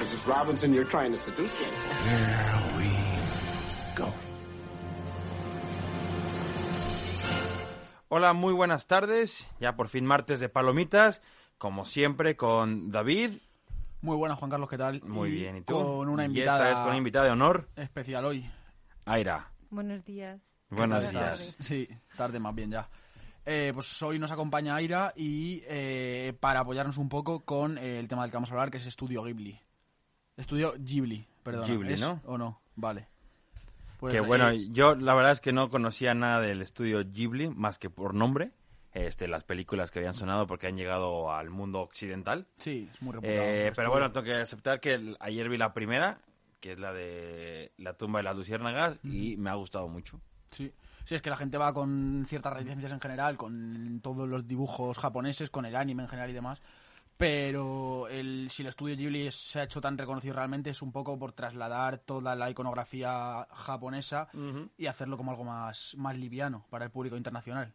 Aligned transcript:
Mrs. 0.00 0.26
Robinson, 0.26 0.72
you're 0.72 0.88
trying 0.88 1.10
to 1.12 1.16
seduce 1.16 1.52
me. 1.52 1.66
Here 2.08 2.78
we 2.78 2.88
go. 3.96 4.12
Hola, 8.08 8.32
muy 8.32 8.54
buenas 8.54 8.86
tardes. 8.86 9.46
Ya 9.60 9.76
por 9.76 9.88
fin 9.88 10.06
martes 10.06 10.40
de 10.40 10.48
palomitas, 10.48 11.22
como 11.58 11.84
siempre 11.84 12.36
con 12.36 12.90
David. 12.90 13.32
Muy 14.00 14.16
buenas, 14.16 14.38
Juan 14.38 14.50
Carlos, 14.50 14.68
¿qué 14.70 14.78
tal? 14.78 15.02
Muy 15.02 15.30
bien, 15.30 15.56
¿y 15.56 15.60
tú? 15.62 15.74
Con 15.74 16.08
una 16.08 16.22
Y 16.22 16.26
invitada. 16.26 16.58
esta 16.58 16.68
vez 16.68 16.78
con 16.78 16.88
una 16.88 16.96
invitada 16.96 17.24
de 17.26 17.30
honor, 17.32 17.68
especial 17.76 18.24
hoy. 18.24 18.48
Aira. 19.06 19.50
Buenos 19.70 20.04
días. 20.04 20.40
Buenos 20.70 21.04
¿Qué 21.04 21.12
tal 21.12 21.14
días. 21.24 21.40
estás? 21.40 21.66
Sí, 21.66 21.88
tarde 22.16 22.38
más 22.38 22.54
bien 22.54 22.70
ya. 22.70 22.88
Eh, 23.50 23.70
pues 23.72 24.02
hoy 24.02 24.18
nos 24.18 24.30
acompaña 24.30 24.74
Aira 24.76 25.14
y 25.16 25.62
eh, 25.66 26.34
para 26.38 26.60
apoyarnos 26.60 26.98
un 26.98 27.08
poco 27.08 27.40
con 27.46 27.78
eh, 27.78 27.98
el 27.98 28.06
tema 28.06 28.20
del 28.22 28.30
que 28.30 28.36
vamos 28.36 28.50
a 28.50 28.52
hablar, 28.52 28.70
que 28.70 28.76
es 28.76 28.86
Estudio 28.86 29.22
Ghibli. 29.22 29.58
Estudio 30.36 30.74
Ghibli, 30.78 31.26
perdón. 31.42 31.66
Ghibli, 31.66 31.94
¿Es 31.94 32.00
¿no? 32.02 32.20
¿O 32.26 32.36
no? 32.36 32.60
Vale. 32.76 33.08
Pues, 34.00 34.12
que 34.12 34.20
bueno, 34.20 34.50
eh, 34.50 34.68
yo 34.70 34.94
la 34.96 35.14
verdad 35.14 35.32
es 35.32 35.40
que 35.40 35.52
no 35.52 35.70
conocía 35.70 36.12
nada 36.12 36.42
del 36.42 36.60
estudio 36.60 37.02
Ghibli, 37.10 37.48
más 37.48 37.78
que 37.78 37.88
por 37.88 38.12
nombre. 38.14 38.50
Este, 38.92 39.28
las 39.28 39.44
películas 39.44 39.90
que 39.90 39.98
habían 40.00 40.14
sonado 40.14 40.46
porque 40.46 40.66
han 40.66 40.76
llegado 40.76 41.32
al 41.32 41.48
mundo 41.50 41.80
occidental. 41.80 42.46
sí, 42.58 42.88
es 42.92 43.00
muy 43.00 43.12
reputado. 43.14 43.34
Eh, 43.38 43.68
el 43.68 43.72
pero 43.72 43.90
bueno, 43.90 44.12
tengo 44.12 44.24
que 44.24 44.34
aceptar 44.34 44.78
que 44.80 44.92
el- 44.94 45.16
ayer 45.20 45.48
vi 45.48 45.56
la 45.56 45.72
primera, 45.72 46.20
que 46.60 46.72
es 46.72 46.78
la 46.80 46.92
de 46.92 47.72
La 47.78 47.94
tumba 47.94 48.18
de 48.18 48.24
las 48.24 48.36
luciérnagas, 48.36 48.98
y 49.04 49.36
me 49.38 49.48
ha 49.50 49.54
gustado 49.54 49.88
mucho. 49.88 50.20
Sí. 50.50 50.70
Sí, 51.08 51.14
es 51.14 51.22
que 51.22 51.30
la 51.30 51.38
gente 51.38 51.56
va 51.56 51.72
con 51.72 52.26
ciertas 52.28 52.52
reticencias 52.52 52.92
en 52.92 53.00
general, 53.00 53.38
con 53.38 54.00
todos 54.02 54.28
los 54.28 54.46
dibujos 54.46 54.98
japoneses, 54.98 55.48
con 55.48 55.64
el 55.64 55.74
anime 55.74 56.02
en 56.02 56.08
general 56.10 56.28
y 56.28 56.34
demás. 56.34 56.60
Pero 57.16 58.08
el, 58.08 58.48
si 58.50 58.62
el 58.62 58.68
estudio 58.68 58.94
Ghibli 58.94 59.30
se 59.32 59.60
ha 59.60 59.62
hecho 59.62 59.80
tan 59.80 59.96
reconocido 59.96 60.34
realmente 60.34 60.68
es 60.68 60.82
un 60.82 60.92
poco 60.92 61.18
por 61.18 61.32
trasladar 61.32 61.96
toda 61.98 62.36
la 62.36 62.50
iconografía 62.50 63.48
japonesa 63.50 64.28
y 64.76 64.84
hacerlo 64.84 65.16
como 65.16 65.30
algo 65.30 65.44
más, 65.44 65.94
más 65.96 66.16
liviano 66.16 66.66
para 66.68 66.84
el 66.84 66.90
público 66.90 67.16
internacional. 67.16 67.72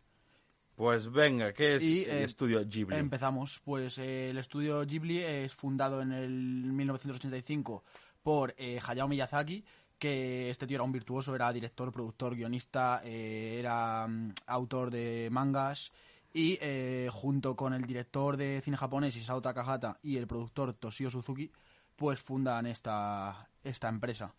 Pues 0.75 1.11
venga, 1.11 1.53
¿qué 1.53 1.75
es 1.75 1.83
Y, 1.83 2.03
el 2.03 2.09
eh, 2.09 2.23
estudio 2.23 2.63
Ghibli? 2.63 2.95
Empezamos. 2.95 3.59
Pues 3.63 3.97
eh, 3.97 4.29
el 4.29 4.37
estudio 4.37 4.85
Ghibli 4.85 5.19
es 5.19 5.53
fundado 5.53 6.01
en 6.01 6.11
el 6.11 6.31
1985 6.71 7.83
por 8.21 8.55
eh, 8.57 8.79
Hayao 8.85 9.07
Miyazaki, 9.07 9.65
que 10.03 10.49
este 10.49 10.67
tío 10.67 10.75
era 10.75 10.83
un 10.83 10.91
virtuoso, 10.91 11.33
era 11.33 11.53
director, 11.53 11.89
productor, 11.93 12.35
guionista, 12.35 13.01
eh, 13.05 13.55
era 13.57 14.05
mm, 14.05 14.33
autor 14.47 14.91
de 14.91 15.29
mangas 15.31 15.93
y 16.33 16.57
eh, 16.59 17.09
junto 17.09 17.55
con 17.55 17.73
el 17.73 17.85
director 17.85 18.35
de 18.35 18.59
cine 18.61 18.75
japonés 18.75 19.15
Isao 19.15 19.41
Takahata 19.41 19.97
y 20.03 20.17
el 20.17 20.27
productor 20.27 20.73
Toshio 20.73 21.09
Suzuki, 21.09 21.49
pues 21.95 22.19
fundan 22.19 22.65
esta, 22.65 23.47
esta 23.63 23.87
empresa. 23.87 24.33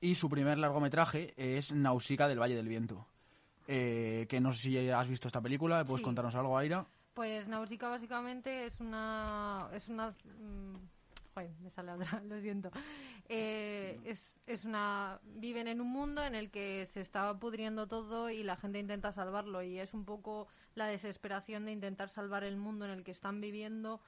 Y 0.00 0.14
su 0.14 0.30
primer 0.30 0.56
largometraje 0.56 1.34
es 1.36 1.72
Nausicaa 1.72 2.28
del 2.28 2.40
Valle 2.40 2.56
del 2.56 2.68
Viento. 2.68 3.06
Eh, 3.68 4.24
que 4.30 4.40
no 4.40 4.52
sé 4.52 4.60
si 4.62 4.88
has 4.90 5.08
visto 5.08 5.28
esta 5.28 5.42
película, 5.42 5.84
¿puedes 5.84 6.00
Sí. 6.00 6.04
contarnos 6.04 6.34
algo, 6.34 6.56
Aira? 6.56 6.86
Pues 7.12 7.46
Nausicaa 7.48 7.90
básicamente 7.90 8.66
es 8.66 8.80
una... 8.80 9.68
Es 9.74 9.88
una 9.90 10.10
mm, 10.10 10.76
joder, 11.34 11.50
me 11.60 11.70
sale 11.70 11.92
otra, 11.92 12.22
lo 12.28 12.40
siento. 12.40 12.70
Eh, 13.28 14.00
es, 14.04 14.32
es 14.46 14.64
una... 14.64 15.20
Viven 15.24 15.68
en 15.68 15.80
un 15.80 15.90
mundo 15.90 16.24
en 16.24 16.34
el 16.34 16.50
que 16.50 16.86
se 16.86 17.00
está 17.00 17.38
pudriendo 17.38 17.86
todo 17.86 18.30
y 18.30 18.42
la 18.42 18.56
gente 18.56 18.78
intenta 18.78 19.12
salvarlo 19.12 19.62
y 19.62 19.78
es 19.78 19.94
un 19.94 20.04
poco 20.04 20.46
la 20.74 20.86
desesperación 20.86 21.64
de 21.64 21.72
intentar 21.72 22.08
salvar 22.08 22.44
el 22.44 22.56
mundo 22.56 22.84
en 22.84 22.92
el 22.92 23.04
que 23.04 23.10
están 23.10 23.40
viviendo 23.40 24.00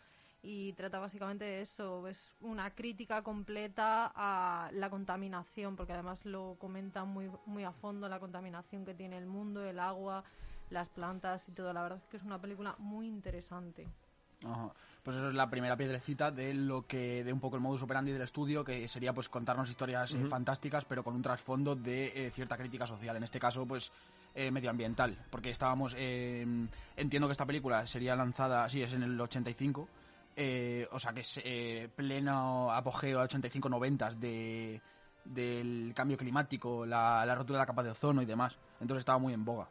y 0.42 0.74
trata 0.74 1.00
básicamente 1.00 1.44
de 1.44 1.62
eso. 1.62 2.06
Es 2.06 2.36
una 2.40 2.74
crítica 2.74 3.22
completa 3.22 4.12
a 4.14 4.70
la 4.72 4.90
contaminación, 4.90 5.74
porque 5.74 5.92
además 5.92 6.24
lo 6.24 6.56
comenta 6.58 7.04
muy, 7.04 7.30
muy 7.46 7.64
a 7.64 7.72
fondo 7.72 8.08
la 8.08 8.20
contaminación 8.20 8.84
que 8.84 8.94
tiene 8.94 9.18
el 9.18 9.26
mundo, 9.26 9.64
el 9.64 9.80
agua, 9.80 10.24
las 10.70 10.88
plantas 10.90 11.48
y 11.48 11.52
todo. 11.52 11.72
La 11.72 11.82
verdad 11.82 11.98
es 11.98 12.06
que 12.06 12.16
es 12.16 12.22
una 12.22 12.40
película 12.40 12.76
muy 12.78 13.08
interesante. 13.08 13.88
Ajá. 14.44 14.72
Pues 15.02 15.16
eso 15.16 15.28
es 15.28 15.34
la 15.36 15.48
primera 15.48 15.76
piedrecita 15.76 16.32
de 16.32 16.52
lo 16.52 16.84
que 16.84 17.22
de 17.22 17.32
un 17.32 17.38
poco 17.38 17.54
el 17.54 17.62
modus 17.62 17.82
operandi 17.82 18.10
del 18.10 18.22
estudio, 18.22 18.64
que 18.64 18.88
sería 18.88 19.12
pues 19.12 19.28
contarnos 19.28 19.70
historias 19.70 20.12
eh, 20.14 20.26
fantásticas, 20.28 20.84
pero 20.84 21.04
con 21.04 21.14
un 21.14 21.22
trasfondo 21.22 21.76
de 21.76 22.26
eh, 22.26 22.30
cierta 22.32 22.56
crítica 22.56 22.88
social. 22.88 23.16
En 23.16 23.22
este 23.22 23.38
caso, 23.38 23.64
pues 23.64 23.92
eh, 24.34 24.50
medioambiental, 24.50 25.16
porque 25.30 25.50
estábamos 25.50 25.94
eh, 25.96 26.44
entiendo 26.96 27.28
que 27.28 27.32
esta 27.32 27.46
película 27.46 27.86
sería 27.86 28.16
lanzada, 28.16 28.68
sí, 28.68 28.82
es 28.82 28.92
en 28.94 29.04
el 29.04 29.20
85. 29.20 29.88
eh, 30.34 30.88
o 30.90 30.98
sea 30.98 31.12
que 31.12 31.20
es 31.20 31.40
pleno 31.94 32.72
apogeo 32.72 33.22
85-90 33.22 34.12
de 34.14 34.82
del 35.24 35.92
cambio 35.94 36.16
climático, 36.16 36.84
la, 36.84 37.24
la 37.24 37.34
rotura 37.34 37.58
de 37.58 37.62
la 37.62 37.66
capa 37.66 37.82
de 37.82 37.90
ozono 37.90 38.22
y 38.22 38.26
demás. 38.26 38.58
Entonces 38.80 39.00
estaba 39.00 39.18
muy 39.18 39.32
en 39.32 39.44
boga. 39.44 39.68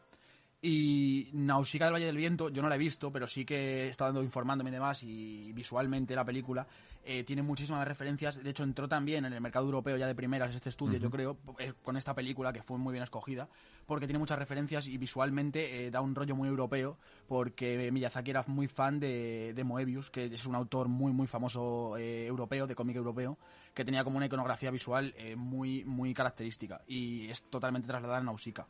Y 0.67 1.29
Nausicaa 1.33 1.85
del 1.85 1.93
Valle 1.93 2.05
del 2.07 2.17
Viento, 2.17 2.49
yo 2.49 2.63
no 2.63 2.69
la 2.69 2.73
he 2.73 2.79
visto, 2.79 3.11
pero 3.11 3.27
sí 3.27 3.45
que 3.45 3.83
he 3.83 3.89
estado 3.89 4.23
informándome 4.23 4.71
y 4.71 4.73
demás, 4.73 5.03
y 5.03 5.53
visualmente 5.53 6.15
la 6.15 6.25
película 6.25 6.65
eh, 7.03 7.23
tiene 7.23 7.43
muchísimas 7.43 7.87
referencias. 7.87 8.43
De 8.43 8.49
hecho, 8.49 8.63
entró 8.63 8.87
también 8.87 9.25
en 9.25 9.33
el 9.33 9.41
mercado 9.41 9.65
europeo 9.65 9.95
ya 9.95 10.07
de 10.07 10.15
primeras 10.15 10.55
este 10.55 10.69
estudio, 10.69 10.97
yo 10.97 11.11
creo, 11.11 11.37
eh, 11.59 11.73
con 11.83 11.97
esta 11.97 12.15
película 12.15 12.51
que 12.51 12.63
fue 12.63 12.79
muy 12.79 12.93
bien 12.93 13.03
escogida, 13.03 13.47
porque 13.85 14.07
tiene 14.07 14.17
muchas 14.17 14.39
referencias 14.39 14.87
y 14.87 14.97
visualmente 14.97 15.85
eh, 15.85 15.91
da 15.91 16.01
un 16.01 16.15
rollo 16.15 16.35
muy 16.35 16.49
europeo, 16.49 16.97
porque 17.27 17.91
Miyazaki 17.91 18.31
era 18.31 18.43
muy 18.47 18.67
fan 18.67 18.99
de, 18.99 19.53
de 19.53 19.63
Moebius, 19.63 20.09
que 20.09 20.25
es 20.25 20.47
un 20.47 20.55
autor 20.55 20.87
muy, 20.87 21.11
muy 21.11 21.27
famoso 21.27 21.95
europeo, 21.95 22.65
de 22.65 22.73
cómic 22.73 22.95
europeo, 22.95 23.37
que 23.75 23.85
tenía 23.85 24.03
como 24.03 24.17
una 24.17 24.25
iconografía 24.25 24.71
visual 24.71 25.13
muy, 25.37 25.85
muy 25.85 26.15
característica, 26.15 26.81
y 26.87 27.29
es 27.29 27.43
totalmente 27.43 27.87
trasladada 27.87 28.21
en 28.21 28.25
Nausicaa. 28.25 28.65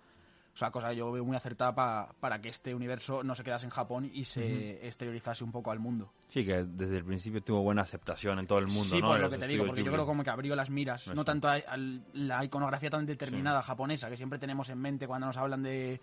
O 0.56 0.58
sea, 0.58 0.72
cosa 0.72 0.90
que 0.92 0.96
yo 0.96 1.12
veo 1.12 1.26
muy 1.26 1.36
acertada 1.36 1.76
pa- 1.76 2.16
para 2.18 2.40
que 2.40 2.48
este 2.48 2.74
universo 2.74 3.24
no 3.24 3.36
se 3.36 3.44
quedase 3.44 3.66
en 3.66 3.72
Japón 3.72 4.10
y 4.14 4.24
se 4.24 4.88
exteriorizase 4.88 5.44
un 5.44 5.52
poco 5.52 5.70
al 5.70 5.80
mundo. 5.80 6.14
Sí, 6.30 6.46
que 6.46 6.64
desde 6.64 7.00
el 7.00 7.04
principio 7.04 7.44
tuvo 7.44 7.62
buena 7.62 7.82
aceptación 7.82 8.40
en 8.40 8.48
todo 8.48 8.60
el 8.60 8.68
mundo, 8.68 8.84
sí, 8.86 9.02
¿no? 9.02 9.08
por 9.08 9.18
De 9.18 9.24
lo 9.24 9.30
que 9.30 9.38
te 9.38 9.48
digo, 9.50 9.66
porque 9.66 9.84
yo 9.84 9.92
creo 9.92 10.06
como 10.06 10.24
que 10.24 10.30
abrió 10.30 10.56
las 10.56 10.70
miras, 10.70 11.08
no 11.08 11.14
Eso. 11.14 11.26
tanto 11.26 11.50
a, 11.50 11.56
a 11.56 11.76
la 12.14 12.46
iconografía 12.46 12.90
tan 12.90 13.06
determinada 13.06 13.62
japonesa 13.64 14.10
que 14.10 14.16
siempre 14.16 14.40
tenemos 14.40 14.70
en 14.70 14.80
mente 14.80 15.08
cuando 15.08 15.28
nos 15.28 15.36
hablan 15.36 15.62
de, 15.62 16.00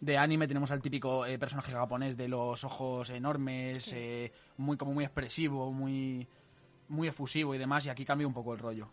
de 0.00 0.18
anime, 0.18 0.46
tenemos 0.48 0.70
al 0.70 0.82
típico 0.82 1.24
eh, 1.24 1.38
personaje 1.38 1.72
japonés 1.72 2.14
de 2.18 2.28
los 2.28 2.62
ojos 2.62 3.08
enormes, 3.08 3.90
eh, 3.94 4.30
muy 4.58 4.76
como 4.76 4.92
muy 4.92 5.04
expresivo, 5.04 5.72
muy 5.72 6.28
muy 6.88 7.08
efusivo 7.08 7.54
y 7.54 7.58
demás, 7.58 7.86
y 7.86 7.88
aquí 7.88 8.04
cambia 8.04 8.26
un 8.26 8.34
poco 8.34 8.52
el 8.52 8.58
rollo. 8.58 8.86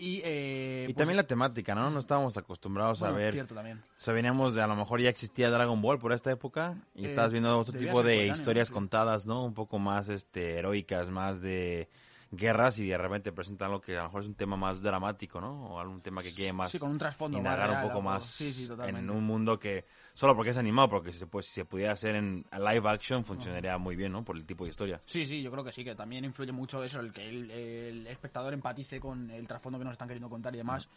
Y, 0.00 0.20
eh, 0.24 0.82
Y 0.88 0.92
pues, 0.92 0.96
también 0.96 1.16
la 1.16 1.26
temática, 1.26 1.74
¿no? 1.74 1.90
No 1.90 1.98
estábamos 1.98 2.36
acostumbrados 2.36 3.00
bueno, 3.00 3.16
a 3.16 3.18
ver. 3.18 3.32
cierto 3.34 3.54
también. 3.56 3.78
O 3.78 4.00
sea, 4.00 4.14
veníamos 4.14 4.54
de 4.54 4.62
a 4.62 4.66
lo 4.68 4.76
mejor 4.76 5.00
ya 5.00 5.08
existía 5.10 5.50
Dragon 5.50 5.82
Ball 5.82 5.98
por 5.98 6.12
esta 6.12 6.30
época 6.30 6.76
y 6.94 7.04
Eh, 7.04 7.10
estabas 7.10 7.32
viendo 7.32 7.58
otro 7.58 7.76
tipo 7.76 8.02
de 8.04 8.28
historias 8.28 8.68
sí. 8.68 8.74
contadas, 8.74 9.26
¿no? 9.26 9.44
Un 9.44 9.54
poco 9.54 9.78
más 9.80 10.08
este 10.08 10.58
heroicas, 10.58 11.10
más 11.10 11.40
de 11.42 11.88
guerras 12.30 12.78
y 12.78 12.86
de 12.88 12.98
repente 12.98 13.32
presentan 13.32 13.66
algo 13.68 13.80
que 13.80 13.94
a 13.96 14.00
lo 14.02 14.04
mejor 14.04 14.22
es 14.22 14.28
un 14.28 14.34
tema 14.34 14.56
más 14.56 14.82
dramático, 14.82 15.40
¿no? 15.40 15.66
O 15.66 15.80
algún 15.80 16.00
tema 16.02 16.22
que 16.22 16.32
quiere 16.32 16.52
más 16.52 16.70
Sí, 16.70 16.78
con 16.78 16.90
un 16.90 16.98
trasfondo 16.98 17.38
más 17.38 17.44
indagar 17.46 17.70
un 17.70 17.76
real, 17.76 17.88
poco 17.88 18.02
más 18.02 18.24
sí, 18.26 18.52
sí, 18.52 18.68
en 18.84 19.10
un 19.10 19.24
mundo 19.24 19.58
que 19.58 19.86
solo 20.14 20.34
porque 20.36 20.50
es 20.50 20.56
animado, 20.58 20.90
porque 20.90 21.12
si 21.12 21.18
se, 21.20 21.26
pues, 21.26 21.46
si 21.46 21.52
se 21.54 21.64
pudiera 21.64 21.92
hacer 21.92 22.16
en 22.16 22.44
live 22.52 22.88
action 22.88 23.24
funcionaría 23.24 23.78
muy 23.78 23.96
bien, 23.96 24.12
¿no? 24.12 24.24
Por 24.24 24.36
el 24.36 24.44
tipo 24.44 24.64
de 24.64 24.70
historia. 24.70 25.00
Sí, 25.06 25.24
sí, 25.24 25.42
yo 25.42 25.50
creo 25.50 25.64
que 25.64 25.72
sí, 25.72 25.84
que 25.84 25.94
también 25.94 26.24
influye 26.24 26.52
mucho 26.52 26.82
eso, 26.84 27.00
el 27.00 27.12
que 27.12 27.28
el, 27.28 27.50
el 27.50 28.06
espectador 28.06 28.52
empatice 28.52 29.00
con 29.00 29.30
el 29.30 29.46
trasfondo 29.46 29.78
que 29.78 29.84
nos 29.84 29.92
están 29.92 30.08
queriendo 30.08 30.28
contar 30.28 30.54
y 30.54 30.58
demás. 30.58 30.88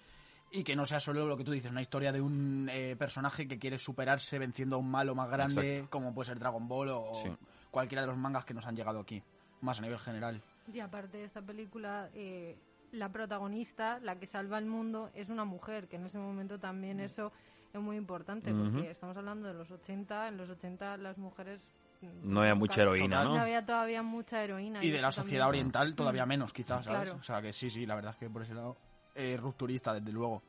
Y 0.54 0.66
que 0.66 0.76
no 0.76 0.86
sea 0.86 1.00
solo 1.00 1.26
lo 1.26 1.38
que 1.38 1.46
tú 1.46 1.52
dices, 1.52 1.72
una 1.72 1.82
historia 1.82 2.12
de 2.12 2.20
un 2.20 2.68
eh, 2.70 2.98
personaje 3.00 3.48
que 3.48 3.58
quiere 3.58 3.80
superarse 3.80 4.38
venciendo 4.38 4.76
a 4.76 4.80
un 4.80 4.92
malo 4.92 5.16
más 5.16 5.30
grande, 5.30 5.76
Exacto. 5.76 5.90
como 5.92 6.14
puede 6.14 6.28
ser 6.28 6.40
Dragon 6.40 6.68
Ball 6.68 6.90
o 6.90 7.12
Sí. 7.14 7.30
cualquiera 7.72 8.02
de 8.02 8.08
los 8.10 8.18
mangas 8.18 8.44
que 8.44 8.54
nos 8.54 8.66
han 8.66 8.76
llegado 8.76 9.00
aquí, 9.00 9.24
más 9.62 9.80
a 9.80 9.82
nivel 9.82 9.98
general. 10.00 10.42
Y 10.74 10.80
aparte 10.80 11.18
de 11.20 11.26
esta 11.26 11.42
película, 11.42 12.10
eh, 12.14 12.58
la 12.92 13.10
protagonista, 13.10 14.00
la 14.00 14.18
que 14.20 14.28
salva 14.28 14.58
el 14.58 14.66
mundo, 14.66 15.10
es 15.14 15.30
una 15.30 15.46
mujer, 15.46 15.88
que 15.88 15.96
en 15.96 16.06
ese 16.06 16.18
momento 16.18 16.60
también 16.60 17.00
eso 17.00 17.32
es 17.74 17.80
muy 17.82 17.96
importante, 17.98 18.54
porque 18.54 18.92
estamos 18.92 19.16
hablando 19.16 19.48
de 19.48 19.54
los 19.54 19.72
80, 19.72 20.28
en 20.28 20.38
los 20.38 20.50
80 20.50 20.98
las 20.98 21.18
mujeres... 21.18 21.62
mm, 22.02 22.32
No 22.34 22.42
había 22.42 22.56
mucha 22.56 22.82
heroína, 22.82 23.24
No 23.24 23.36
¿no? 23.36 23.42
había 23.42 23.66
todavía 23.66 24.02
mucha 24.04 24.44
heroína. 24.44 24.84
Y 24.84 24.90
de 24.92 25.02
la 25.02 25.12
sociedad 25.12 25.46
también- 25.46 25.62
oriental 25.68 25.96
todavía 25.96 26.26
Mm. 26.26 26.30
menos, 26.30 26.52
quizás, 26.54 26.84
¿sabes? 26.86 27.04
Claro. 27.04 27.20
O 27.20 27.24
sea 27.24 27.42
que 27.42 27.54
sí, 27.54 27.70
sí, 27.70 27.86
la 27.86 27.96
verdad 27.96 28.12
es 28.12 28.18
que 28.18 28.30
por 28.30 28.42
ese 28.44 28.54
lado, 28.54 28.76
eh, 29.16 29.38
rupturista, 29.40 29.94
desde 29.94 30.12
luego. 30.12 30.42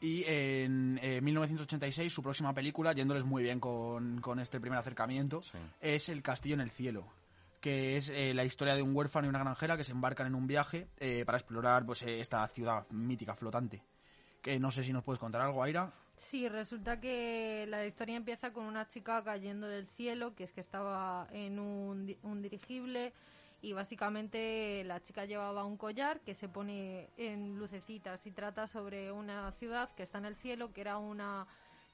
Y 0.00 0.22
en 0.26 0.98
eh, 1.02 1.22
1986, 1.22 2.12
su 2.12 2.22
próxima 2.22 2.52
película, 2.52 2.92
yéndoles 2.92 3.24
muy 3.24 3.42
bien 3.42 3.58
con, 3.58 4.20
con 4.20 4.38
este 4.38 4.60
primer 4.60 4.78
acercamiento, 4.78 5.40
Sí. 5.40 5.56
es 5.80 6.10
El 6.10 6.22
Castillo 6.22 6.54
en 6.56 6.60
el 6.60 6.70
Cielo, 6.70 7.06
que 7.64 7.96
es 7.96 8.10
eh, 8.10 8.34
la 8.34 8.44
historia 8.44 8.74
de 8.74 8.82
un 8.82 8.94
huérfano 8.94 9.24
y 9.26 9.30
una 9.30 9.38
granjera 9.38 9.78
que 9.78 9.84
se 9.84 9.92
embarcan 9.92 10.26
en 10.26 10.34
un 10.34 10.46
viaje 10.46 10.86
eh, 10.98 11.22
para 11.24 11.38
explorar 11.38 11.86
pues, 11.86 12.02
eh, 12.02 12.20
esta 12.20 12.46
ciudad 12.48 12.86
mítica, 12.90 13.34
flotante. 13.34 13.82
Que 14.42 14.60
no 14.60 14.70
sé 14.70 14.84
si 14.84 14.92
nos 14.92 15.02
puedes 15.02 15.18
contar 15.18 15.40
algo, 15.40 15.62
Aira. 15.62 15.90
Sí, 16.18 16.46
resulta 16.46 17.00
que 17.00 17.64
la 17.70 17.86
historia 17.86 18.16
empieza 18.16 18.52
con 18.52 18.66
una 18.66 18.86
chica 18.90 19.24
cayendo 19.24 19.66
del 19.66 19.86
cielo, 19.88 20.34
que 20.34 20.44
es 20.44 20.52
que 20.52 20.60
estaba 20.60 21.26
en 21.32 21.58
un, 21.58 22.04
di- 22.04 22.18
un 22.22 22.42
dirigible 22.42 23.14
y 23.62 23.72
básicamente 23.72 24.84
la 24.84 25.02
chica 25.02 25.24
llevaba 25.24 25.64
un 25.64 25.78
collar 25.78 26.20
que 26.20 26.34
se 26.34 26.50
pone 26.50 27.08
en 27.16 27.58
lucecitas 27.58 28.26
y 28.26 28.30
trata 28.30 28.66
sobre 28.66 29.10
una 29.10 29.50
ciudad 29.52 29.88
que 29.94 30.02
está 30.02 30.18
en 30.18 30.26
el 30.26 30.36
cielo, 30.36 30.70
que 30.74 30.82
era 30.82 30.98
una 30.98 31.46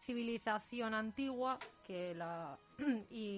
civilización 0.05 0.95
antigua 0.95 1.61
que 1.87 2.15
la 2.17 2.59
y 3.11 3.30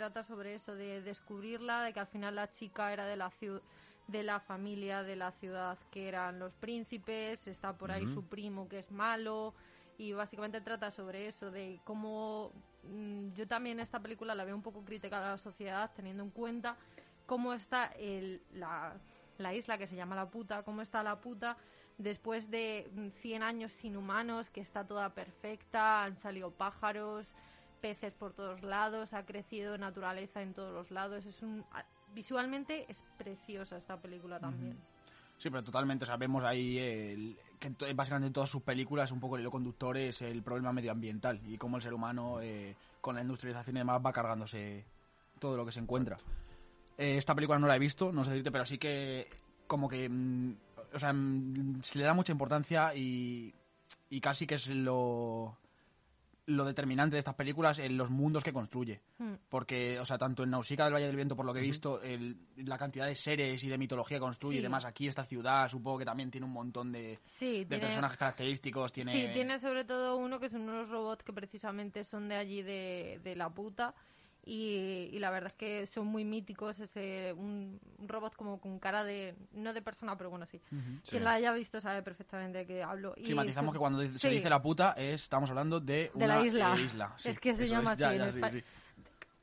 trata 0.00 0.24
sobre 0.24 0.54
eso 0.54 0.74
de 0.76 1.02
descubrirla, 1.02 1.82
de 1.82 1.92
que 1.92 2.00
al 2.00 2.06
final 2.06 2.34
la 2.34 2.50
chica 2.50 2.90
era 2.90 3.04
de 3.04 3.16
la 3.16 3.28
ciudad 3.28 3.60
de 4.06 4.22
la 4.22 4.40
familia 4.40 5.02
de 5.02 5.14
la 5.14 5.30
ciudad 5.30 5.78
que 5.90 6.08
eran 6.08 6.38
los 6.38 6.54
príncipes, 6.54 7.46
está 7.46 7.74
por 7.74 7.92
ahí 7.92 8.06
su 8.06 8.24
primo 8.24 8.66
que 8.66 8.78
es 8.78 8.90
malo 8.90 9.52
y 9.98 10.14
básicamente 10.14 10.62
trata 10.62 10.90
sobre 10.90 11.28
eso, 11.28 11.50
de 11.50 11.80
cómo 11.84 12.50
mm, 12.84 13.34
yo 13.34 13.46
también 13.46 13.78
esta 13.78 14.00
película 14.00 14.34
la 14.34 14.44
veo 14.44 14.56
un 14.56 14.62
poco 14.62 14.82
criticada 14.86 15.28
a 15.28 15.32
la 15.32 15.38
sociedad 15.38 15.90
teniendo 15.94 16.22
en 16.22 16.30
cuenta 16.30 16.76
cómo 17.26 17.52
está 17.52 17.92
el, 17.98 18.40
la, 18.54 18.94
la 19.36 19.54
isla 19.54 19.76
que 19.76 19.86
se 19.86 19.96
llama 19.96 20.16
la 20.16 20.30
puta, 20.30 20.62
cómo 20.62 20.80
está 20.80 21.02
la 21.02 21.20
puta 21.20 21.58
después 21.98 22.50
de 22.50 22.90
mm, 22.94 23.08
100 23.20 23.42
años 23.42 23.72
sin 23.74 23.98
humanos, 23.98 24.48
que 24.48 24.62
está 24.62 24.82
toda 24.86 25.10
perfecta, 25.10 26.04
han 26.04 26.16
salido 26.16 26.50
pájaros, 26.50 27.36
peces 27.80 28.12
por 28.14 28.32
todos 28.34 28.62
lados, 28.62 29.12
ha 29.12 29.24
crecido 29.24 29.76
naturaleza 29.78 30.42
en 30.42 30.54
todos 30.54 30.72
los 30.72 30.90
lados, 30.90 31.24
es 31.26 31.42
un 31.42 31.64
visualmente 32.14 32.86
es 32.90 33.04
preciosa 33.18 33.76
esta 33.76 34.00
película 34.00 34.40
también. 34.40 34.76
Sí, 35.38 35.48
pero 35.48 35.62
totalmente, 35.64 36.04
o 36.04 36.06
sea, 36.06 36.16
vemos 36.16 36.44
ahí 36.44 36.76
el- 36.78 37.38
que 37.58 37.70
to- 37.70 37.86
básicamente 37.94 38.26
en 38.26 38.32
todas 38.32 38.50
sus 38.50 38.62
películas 38.62 39.10
un 39.12 39.20
poco 39.20 39.36
el 39.36 39.42
hilo 39.42 39.50
conductor 39.50 39.96
es 39.96 40.20
el 40.22 40.42
problema 40.42 40.72
medioambiental 40.72 41.40
y 41.46 41.56
cómo 41.56 41.76
el 41.76 41.82
ser 41.82 41.94
humano 41.94 42.40
eh, 42.42 42.76
con 43.00 43.14
la 43.14 43.22
industrialización 43.22 43.76
y 43.76 43.80
demás 43.80 44.00
va 44.04 44.12
cargándose 44.12 44.84
todo 45.38 45.56
lo 45.56 45.64
que 45.64 45.72
se 45.72 45.80
encuentra. 45.80 46.18
Eh, 46.98 47.16
esta 47.16 47.34
película 47.34 47.58
no 47.58 47.66
la 47.66 47.76
he 47.76 47.78
visto, 47.78 48.12
no 48.12 48.24
sé 48.24 48.30
decirte, 48.30 48.50
pero 48.52 48.66
sí 48.66 48.76
que 48.76 49.28
como 49.66 49.88
que, 49.88 50.08
mm, 50.08 50.54
o 50.94 50.98
sea, 50.98 51.12
mm, 51.12 51.80
se 51.82 51.98
le 51.98 52.04
da 52.04 52.12
mucha 52.12 52.32
importancia 52.32 52.94
y, 52.94 53.54
y 54.10 54.20
casi 54.20 54.46
que 54.46 54.56
es 54.56 54.66
lo, 54.66 55.56
lo 56.50 56.64
determinante 56.64 57.16
de 57.16 57.20
estas 57.20 57.34
películas 57.34 57.78
en 57.78 57.96
los 57.96 58.10
mundos 58.10 58.42
que 58.44 58.52
construye. 58.52 59.00
Hmm. 59.18 59.34
Porque, 59.48 59.98
o 60.00 60.04
sea, 60.06 60.18
tanto 60.18 60.42
en 60.42 60.50
Nausicaa 60.50 60.84
del 60.84 60.94
Valle 60.94 61.06
del 61.06 61.16
Viento, 61.16 61.36
por 61.36 61.44
lo 61.46 61.52
que 61.52 61.60
he 61.60 61.62
visto, 61.62 62.00
el- 62.02 62.36
la 62.56 62.76
cantidad 62.78 63.06
de 63.06 63.14
seres 63.14 63.62
y 63.64 63.68
de 63.68 63.78
mitología 63.78 64.16
que 64.16 64.20
construye 64.22 64.56
y 64.56 64.60
Sí. 64.60 64.62
demás, 64.62 64.84
aquí 64.84 65.06
esta 65.06 65.24
ciudad 65.24 65.68
supongo 65.68 65.98
que 65.98 66.04
también 66.04 66.30
tiene 66.30 66.46
un 66.46 66.52
montón 66.52 66.92
de, 66.92 67.18
Sí, 67.26 67.60
de 67.60 67.66
tiene- 67.66 67.84
personajes 67.86 68.16
característicos, 68.18 68.92
tiene... 68.92 69.12
Sí, 69.12 69.28
tiene 69.32 69.58
sobre 69.58 69.84
todo 69.84 70.16
uno 70.16 70.38
que 70.40 70.48
son 70.50 70.62
unos 70.62 70.88
robots 70.88 71.22
que 71.24 71.32
precisamente 71.32 72.04
son 72.04 72.28
de 72.28 72.36
allí 72.36 72.62
de, 72.62 73.20
de 73.22 73.36
la 73.36 73.48
puta 73.50 73.94
y, 74.44 75.08
y 75.12 75.18
la 75.18 75.30
verdad 75.30 75.48
es 75.52 75.56
que 75.56 75.86
son 75.86 76.06
muy 76.06 76.24
míticos. 76.24 76.78
Ese, 76.80 77.32
un, 77.36 77.78
un 77.98 78.08
robot 78.08 78.34
como 78.36 78.58
con 78.60 78.78
cara 78.78 79.04
de, 79.04 79.34
no 79.52 79.72
de 79.72 79.82
persona, 79.82 80.16
pero 80.16 80.30
bueno, 80.30 80.46
sí. 80.46 80.60
Quien 81.08 81.24
la 81.24 81.34
haya 81.34 81.52
visto 81.52 81.80
sabe 81.80 82.02
perfectamente 82.02 82.58
de 82.58 82.66
qué 82.66 82.82
hablo. 82.82 83.14
Sí, 83.22 83.32
Y 83.32 83.34
matizamos 83.34 83.72
se- 83.72 83.74
que 83.74 83.78
cuando 83.78 84.00
se 84.02 84.18
sí, 84.18 84.28
dice 84.28 84.48
la 84.50 84.60
puta 84.62 84.92
es, 84.96 85.22
estamos 85.22 85.50
hablando 85.50 85.80
de, 85.80 86.10
De 86.14 86.24
una 86.24 86.26
la 86.26 86.44
isla. 86.46 86.74
eh, 86.76 86.80
isla, 86.82 87.12
sí. 87.16 87.28
Es 87.30 87.38
que 87.38 87.54
se 87.54 87.66
llama 87.66 87.92
es, 87.94 88.00
así 88.02 88.16
ya, 88.18 88.30
sí, 88.32 88.38
Espa- 88.40 88.50
sí. 88.50 88.64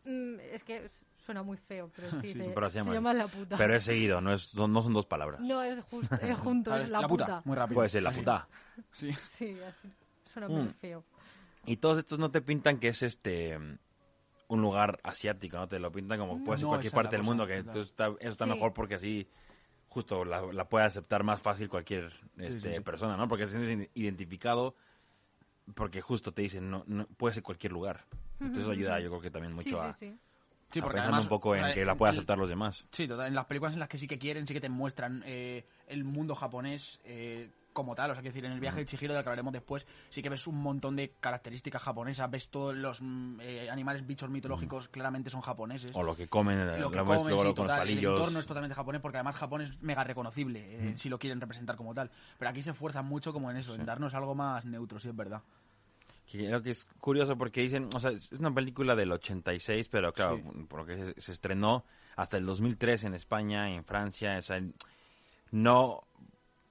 Mm, 0.10 0.40
es 0.54 0.64
que 0.64 0.90
suena 1.26 1.44
muy 1.44 1.58
feo, 1.58 1.92
pero 1.96 2.10
sí, 2.22 2.28
Sí, 2.34 2.34
se, 2.40 2.50
pero 2.50 2.70
se 2.70 2.82
se 2.82 2.92
llama- 2.92 3.14
la 3.14 3.28
puta. 3.28 3.58
Pero 3.58 3.76
es 3.76 3.84
seguido, 3.84 4.22
no, 4.22 4.34
es, 4.34 4.56
no 4.56 4.82
son 4.82 4.94
dos 4.94 5.06
palabras. 5.06 5.42
No 5.42 5.62
es, 5.62 5.84
justo, 5.86 6.16
es 6.16 6.38
junto, 6.40 6.72
A 6.72 6.78
es 6.78 6.84
ver, 6.84 6.90
la, 6.92 7.08
puta. 7.08 7.42
muy 7.46 7.56
rápido. 7.56 7.76
Puede 7.76 7.90
ser 7.90 8.04
la 8.04 8.12
Sí, 8.12 8.18
puta. 8.20 8.48
Sí. 8.92 9.12
Sí, 9.38 9.58
así, 9.68 9.92
suena 10.32 10.48
muy 10.48 10.64
Mm. 10.64 10.74
feo. 10.74 11.04
Y 11.66 11.78
todos 11.78 11.98
estos 11.98 12.18
no 12.20 12.32
te 12.32 12.42
pintan 12.42 12.80
que 12.80 12.88
es 12.88 13.02
este 13.04 13.60
un 14.48 14.62
lugar 14.62 15.00
asiático, 15.04 15.58
¿no? 15.58 15.68
Te 15.68 15.80
lo 15.80 15.92
pintan 15.92 16.20
como 16.20 16.44
puede 16.44 16.58
ser 16.60 16.66
No, 16.66 16.70
cualquier 16.70 16.94
parte 16.94 17.16
del 17.16 17.24
mundo, 17.26 17.46
que 17.46 17.54
claro. 17.54 17.68
entonces 17.68 17.90
está, 17.92 18.08
eso 18.20 18.30
está 18.30 18.46
Sí. 18.46 18.52
mejor 18.52 18.74
porque 18.74 18.96
así 18.96 19.30
justo 19.90 20.26
la, 20.26 20.42
la 20.54 20.70
puede 20.70 20.86
aceptar 20.86 21.24
más 21.24 21.42
fácil 21.42 21.70
cualquier 21.70 22.14
este, 22.38 22.70
sí, 22.70 22.76
sí. 22.76 22.82
persona, 22.82 23.18
¿no? 23.18 23.28
Porque 23.28 23.48
se 23.48 23.66
siente 23.66 23.90
identificado 23.94 24.76
porque 25.76 26.02
justo 26.02 26.34
te 26.34 26.42
dicen, 26.44 26.70
no, 26.70 26.84
no 26.88 27.06
puede 27.08 27.34
ser 27.34 27.44
cualquier 27.44 27.74
lugar. 27.74 28.06
Entonces 28.40 28.64
eso 28.64 28.72
ayuda 28.72 29.00
yo 29.00 29.10
creo 29.10 29.22
que 29.22 29.32
también 29.32 29.54
mucho 29.54 29.82
sí, 29.82 29.88
a, 29.88 29.94
sí, 29.98 30.06
sí. 30.12 30.18
Sí, 30.72 30.80
a 30.80 30.84
porque 30.84 30.96
pensando 30.98 31.02
además, 31.02 31.24
un 31.26 31.30
poco 31.30 31.50
o 31.50 31.56
en 31.56 31.66
sea, 31.66 31.74
que 31.74 31.86
la 31.86 31.96
pueda 31.96 32.12
el- 32.12 32.18
aceptar 32.18 32.38
los 32.38 32.50
demás. 32.50 32.86
Sí, 32.92 33.08
total, 33.08 33.28
en 33.28 33.36
las 33.36 33.46
películas 33.46 33.74
en 33.74 33.80
las 33.80 33.90
que 33.90 33.98
sí 33.98 34.08
que 34.08 34.20
quieren, 34.20 34.48
sí 34.48 34.54
que 34.54 34.62
te 34.62 34.70
muestran 34.70 35.24
eh, 35.26 35.66
el 35.88 36.04
mundo 36.04 36.36
japonés 36.36 37.00
eh, 37.06 37.50
como 37.78 37.94
tal. 37.94 38.10
O 38.10 38.14
sea, 38.16 38.24
quiero 38.24 38.34
decir, 38.34 38.46
en 38.46 38.54
el 38.54 38.60
viaje 38.60 38.80
de 38.80 38.86
Chihiro, 38.86 39.14
del 39.14 39.22
que 39.22 39.30
hablaremos 39.30 39.54
después, 39.54 39.86
sí 40.10 40.24
que 40.24 40.30
ves 40.30 40.48
un 40.48 40.58
montón 40.58 40.96
de 40.96 41.12
características 41.20 41.80
japonesas. 41.84 42.30
Ves 42.32 42.50
todos 42.50 42.76
los 42.76 43.00
mm, 43.04 43.40
eh, 43.42 43.70
animales, 43.70 44.06
bichos 44.08 44.32
mitológicos, 44.32 44.88
claramente 44.88 45.30
son 45.30 45.42
japoneses. 45.42 45.92
O 45.94 46.02
lo 46.02 46.16
que 46.16 46.28
comen, 46.28 46.58
lo 46.66 46.78
lo 46.80 46.90
que 46.90 46.98
comen, 46.98 47.14
luego 47.28 47.30
sí, 47.30 47.36
con 47.38 47.46
los 47.46 47.56
total, 47.56 47.76
el 47.76 47.80
palillos. 47.88 48.18
entorno 48.20 48.40
es 48.40 48.48
totalmente 48.48 48.74
japonés 48.74 49.00
porque 49.02 49.18
además 49.18 49.36
Japón 49.36 49.62
es 49.62 49.80
mega 49.82 50.04
reconocible 50.04 50.90
eh, 50.90 50.94
si 50.98 51.08
lo 51.08 51.20
quieren 51.20 51.40
representar 51.40 51.76
como 51.76 51.94
tal. 51.94 52.10
Pero 52.40 52.50
aquí 52.50 52.64
se 52.64 52.72
esfuerzan 52.72 53.06
mucho 53.06 53.32
como 53.32 53.52
en 53.52 53.58
eso, 53.58 53.76
en 53.76 53.86
darnos 53.86 54.16
algo 54.16 54.34
más 54.34 54.66
neutro, 54.66 55.00
sí 55.00 55.10
es 55.10 55.16
verdad. 55.16 55.44
Creo 56.32 56.62
que 56.62 56.72
es 56.72 56.86
curioso 57.00 57.38
porque 57.38 57.62
dicen, 57.62 57.90
o 57.94 58.00
sea, 58.00 58.12
es 58.12 58.32
una 58.34 58.54
película 58.54 58.96
del 58.96 59.12
86, 59.12 59.88
pero 59.88 60.12
claro, 60.12 60.38
Sí. 60.38 60.66
porque 60.68 60.98
se, 61.14 61.22
se 61.22 61.32
estrenó 61.32 61.86
hasta 62.16 62.38
el 62.38 62.46
2003 62.46 63.04
en 63.06 63.14
España, 63.14 63.70
en 63.70 63.86
Francia, 63.86 64.36
o 64.38 64.42
sea, 64.42 64.60
no 65.52 66.02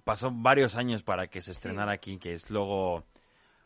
pasó 0.07 0.31
varios 0.33 0.77
años 0.77 1.03
para 1.03 1.27
que 1.27 1.43
se 1.43 1.51
estrenara 1.51 1.91
aquí, 1.91 2.17
que 2.19 2.33
es 2.33 2.49
luego, 2.49 3.05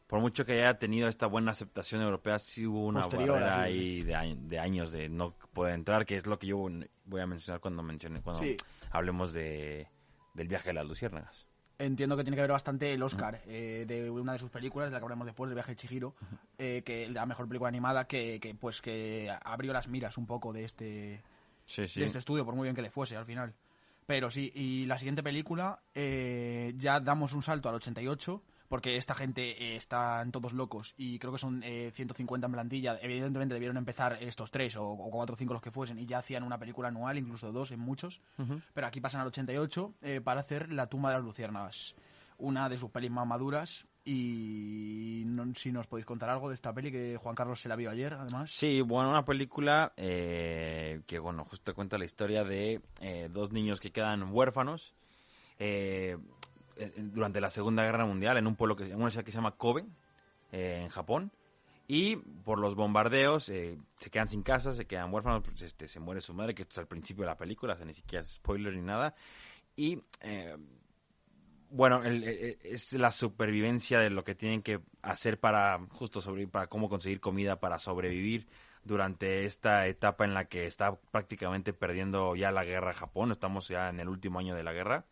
por 0.06 0.20
mucho 0.20 0.46
que 0.46 0.52
haya 0.54 0.78
tenido 0.78 1.06
esta 1.06 1.26
buena 1.26 1.50
aceptación 1.50 2.00
europea, 2.00 2.38
sí 2.38 2.66
hubo 2.66 2.86
una 2.86 3.02
Posterior, 3.02 3.32
barrera 3.32 3.60
ahí 3.60 4.00
de, 4.02 4.36
de 4.40 4.58
años 4.58 4.90
de 4.90 5.10
no 5.10 5.34
poder 5.52 5.74
entrar, 5.74 6.06
que 6.06 6.16
es 6.16 6.26
lo 6.26 6.38
que 6.38 6.46
yo 6.46 6.66
voy 7.04 7.20
a 7.20 7.26
mencionar 7.26 7.60
cuando 7.60 7.82
mencione, 7.82 8.22
cuando 8.22 8.42
Sí. 8.42 8.56
hablemos 8.90 9.34
de 9.34 9.86
del 10.32 10.48
viaje 10.48 10.70
de 10.70 10.72
las 10.72 10.86
luciérnagas. 10.86 11.46
Entiendo 11.78 12.16
que 12.16 12.24
tiene 12.24 12.36
que 12.36 12.40
ver 12.42 12.52
bastante 12.52 12.90
el 12.94 13.02
Oscar 13.02 13.42
eh, 13.46 13.84
de 13.86 14.08
una 14.08 14.32
de 14.32 14.38
sus 14.38 14.48
películas, 14.50 14.88
de 14.88 14.92
la 14.92 14.98
que 14.98 15.04
hablaremos 15.04 15.26
después, 15.26 15.50
del 15.50 15.56
viaje 15.56 15.72
de 15.72 15.76
Chihiro, 15.76 16.14
eh, 16.56 16.80
que 16.86 17.06
la 17.10 17.26
mejor 17.26 17.46
película 17.48 17.68
animada 17.68 18.06
que, 18.06 18.40
que, 18.40 18.54
pues 18.54 18.80
que 18.80 19.30
abrió 19.44 19.74
las 19.74 19.88
miras 19.88 20.16
un 20.16 20.26
poco 20.26 20.54
de 20.54 20.64
este, 20.64 21.22
sí. 21.66 21.82
de 22.00 22.06
este 22.06 22.16
estudio, 22.18 22.46
por 22.46 22.54
muy 22.54 22.64
bien 22.64 22.74
que 22.74 22.80
le 22.80 22.90
fuese 22.90 23.14
al 23.18 23.26
final. 23.26 23.52
Pero 24.10 24.28
sí, 24.28 24.50
y 24.56 24.86
la 24.86 24.98
siguiente 24.98 25.22
película, 25.22 25.84
eh, 25.94 26.74
ya 26.76 26.98
damos 26.98 27.32
un 27.32 27.42
salto 27.42 27.68
al 27.68 27.76
88, 27.76 28.42
porque 28.66 28.96
esta 28.96 29.14
gente 29.14 29.50
eh, 29.62 29.76
están 29.76 30.32
todos 30.32 30.52
locos 30.52 30.94
y 30.96 31.20
creo 31.20 31.32
que 31.32 31.38
son 31.38 31.62
eh, 31.62 31.92
150 31.94 32.44
en 32.44 32.52
plantilla. 32.52 32.98
Evidentemente 33.00 33.54
debieron 33.54 33.76
empezar 33.76 34.18
estos 34.20 34.50
tres 34.50 34.74
o, 34.74 34.84
o 34.84 35.10
cuatro 35.12 35.34
o 35.34 35.36
cinco 35.36 35.52
los 35.52 35.62
que 35.62 35.70
fuesen 35.70 35.96
y 36.00 36.06
ya 36.06 36.18
hacían 36.18 36.42
una 36.42 36.58
película 36.58 36.88
anual, 36.88 37.18
incluso 37.18 37.52
dos 37.52 37.70
en 37.70 37.78
muchos. 37.78 38.20
Pero 38.74 38.84
aquí 38.88 39.00
pasan 39.00 39.20
al 39.20 39.28
88 39.28 39.94
eh, 40.02 40.20
para 40.20 40.40
hacer 40.40 40.72
La 40.72 40.88
tumba 40.88 41.10
de 41.10 41.14
las 41.14 41.24
luciérnagas, 41.24 41.94
una 42.36 42.68
de 42.68 42.78
sus 42.78 42.90
pelis 42.90 43.12
más 43.12 43.28
maduras. 43.28 43.86
Y 44.04 45.24
no, 45.26 45.54
si 45.54 45.70
nos 45.72 45.86
podéis 45.86 46.06
contar 46.06 46.30
algo 46.30 46.48
de 46.48 46.54
esta 46.54 46.72
peli 46.72 46.90
que 46.90 47.18
Juan 47.18 47.34
Carlos 47.34 47.60
se 47.60 47.68
la 47.68 47.76
vio 47.76 47.90
ayer, 47.90 48.14
además. 48.14 48.50
Sí, 48.50 48.80
bueno, 48.80 49.10
una 49.10 49.24
película 49.24 49.92
eh, 49.96 51.02
que, 51.06 51.18
bueno, 51.18 51.44
justo 51.44 51.74
cuenta 51.74 51.98
la 51.98 52.06
historia 52.06 52.42
de 52.44 52.80
eh, 53.00 53.28
dos 53.30 53.52
niños 53.52 53.78
que 53.78 53.92
quedan 53.92 54.32
huérfanos 54.32 54.94
eh, 55.58 56.16
eh, 56.76 56.92
durante 56.96 57.40
la 57.40 57.50
Segunda 57.50 57.84
Guerra 57.84 58.06
Mundial 58.06 58.38
en 58.38 58.46
un 58.46 58.56
pueblo 58.56 58.74
que, 58.74 58.94
una 58.94 59.10
ciudad 59.10 59.24
que 59.24 59.32
se 59.32 59.38
llama 59.38 59.56
Kobe, 59.56 59.84
eh, 60.52 60.80
en 60.82 60.88
Japón. 60.88 61.30
Y 61.86 62.16
por 62.16 62.60
los 62.60 62.76
bombardeos 62.76 63.48
eh, 63.48 63.76
se 63.96 64.10
quedan 64.10 64.28
sin 64.28 64.42
casa, 64.42 64.72
se 64.72 64.86
quedan 64.86 65.12
huérfanos, 65.12 65.42
pues, 65.42 65.60
este, 65.60 65.88
se 65.88 65.98
muere 65.98 66.20
su 66.20 66.32
madre, 66.32 66.54
que 66.54 66.62
esto 66.62 66.74
es 66.74 66.78
al 66.78 66.86
principio 66.86 67.22
de 67.24 67.30
la 67.30 67.36
película, 67.36 67.74
o 67.74 67.76
sea, 67.76 67.84
ni 67.84 67.94
siquiera 67.94 68.22
es 68.22 68.28
spoiler 68.28 68.72
ni 68.74 68.82
nada. 68.82 69.14
Y 69.74 70.00
eh, 70.20 70.56
bueno, 71.70 72.02
el- 72.04 72.24
el- 72.24 72.58
es 72.62 72.92
la 72.92 73.10
supervivencia 73.12 73.98
de 74.00 74.10
lo 74.10 74.24
que 74.24 74.34
tienen 74.34 74.62
que 74.62 74.80
hacer 75.02 75.38
para 75.40 75.78
justo 75.90 76.20
sobrevivir, 76.20 76.50
para 76.50 76.66
cómo 76.66 76.88
conseguir 76.88 77.20
comida, 77.20 77.60
para 77.60 77.78
sobrevivir 77.78 78.46
durante 78.84 79.44
esta 79.44 79.86
etapa 79.86 80.24
en 80.24 80.34
la 80.34 80.46
que 80.46 80.66
está 80.66 80.94
prácticamente 81.10 81.72
perdiendo 81.72 82.34
ya 82.36 82.50
la 82.52 82.64
guerra 82.64 82.92
Japón. 82.92 83.30
Estamos 83.32 83.68
ya 83.68 83.88
en 83.88 84.00
el 84.00 84.08
último 84.08 84.38
año 84.38 84.54
de 84.54 84.62
la 84.64 84.72
guerra. 84.72 85.04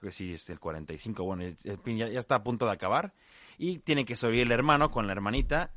Creo 0.00 0.10
que 0.10 0.16
sí, 0.16 0.32
es 0.34 0.48
el 0.50 0.58
45. 0.58 1.22
Bueno, 1.24 1.44
ya, 1.64 2.08
ya 2.08 2.18
está 2.20 2.36
a 2.36 2.42
punto 2.42 2.66
de 2.66 2.72
acabar. 2.72 3.12
Y 3.58 3.78
tiene 3.78 4.04
que 4.04 4.16
sobrevivir 4.16 4.46
el 4.46 4.52
hermano 4.52 4.90
con 4.90 5.06
la 5.06 5.12
hermanita. 5.12 5.72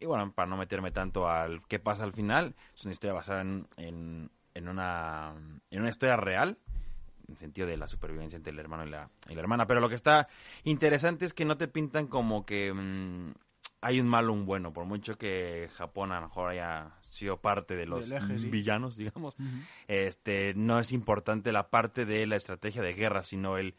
Y 0.00 0.06
bueno, 0.06 0.32
para 0.32 0.48
no 0.48 0.56
meterme 0.56 0.90
tanto 0.90 1.28
al 1.28 1.62
qué 1.66 1.78
pasa 1.78 2.04
al 2.04 2.12
final, 2.12 2.54
es 2.74 2.84
una 2.84 2.92
historia 2.92 3.14
basada 3.14 3.40
en, 3.40 3.66
en, 3.76 4.30
en 4.54 4.68
una, 4.68 5.34
en 5.70 5.80
una 5.80 5.88
historia 5.88 6.16
real 6.16 6.58
en 7.26 7.32
el 7.32 7.36
sentido 7.38 7.66
de 7.66 7.76
la 7.76 7.86
supervivencia 7.86 8.36
entre 8.36 8.52
el 8.52 8.58
hermano 8.58 8.86
y 8.86 8.90
la, 8.90 9.08
y 9.28 9.34
la 9.34 9.40
hermana. 9.40 9.66
Pero 9.66 9.80
lo 9.80 9.88
que 9.88 9.94
está 9.94 10.28
interesante 10.64 11.24
es 11.24 11.34
que 11.34 11.44
no 11.44 11.56
te 11.56 11.68
pintan 11.68 12.06
como 12.06 12.44
que 12.44 12.72
mm, 12.72 13.32
hay 13.80 14.00
un 14.00 14.08
malo 14.08 14.32
o 14.32 14.34
un 14.36 14.46
bueno, 14.46 14.72
por 14.72 14.84
mucho 14.86 15.16
que 15.18 15.68
Japón 15.74 16.12
a 16.12 16.20
lo 16.20 16.28
mejor 16.28 16.50
haya 16.50 16.90
sido 17.08 17.36
parte 17.38 17.76
de 17.76 17.86
los 17.86 18.08
Del 18.08 18.18
eje, 18.22 18.38
sí. 18.38 18.48
villanos, 18.48 18.96
digamos. 18.96 19.36
Este, 19.88 20.54
no 20.56 20.78
es 20.78 20.92
importante 20.92 21.52
la 21.52 21.68
parte 21.68 22.04
de 22.06 22.26
la 22.26 22.36
estrategia 22.36 22.82
de 22.82 22.94
guerra, 22.94 23.22
sino 23.22 23.58
el 23.58 23.74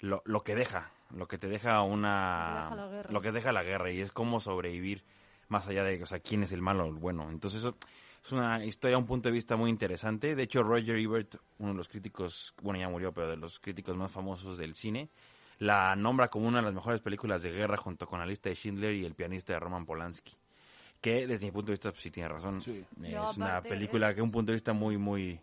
lo, 0.00 0.22
lo 0.24 0.44
que 0.44 0.54
deja, 0.54 0.92
lo 1.10 1.26
que 1.26 1.38
te 1.38 1.48
deja 1.48 1.82
una 1.82 2.70
Lo 2.70 2.76
que 2.76 2.76
deja 2.76 2.76
la 2.76 2.88
guerra. 2.92 3.10
lo 3.12 3.20
que 3.20 3.32
deja 3.32 3.52
la 3.52 3.62
guerra 3.64 3.90
y 3.90 4.00
es 4.00 4.12
cómo 4.12 4.38
sobrevivir 4.38 5.04
más 5.48 5.66
allá 5.66 5.82
de, 5.82 6.00
o 6.02 6.06
sea, 6.06 6.20
quién 6.20 6.42
es 6.44 6.52
el 6.52 6.62
malo 6.62 6.84
o 6.84 6.88
el 6.88 6.94
bueno. 6.94 7.28
Entonces 7.30 7.60
eso 7.60 7.74
es 8.28 8.32
una 8.32 8.64
historia, 8.64 8.96
un 8.98 9.06
punto 9.06 9.28
de 9.28 9.32
vista 9.32 9.56
muy 9.56 9.70
interesante. 9.70 10.34
De 10.34 10.42
hecho, 10.44 10.62
Roger 10.62 10.96
Ebert, 10.96 11.36
uno 11.58 11.72
de 11.72 11.76
los 11.78 11.88
críticos, 11.88 12.54
bueno, 12.62 12.78
ya 12.80 12.88
murió, 12.88 13.12
pero 13.12 13.28
de 13.28 13.36
los 13.36 13.58
críticos 13.58 13.96
más 13.96 14.10
famosos 14.10 14.58
del 14.58 14.74
cine, 14.74 15.08
la 15.58 15.96
nombra 15.96 16.28
como 16.28 16.46
una 16.48 16.58
de 16.58 16.64
las 16.66 16.74
mejores 16.74 17.00
películas 17.00 17.42
de 17.42 17.50
guerra 17.50 17.76
junto 17.76 18.06
con 18.06 18.18
la 18.20 18.26
lista 18.26 18.48
de 18.48 18.54
Schindler 18.54 18.94
y 18.94 19.04
el 19.04 19.14
pianista 19.14 19.52
de 19.54 19.60
Roman 19.60 19.84
Polanski. 19.86 20.32
Que 21.00 21.26
desde 21.26 21.46
mi 21.46 21.52
punto 21.52 21.66
de 21.66 21.72
vista, 21.74 21.90
pues, 21.90 22.02
sí 22.02 22.10
tiene 22.10 22.28
razón. 22.28 22.60
Sí. 22.60 22.84
Es 23.02 23.36
una 23.36 23.60
película 23.62 24.10
es- 24.10 24.14
que 24.16 24.22
un 24.22 24.30
punto 24.32 24.52
de 24.52 24.56
vista 24.56 24.72
muy, 24.72 24.96
muy 24.98 25.40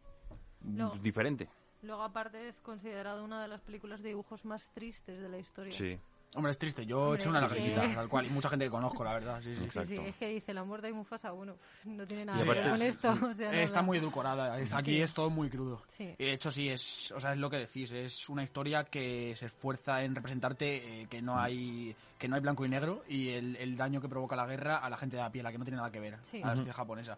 No. 0.61 0.91
diferente. 1.01 1.47
Luego, 1.81 2.03
aparte, 2.03 2.47
es 2.49 2.59
considerado 2.61 3.23
una 3.23 3.41
de 3.41 3.47
las 3.47 3.61
películas 3.61 4.01
de 4.01 4.09
dibujos 4.09 4.43
más 4.45 4.69
tristes 4.73 5.19
de 5.21 5.29
la 5.29 5.37
historia. 5.37 5.71
Sí. 5.71 5.97
Hombre, 6.33 6.51
es 6.51 6.57
triste. 6.57 6.85
Yo 6.85 7.01
Hombre, 7.03 7.19
eché 7.19 7.29
una 7.29 7.39
sí, 7.39 7.45
lagrimita, 7.47 7.87
sí. 7.87 7.95
tal 7.95 8.09
cual. 8.09 8.25
Y 8.25 8.29
mucha 8.29 8.49
gente 8.49 8.65
que 8.65 8.71
conozco, 8.71 9.03
la 9.03 9.13
verdad. 9.13 9.41
Sí, 9.41 9.55
sí. 9.55 9.63
Exacto. 9.63 9.93
es 9.93 10.15
que 10.17 10.27
dice 10.29 10.53
la 10.53 10.63
muerte 10.65 10.87
de 10.87 10.93
Mufasa, 10.93 11.31
bueno, 11.31 11.55
no 11.85 12.05
tiene 12.05 12.25
nada 12.25 12.43
que 12.43 12.49
ver 12.49 12.69
con 12.69 12.81
es- 12.81 12.95
esto. 12.95 13.11
o 13.11 13.33
sea, 13.33 13.51
Está 13.61 13.75
nada. 13.75 13.81
muy 13.85 13.97
edulcorada. 13.99 14.53
Aquí 14.55 14.91
Sí. 14.91 15.01
es 15.01 15.13
todo 15.13 15.29
muy 15.29 15.49
crudo. 15.49 15.81
De 15.97 16.15
hecho, 16.33 16.51
sí, 16.51 16.67
es, 16.69 17.11
o 17.11 17.19
sea, 17.19 17.31
es 17.33 17.37
lo 17.39 17.49
que 17.49 17.57
decís. 17.57 17.91
Es 17.91 18.27
una 18.29 18.43
historia 18.43 18.83
que 18.83 19.33
se 19.35 19.45
esfuerza 19.45 20.03
en 20.03 20.13
representarte 20.15 21.01
eh, 21.03 21.07
que 21.09 21.21
no 21.21 21.37
hay 21.39 21.95
que 22.17 22.27
no 22.29 22.35
hay 22.35 22.41
blanco 22.41 22.65
y 22.65 22.69
negro 22.69 23.03
y 23.09 23.29
el, 23.29 23.55
el 23.57 23.75
daño 23.77 23.99
que 24.01 24.07
provoca 24.09 24.35
la 24.35 24.45
guerra 24.45 24.77
a 24.77 24.89
la 24.89 24.97
gente 24.97 25.17
de 25.17 25.21
a 25.21 25.29
pie, 25.29 25.43
la 25.43 25.51
que 25.51 25.57
no 25.57 25.65
tiene 25.65 25.77
nada 25.77 25.91
que 25.91 25.99
ver 25.99 26.17
Sí. 26.31 26.41
a 26.41 26.47
la 26.47 26.55
sociedad 26.55 26.75
japonesa. 26.75 27.17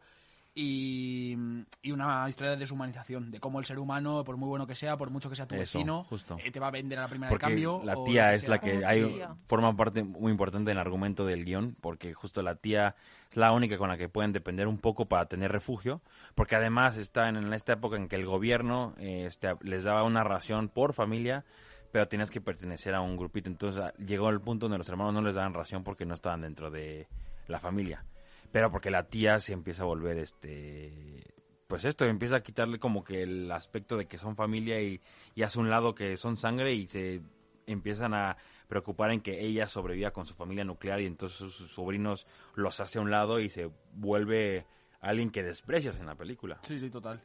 Y, 0.59 1.37
y 1.83 1.91
una 1.91 2.27
historia 2.27 2.49
de 2.51 2.57
deshumanización, 2.57 3.29
de 3.29 3.39
cómo 3.39 3.59
el 3.59 3.65
ser 3.65 3.77
humano, 3.77 4.23
por 4.23 4.37
muy 4.37 4.49
bueno 4.49 4.65
que 4.65 4.73
sea, 4.73 4.97
por 4.97 5.11
mucho 5.11 5.29
que 5.29 5.35
sea 5.35 5.45
tu 5.45 5.53
Eso, 5.53 5.77
vecino, 5.77 6.03
justo. 6.05 6.35
eh, 6.43 6.49
te 6.49 6.59
va 6.59 6.69
a 6.69 6.71
vender 6.71 6.97
a 6.97 7.03
la 7.03 7.07
primera 7.07 7.29
Porque 7.29 7.45
de 7.45 7.51
cambio. 7.51 7.81
la 7.83 8.03
tía 8.03 8.33
es 8.33 8.41
sea. 8.41 8.49
la 8.49 8.59
que 8.59 8.83
hay, 8.83 9.21
forma 9.47 9.75
parte 9.77 10.03
muy 10.03 10.31
importante 10.31 10.71
del 10.71 10.79
argumento 10.79 11.27
del 11.27 11.45
guion, 11.45 11.77
porque 11.79 12.15
justo 12.15 12.41
la 12.41 12.55
tía 12.55 12.95
es 13.29 13.37
la 13.37 13.51
única 13.51 13.77
con 13.77 13.89
la 13.89 13.97
que 13.97 14.09
pueden 14.09 14.33
depender 14.33 14.67
un 14.67 14.79
poco 14.79 15.05
para 15.05 15.27
tener 15.27 15.51
refugio, 15.51 16.01
porque 16.33 16.55
además 16.55 16.97
está 16.97 17.29
en, 17.29 17.35
en 17.35 17.53
esta 17.53 17.73
época 17.73 17.95
en 17.95 18.07
que 18.07 18.15
el 18.15 18.25
gobierno 18.25 18.95
eh, 18.97 19.25
este, 19.27 19.55
les 19.61 19.83
daba 19.83 20.01
una 20.05 20.23
ración 20.23 20.69
por 20.69 20.93
familia, 20.93 21.45
pero 21.91 22.07
tenías 22.07 22.31
que 22.31 22.41
pertenecer 22.41 22.95
a 22.95 23.01
un 23.01 23.15
grupito. 23.15 23.47
Entonces 23.47 23.93
llegó 23.99 24.29
el 24.31 24.41
punto 24.41 24.65
donde 24.65 24.79
los 24.79 24.89
hermanos 24.89 25.13
no 25.13 25.21
les 25.21 25.35
daban 25.35 25.53
ración 25.53 25.83
porque 25.83 26.03
no 26.07 26.15
estaban 26.15 26.41
dentro 26.41 26.71
de 26.71 27.07
la 27.47 27.59
familia. 27.59 28.03
Pero 28.51 28.71
porque 28.71 28.91
la 28.91 29.07
tía 29.07 29.39
se 29.39 29.53
empieza 29.53 29.83
a 29.83 29.85
volver 29.85 30.17
este 30.17 31.33
pues 31.67 31.83
esto 31.83 32.05
empieza 32.05 32.37
a 32.37 32.43
quitarle 32.43 32.79
como 32.79 33.03
que 33.03 33.23
el 33.23 33.51
aspecto 33.51 33.97
de 33.97 34.07
que 34.07 34.17
son 34.17 34.37
familia 34.37 34.81
y, 34.81 35.01
y 35.35 35.43
hace 35.43 35.59
un 35.59 35.69
lado 35.69 35.93
que 35.95 36.15
son 36.15 36.37
sangre 36.37 36.73
y 36.73 36.87
se 36.87 37.21
empiezan 37.65 38.13
a 38.13 38.37
preocupar 38.67 39.11
en 39.11 39.21
que 39.21 39.45
ella 39.45 39.67
sobreviva 39.67 40.11
con 40.11 40.25
su 40.25 40.33
familia 40.33 40.63
nuclear 40.63 41.01
y 41.01 41.05
entonces 41.05 41.37
sus, 41.37 41.71
sobrinos 41.71 42.25
los 42.55 42.79
hace 42.79 42.99
a 42.99 43.01
un 43.01 43.11
lado 43.11 43.39
y 43.39 43.49
se 43.49 43.69
vuelve 43.93 44.65
alguien 45.01 45.29
que 45.29 45.43
desprecias 45.43 45.99
en 45.99 46.05
la 46.05 46.15
película. 46.15 46.59
Sí, 46.63 46.79
sí, 46.79 46.89
total. 46.89 47.21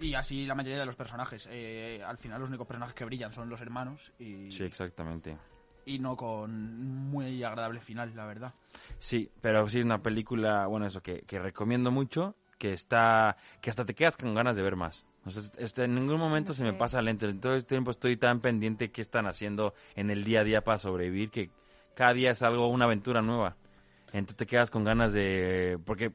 Y 0.00 0.14
así 0.14 0.46
la 0.46 0.54
mayoría 0.54 0.80
de 0.80 0.86
los 0.86 0.96
personajes. 0.96 1.48
Eh, 1.50 2.02
al 2.04 2.18
final 2.18 2.40
los 2.40 2.48
únicos 2.48 2.66
personajes 2.66 2.94
que 2.94 3.04
brillan 3.04 3.32
son 3.32 3.48
los 3.48 3.60
hermanos 3.60 4.12
y, 4.18 4.50
Sí, 4.50 4.64
exactamente. 4.64 5.36
Y 5.84 5.98
no 5.98 6.16
con 6.16 7.10
muy 7.10 7.42
agradable 7.42 7.80
final, 7.80 8.12
la 8.14 8.26
verdad. 8.26 8.54
Sí, 8.98 9.30
pero 9.40 9.68
sí 9.68 9.80
es 9.80 9.84
una 9.84 10.02
película, 10.02 10.66
bueno, 10.66 10.86
eso 10.86 11.02
que, 11.02 11.22
que 11.22 11.38
recomiendo 11.38 11.90
mucho, 11.90 12.36
que 12.58 12.72
está, 12.72 13.36
que 13.60 13.70
hasta 13.70 13.84
te 13.84 13.94
quedas 13.94 14.16
con 14.16 14.34
ganas 14.34 14.56
de 14.56 14.62
ver 14.62 14.76
más. 14.76 15.04
O 15.24 15.30
sea, 15.30 15.42
este, 15.58 15.84
en 15.84 15.94
ningún 15.94 16.18
momento 16.18 16.52
se 16.54 16.64
me 16.64 16.72
pasa 16.72 17.00
lento. 17.00 17.28
En 17.28 17.40
todo 17.40 17.54
el 17.54 17.64
tiempo 17.64 17.90
estoy 17.90 18.16
tan 18.16 18.40
pendiente 18.40 18.90
qué 18.90 19.02
están 19.02 19.26
haciendo 19.26 19.74
en 19.94 20.10
el 20.10 20.24
día 20.24 20.40
a 20.40 20.44
día 20.44 20.64
para 20.64 20.78
sobrevivir 20.78 21.30
que 21.30 21.50
cada 21.94 22.12
día 22.14 22.32
es 22.32 22.42
algo, 22.42 22.66
una 22.68 22.86
aventura 22.86 23.22
nueva. 23.22 23.56
Entonces 24.12 24.36
te 24.36 24.46
quedas 24.46 24.70
con 24.70 24.84
ganas 24.84 25.12
de, 25.12 25.78
porque 25.84 26.12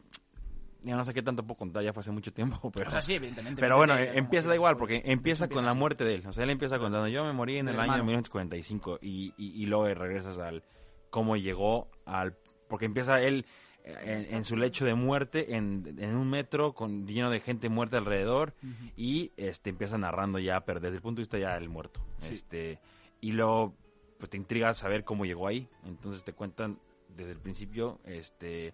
ya 0.84 0.96
no 0.96 1.03
sé 1.03 1.13
qué 1.13 1.22
tanto 1.22 1.43
puedo 1.46 1.57
contar, 1.57 1.84
ya 1.84 1.93
fue 1.93 2.01
hace 2.01 2.12
mucho 2.12 2.34
tiempo, 2.34 2.72
pero. 2.74 2.88
o 2.88 2.91
sea, 2.91 3.01
sí, 3.01 3.13
evidentemente. 3.13 3.60
Pero 3.62 3.77
bueno, 3.77 3.98
eh, 3.98 4.12
empieza 4.15 4.50
da 4.50 4.55
igual, 4.55 4.77
porque 4.77 5.01
empieza 5.05 5.48
con 5.48 5.65
la 5.65 5.74
muerte 5.74 6.03
de 6.03 6.15
él. 6.15 6.24
O 6.27 6.34
sea, 6.34 6.43
él 6.43 6.50
empieza 6.50 6.79
contando, 6.79 7.07
yo 7.07 7.24
me 7.24 7.34
morí 7.34 7.57
en 7.57 7.67
el 7.67 7.75
año 7.75 7.93
hermano. 7.93 8.03
1945 8.05 9.00
y, 9.01 9.34
y, 9.38 9.62
y 9.62 9.65
luego 9.65 9.86
regresas 9.93 10.39
al 10.39 10.63
cómo 11.10 11.38
llegó 11.38 11.89
al... 12.05 12.38
Porque 12.67 12.86
empieza 12.86 13.22
él 13.22 13.46
eh, 13.84 13.96
en, 14.29 14.36
en 14.36 14.43
su 14.46 14.57
lecho 14.57 14.86
de 14.86 14.93
muerte, 14.93 15.55
en, 15.55 15.96
en 16.00 16.15
un 16.15 16.29
metro 16.29 16.74
con 16.74 17.07
lleno 17.07 17.29
de 17.29 17.39
gente 17.39 17.69
muerta 17.69 17.98
alrededor 17.98 18.53
y 18.96 19.31
este 19.38 19.69
empieza 19.69 19.98
narrando 19.98 20.39
ya, 20.39 20.65
pero 20.65 20.79
desde 20.79 20.98
el 20.98 21.01
punto 21.01 21.19
de 21.19 21.24
vista 21.24 21.38
ya 21.38 21.55
del 21.55 21.69
muerto. 21.69 22.01
Sí. 22.19 22.34
Este 22.34 22.79
Y 23.22 23.31
luego 23.31 23.75
pues 24.17 24.29
te 24.29 24.38
intriga 24.38 24.74
saber 24.74 25.03
cómo 25.05 25.25
llegó 25.25 25.48
ahí. 25.48 25.69
Entonces 25.86 26.24
te 26.24 26.34
cuentan 26.34 26.79
desde 27.15 27.31
el 27.31 27.39
principio 27.39 28.00
este 28.03 28.74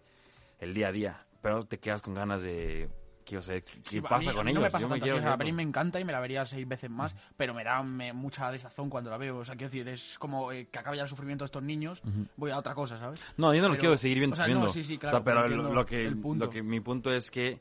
el 0.59 0.73
día 0.73 0.87
a 0.87 0.91
día. 0.91 1.27
Pero 1.43 1.63
te 1.65 1.77
quedas 1.77 2.01
con 2.01 2.15
ganas 2.15 2.41
de... 2.41 2.89
Quiero 3.25 3.41
saber 3.41 3.63
qué, 3.63 3.81
qué 3.83 3.89
Sí, 3.89 4.01
pasa 4.01 4.31
mí- 4.31 4.35
con 4.35 4.47
ellos. 4.49 4.55
No 4.59 4.65
me 4.65 4.69
pasa 4.71 4.81
Yo 4.81 4.87
me 4.89 4.93
tanto 4.95 5.03
quiero 5.03 5.17
así, 5.17 5.19
o 5.19 5.23
sea, 5.23 5.29
la 5.31 5.37
peli 5.37 5.51
me 5.53 5.61
encanta 5.63 5.99
y 5.99 6.03
me 6.03 6.11
la 6.11 6.19
vería 6.19 6.45
seis 6.45 6.67
veces 6.67 6.89
más, 6.89 7.15
pero 7.37 7.53
me 7.53 7.63
da 7.63 7.81
me- 7.83 8.11
mucha 8.11 8.51
desazón 8.51 8.89
cuando 8.89 9.09
la 9.11 9.17
veo. 9.17 9.37
O 9.37 9.45
sea, 9.45 9.55
quiero 9.55 9.69
decir, 9.71 9.87
es 9.87 10.17
como 10.19 10.51
eh, 10.51 10.67
que 10.71 10.79
acaba 10.79 10.95
ya 10.97 11.03
el 11.03 11.07
sufrimiento 11.09 11.43
de 11.43 11.47
estos 11.47 11.63
niños, 11.63 12.01
voy 12.35 12.51
a 12.51 12.57
otra 12.57 12.73
cosa, 12.75 12.97
¿sabes? 12.97 13.21
No, 13.37 13.53
yo 13.53 13.61
no 13.61 13.67
lo 13.69 13.73
Pero- 13.75 13.79
quiero 13.81 13.97
seguir 13.97 14.17
viendo 14.17 14.33
o 14.33 14.37
sea, 14.37 14.47
no, 14.47 14.67
sí, 14.67 14.83
sí, 14.83 14.95
O 14.95 14.99
claro, 14.99 15.17
sea, 15.17 15.23
pero 15.23 15.47
lo, 15.47 15.85
que, 15.85 16.11
punto. 16.11 16.45
lo 16.45 16.51
que 16.51 16.63
mi 16.63 16.79
punto 16.81 17.13
es 17.13 17.29
que 17.31 17.59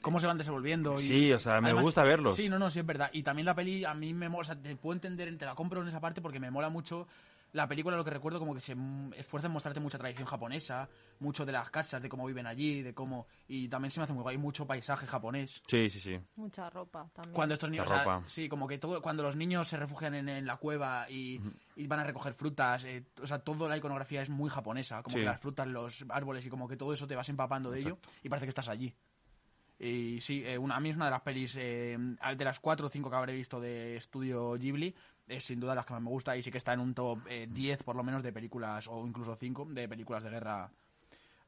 Cómo 0.00 0.18
se 0.18 0.26
van 0.26 0.38
desenvolviendo. 0.38 0.94
Y, 0.94 0.98
Sí, 1.02 1.32
o 1.32 1.38
sea, 1.38 1.60
me 1.60 1.68
Además, 1.68 1.84
gusta 1.84 2.02
verlos. 2.02 2.34
Sí, 2.34 2.48
no, 2.48 2.58
no, 2.58 2.70
sí, 2.70 2.78
es 2.78 2.86
verdad. 2.86 3.10
Y 3.12 3.22
también 3.22 3.44
la 3.44 3.54
peli 3.54 3.84
a 3.84 3.92
mí 3.92 4.14
me 4.14 4.30
mola, 4.30 4.40
o 4.40 4.44
sea, 4.46 4.56
te 4.56 4.74
puedo 4.74 4.94
entender, 4.94 5.36
te 5.36 5.44
la 5.44 5.54
compro 5.54 5.82
en 5.82 5.88
esa 5.88 6.00
parte 6.00 6.22
porque 6.22 6.40
me 6.40 6.50
mola 6.50 6.70
mucho 6.70 7.06
la 7.52 7.66
película, 7.66 7.96
lo 7.96 8.04
que 8.04 8.10
recuerdo, 8.10 8.38
como 8.38 8.54
que 8.54 8.60
se 8.60 8.74
mm, 8.74 9.14
esfuerza 9.14 9.46
en 9.48 9.52
mostrarte 9.52 9.80
mucha 9.80 9.98
tradición 9.98 10.26
japonesa, 10.26 10.88
mucho 11.18 11.44
de 11.44 11.52
las 11.52 11.70
casas, 11.70 12.00
de 12.00 12.08
cómo 12.08 12.26
viven 12.26 12.46
allí, 12.46 12.82
de 12.82 12.94
cómo... 12.94 13.26
Y 13.48 13.68
también 13.68 13.90
se 13.90 13.98
me 14.00 14.04
hace 14.04 14.12
muy 14.12 14.22
guay, 14.22 14.38
mucho 14.38 14.66
paisaje 14.66 15.06
japonés. 15.06 15.62
Sí, 15.66 15.90
sí, 15.90 16.00
sí. 16.00 16.18
Mucha 16.36 16.70
ropa 16.70 17.10
también. 17.12 17.34
Cuando 17.34 17.54
estos 17.54 17.68
niños, 17.70 17.86
o 17.86 17.88
sea, 17.88 18.04
ropa. 18.04 18.22
sí, 18.26 18.48
como 18.48 18.68
que 18.68 18.78
todo, 18.78 19.02
cuando 19.02 19.22
los 19.22 19.34
niños 19.36 19.66
se 19.68 19.76
refugian 19.76 20.14
en, 20.14 20.28
en 20.28 20.46
la 20.46 20.56
cueva 20.58 21.10
y, 21.10 21.40
y 21.76 21.86
van 21.86 22.00
a 22.00 22.04
recoger 22.04 22.34
frutas, 22.34 22.84
eh, 22.84 23.04
o 23.22 23.26
sea, 23.26 23.38
toda 23.40 23.68
la 23.68 23.76
iconografía 23.76 24.22
es 24.22 24.30
muy 24.30 24.48
japonesa, 24.50 25.02
como 25.02 25.14
Sí. 25.14 25.20
que 25.20 25.26
las 25.26 25.40
frutas, 25.40 25.66
los 25.66 26.04
árboles 26.08 26.46
y 26.46 26.50
como 26.50 26.68
que 26.68 26.76
todo 26.76 26.92
eso 26.92 27.06
te 27.06 27.16
vas 27.16 27.28
empapando 27.28 27.70
de 27.70 27.80
ello 27.80 27.98
y 28.22 28.28
parece 28.28 28.46
que 28.46 28.50
estás 28.50 28.68
allí. 28.68 28.94
Y 29.82 30.20
sí, 30.20 30.42
eh, 30.44 30.58
una, 30.58 30.76
a 30.76 30.80
mí 30.80 30.90
es 30.90 30.96
una 30.96 31.06
de 31.06 31.10
las 31.10 31.22
pelis, 31.22 31.56
eh, 31.58 31.96
de 32.36 32.44
las 32.44 32.60
cuatro 32.60 32.88
o 32.88 32.90
cinco 32.90 33.08
que 33.08 33.16
habré 33.16 33.32
visto 33.32 33.58
de 33.58 33.96
estudio 33.96 34.52
Ghibli, 34.58 34.94
es 35.30 35.44
sin 35.44 35.60
duda 35.60 35.74
las 35.74 35.86
que 35.86 35.92
más 35.94 36.02
me 36.02 36.10
gusta 36.10 36.36
y 36.36 36.42
sí 36.42 36.50
que 36.50 36.58
está 36.58 36.72
en 36.74 36.80
un 36.80 36.94
top 36.94 37.20
eh, 37.28 37.46
10 37.50 37.82
por 37.82 37.96
lo 37.96 38.02
menos 38.02 38.22
de 38.22 38.32
películas, 38.32 38.88
o 38.88 39.06
incluso 39.06 39.36
5 39.36 39.66
de 39.70 39.88
películas 39.88 40.22
de 40.24 40.30
guerra 40.30 40.70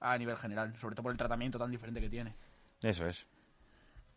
a 0.00 0.18
nivel 0.18 0.36
general, 0.36 0.74
sobre 0.80 0.94
todo 0.94 1.04
por 1.04 1.12
el 1.12 1.18
tratamiento 1.18 1.58
tan 1.58 1.70
diferente 1.70 2.00
que 2.00 2.08
tiene. 2.10 2.34
Eso 2.82 3.06
es. 3.06 3.26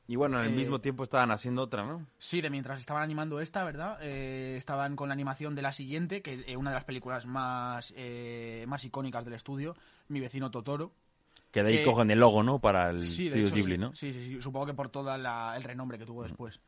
Y 0.07 0.15
bueno, 0.17 0.37
al 0.37 0.47
Eh, 0.47 0.49
mismo 0.51 0.79
tiempo 0.81 1.03
estaban 1.03 1.31
haciendo 1.31 1.63
otra, 1.63 1.83
¿no? 1.83 2.05
Sí, 2.19 2.39
de 2.41 2.49
mientras 2.51 2.79
estaban 2.79 3.01
animando 3.01 3.39
esta, 3.39 3.63
¿verdad? 3.63 3.97
Eh, 4.01 4.55
estaban 4.57 4.95
con 4.95 5.09
la 5.09 5.13
animación 5.13 5.55
de 5.55 5.63
la 5.63 5.71
siguiente, 5.73 6.21
que 6.21 6.43
es 6.47 6.55
una 6.57 6.69
de 6.69 6.75
las 6.75 6.83
películas 6.85 7.25
más, 7.25 7.91
eh, 7.97 8.65
más 8.67 8.83
icónicas 8.85 9.25
del 9.25 9.33
estudio, 9.33 9.75
Mi 10.07 10.19
vecino 10.19 10.51
Totoro. 10.51 10.91
Que 11.51 11.63
de 11.63 11.69
ahí 11.69 11.77
que- 11.77 11.83
cogen 11.83 12.11
el 12.11 12.19
logo, 12.19 12.43
¿no? 12.43 12.59
Para 12.59 12.89
el 12.91 13.03
Sí, 13.03 13.23
de 13.29 13.29
estudio 13.29 13.45
hecho, 13.47 13.55
Ghibli, 13.55 13.75
sí. 13.75 13.77
¿no? 13.79 13.95
Sí, 13.95 14.13
sí, 14.13 14.25
sí, 14.25 14.41
supongo 14.41 14.67
que 14.67 14.73
por 14.75 14.89
todo 14.89 15.13
el 15.15 15.63
renombre 15.63 15.97
que 15.97 16.05
tuvo 16.05 16.21
después. 16.23 16.59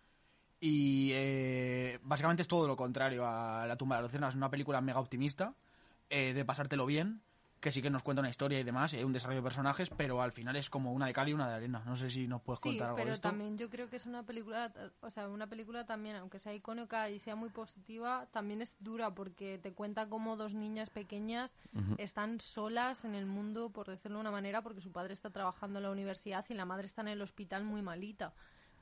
Y 0.59 1.11
eh, 1.13 1.99
básicamente 2.03 2.41
es 2.41 2.47
todo 2.47 2.67
lo 2.67 2.75
contrario 2.75 3.25
a 3.27 3.65
La 3.67 3.75
tumba 3.75 3.95
de 3.95 4.01
la 4.01 4.05
Lucierna. 4.07 4.29
Es 4.29 4.35
una 4.35 4.49
película 4.49 4.81
mega 4.81 4.99
optimista, 4.99 5.53
eh, 6.09 6.33
de 6.33 6.45
pasártelo 6.45 6.85
bien, 6.85 7.21
que 7.59 7.71
sí 7.71 7.81
que 7.81 7.89
nos 7.89 8.03
cuenta 8.03 8.21
una 8.21 8.29
historia 8.29 8.59
y 8.59 8.63
demás, 8.63 8.93
y 8.93 8.97
hay 8.97 9.03
un 9.03 9.13
desarrollo 9.13 9.39
de 9.41 9.43
personajes, 9.43 9.89
pero 9.89 10.21
al 10.21 10.31
final 10.31 10.55
es 10.55 10.69
como 10.69 10.93
una 10.93 11.07
de 11.07 11.13
cal 11.13 11.27
y 11.29 11.33
una 11.33 11.47
de 11.49 11.55
arena. 11.55 11.81
No 11.85 11.95
sé 11.97 12.09
si 12.09 12.27
nos 12.27 12.41
puedes 12.41 12.59
Sí, 12.61 12.69
contar 12.69 12.87
algo 12.87 12.97
pero 12.97 13.07
de 13.09 13.13
esto. 13.13 13.29
también 13.29 13.57
yo 13.57 13.69
creo 13.69 13.89
que 13.89 13.95
es 13.97 14.05
una 14.05 14.23
película, 14.23 14.71
o 15.01 15.09
sea, 15.09 15.27
una 15.27 15.47
película 15.47 15.83
también, 15.85 16.15
aunque 16.17 16.37
sea 16.39 16.53
icónica 16.53 17.09
y 17.09 17.17
sea 17.19 17.35
muy 17.35 17.49
positiva, 17.49 18.27
también 18.31 18.61
es 18.61 18.75
dura 18.79 19.13
porque 19.13 19.57
te 19.57 19.73
cuenta 19.73 20.07
cómo 20.07 20.37
dos 20.37 20.53
niñas 20.53 20.89
pequeñas 20.91 21.53
están 21.97 22.39
solas 22.39 23.05
en 23.05 23.15
el 23.15 23.25
mundo, 23.25 23.69
por 23.71 23.87
decirlo 23.87 24.17
de 24.17 24.21
una 24.21 24.31
manera, 24.31 24.61
porque 24.61 24.81
su 24.81 24.91
padre 24.91 25.13
está 25.13 25.29
trabajando 25.31 25.79
en 25.79 25.83
la 25.83 25.91
universidad 25.91 26.45
y 26.49 26.53
la 26.53 26.65
madre 26.65 26.85
está 26.85 27.01
en 27.01 27.07
el 27.09 27.21
hospital 27.23 27.63
muy 27.63 27.81
malita. 27.81 28.33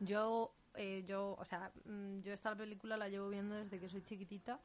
Yo, 0.01 0.53
eh, 0.77 1.03
yo, 1.08 1.36
o 1.39 1.46
sea, 1.46 1.72
mm, 1.86 2.22
yo 2.22 2.34
esta 2.34 2.55
película 2.55 2.98
la 2.98 3.10
llevo 3.10 3.29
viendo 3.29 3.55
desde 3.55 3.79
que 3.79 3.89
soy 3.89 4.01
chiquitita 4.01 4.60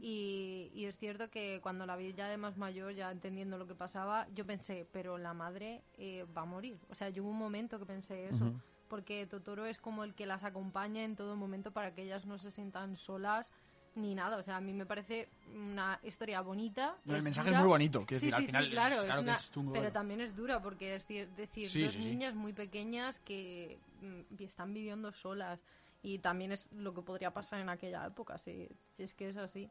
y, 0.00 0.72
y 0.74 0.86
es 0.86 0.98
cierto 0.98 1.30
que 1.30 1.60
cuando 1.62 1.86
la 1.86 1.94
vi 1.96 2.12
ya 2.12 2.28
de 2.28 2.36
más 2.36 2.56
mayor, 2.56 2.94
ya 2.94 3.12
entendiendo 3.12 3.58
lo 3.58 3.66
que 3.68 3.76
pasaba, 3.76 4.26
yo 4.34 4.44
pensé, 4.44 4.88
pero 4.92 5.18
la 5.18 5.34
madre 5.34 5.84
eh, 5.98 6.26
va 6.36 6.42
a 6.42 6.46
morir. 6.46 6.80
O 6.90 6.96
sea, 6.96 7.10
yo 7.10 7.22
hubo 7.22 7.30
un 7.30 7.38
momento 7.38 7.78
que 7.78 7.86
pensé 7.86 8.28
eso, 8.28 8.60
porque 8.88 9.26
Totoro 9.26 9.66
es 9.66 9.78
como 9.78 10.02
el 10.02 10.14
que 10.14 10.26
las 10.26 10.42
acompaña 10.42 11.04
en 11.04 11.14
todo 11.14 11.36
momento 11.36 11.70
para 11.70 11.94
que 11.94 12.02
ellas 12.02 12.26
no 12.26 12.38
se 12.38 12.50
sientan 12.50 12.96
solas 12.96 13.52
ni 13.98 14.14
nada. 14.14 14.36
O 14.38 14.42
sea, 14.42 14.56
a 14.56 14.60
mí 14.60 14.72
me 14.72 14.86
parece 14.86 15.28
una 15.54 15.98
historia 16.02 16.40
bonita. 16.40 16.96
No, 17.04 17.12
el 17.14 17.18
es 17.18 17.24
mensaje 17.24 17.48
dura. 17.48 17.58
es 17.58 17.62
muy 17.62 17.68
bonito, 17.68 18.06
quiero 18.06 18.20
Sí, 18.20 18.26
decir, 18.26 18.34
al 18.34 18.46
final 18.46 18.62
sí, 18.64 18.68
es- 18.68 18.74
claro, 18.74 18.94
es 18.96 19.04
claro 19.04 19.24
que 19.24 19.30
es 19.30 19.50
chungo, 19.50 19.72
pero 19.72 19.92
también 19.92 20.20
es 20.20 20.34
dura 20.36 20.62
porque 20.62 20.94
es 20.94 21.08
ci- 21.08 21.26
decir, 21.34 21.68
dos 21.84 21.96
niñas 21.98 22.34
muy 22.34 22.52
pequeñas 22.52 23.18
que 23.20 23.78
mm, 24.00 24.42
están 24.42 24.72
viviendo 24.72 25.12
solas 25.12 25.60
y 26.02 26.18
también 26.20 26.52
es 26.52 26.68
lo 26.72 26.94
que 26.94 27.02
podría 27.02 27.32
pasar 27.32 27.60
en 27.60 27.68
aquella 27.68 28.06
época, 28.06 28.38
si, 28.38 28.68
si 28.96 29.02
es 29.02 29.14
que 29.14 29.28
es 29.28 29.36
así. 29.36 29.68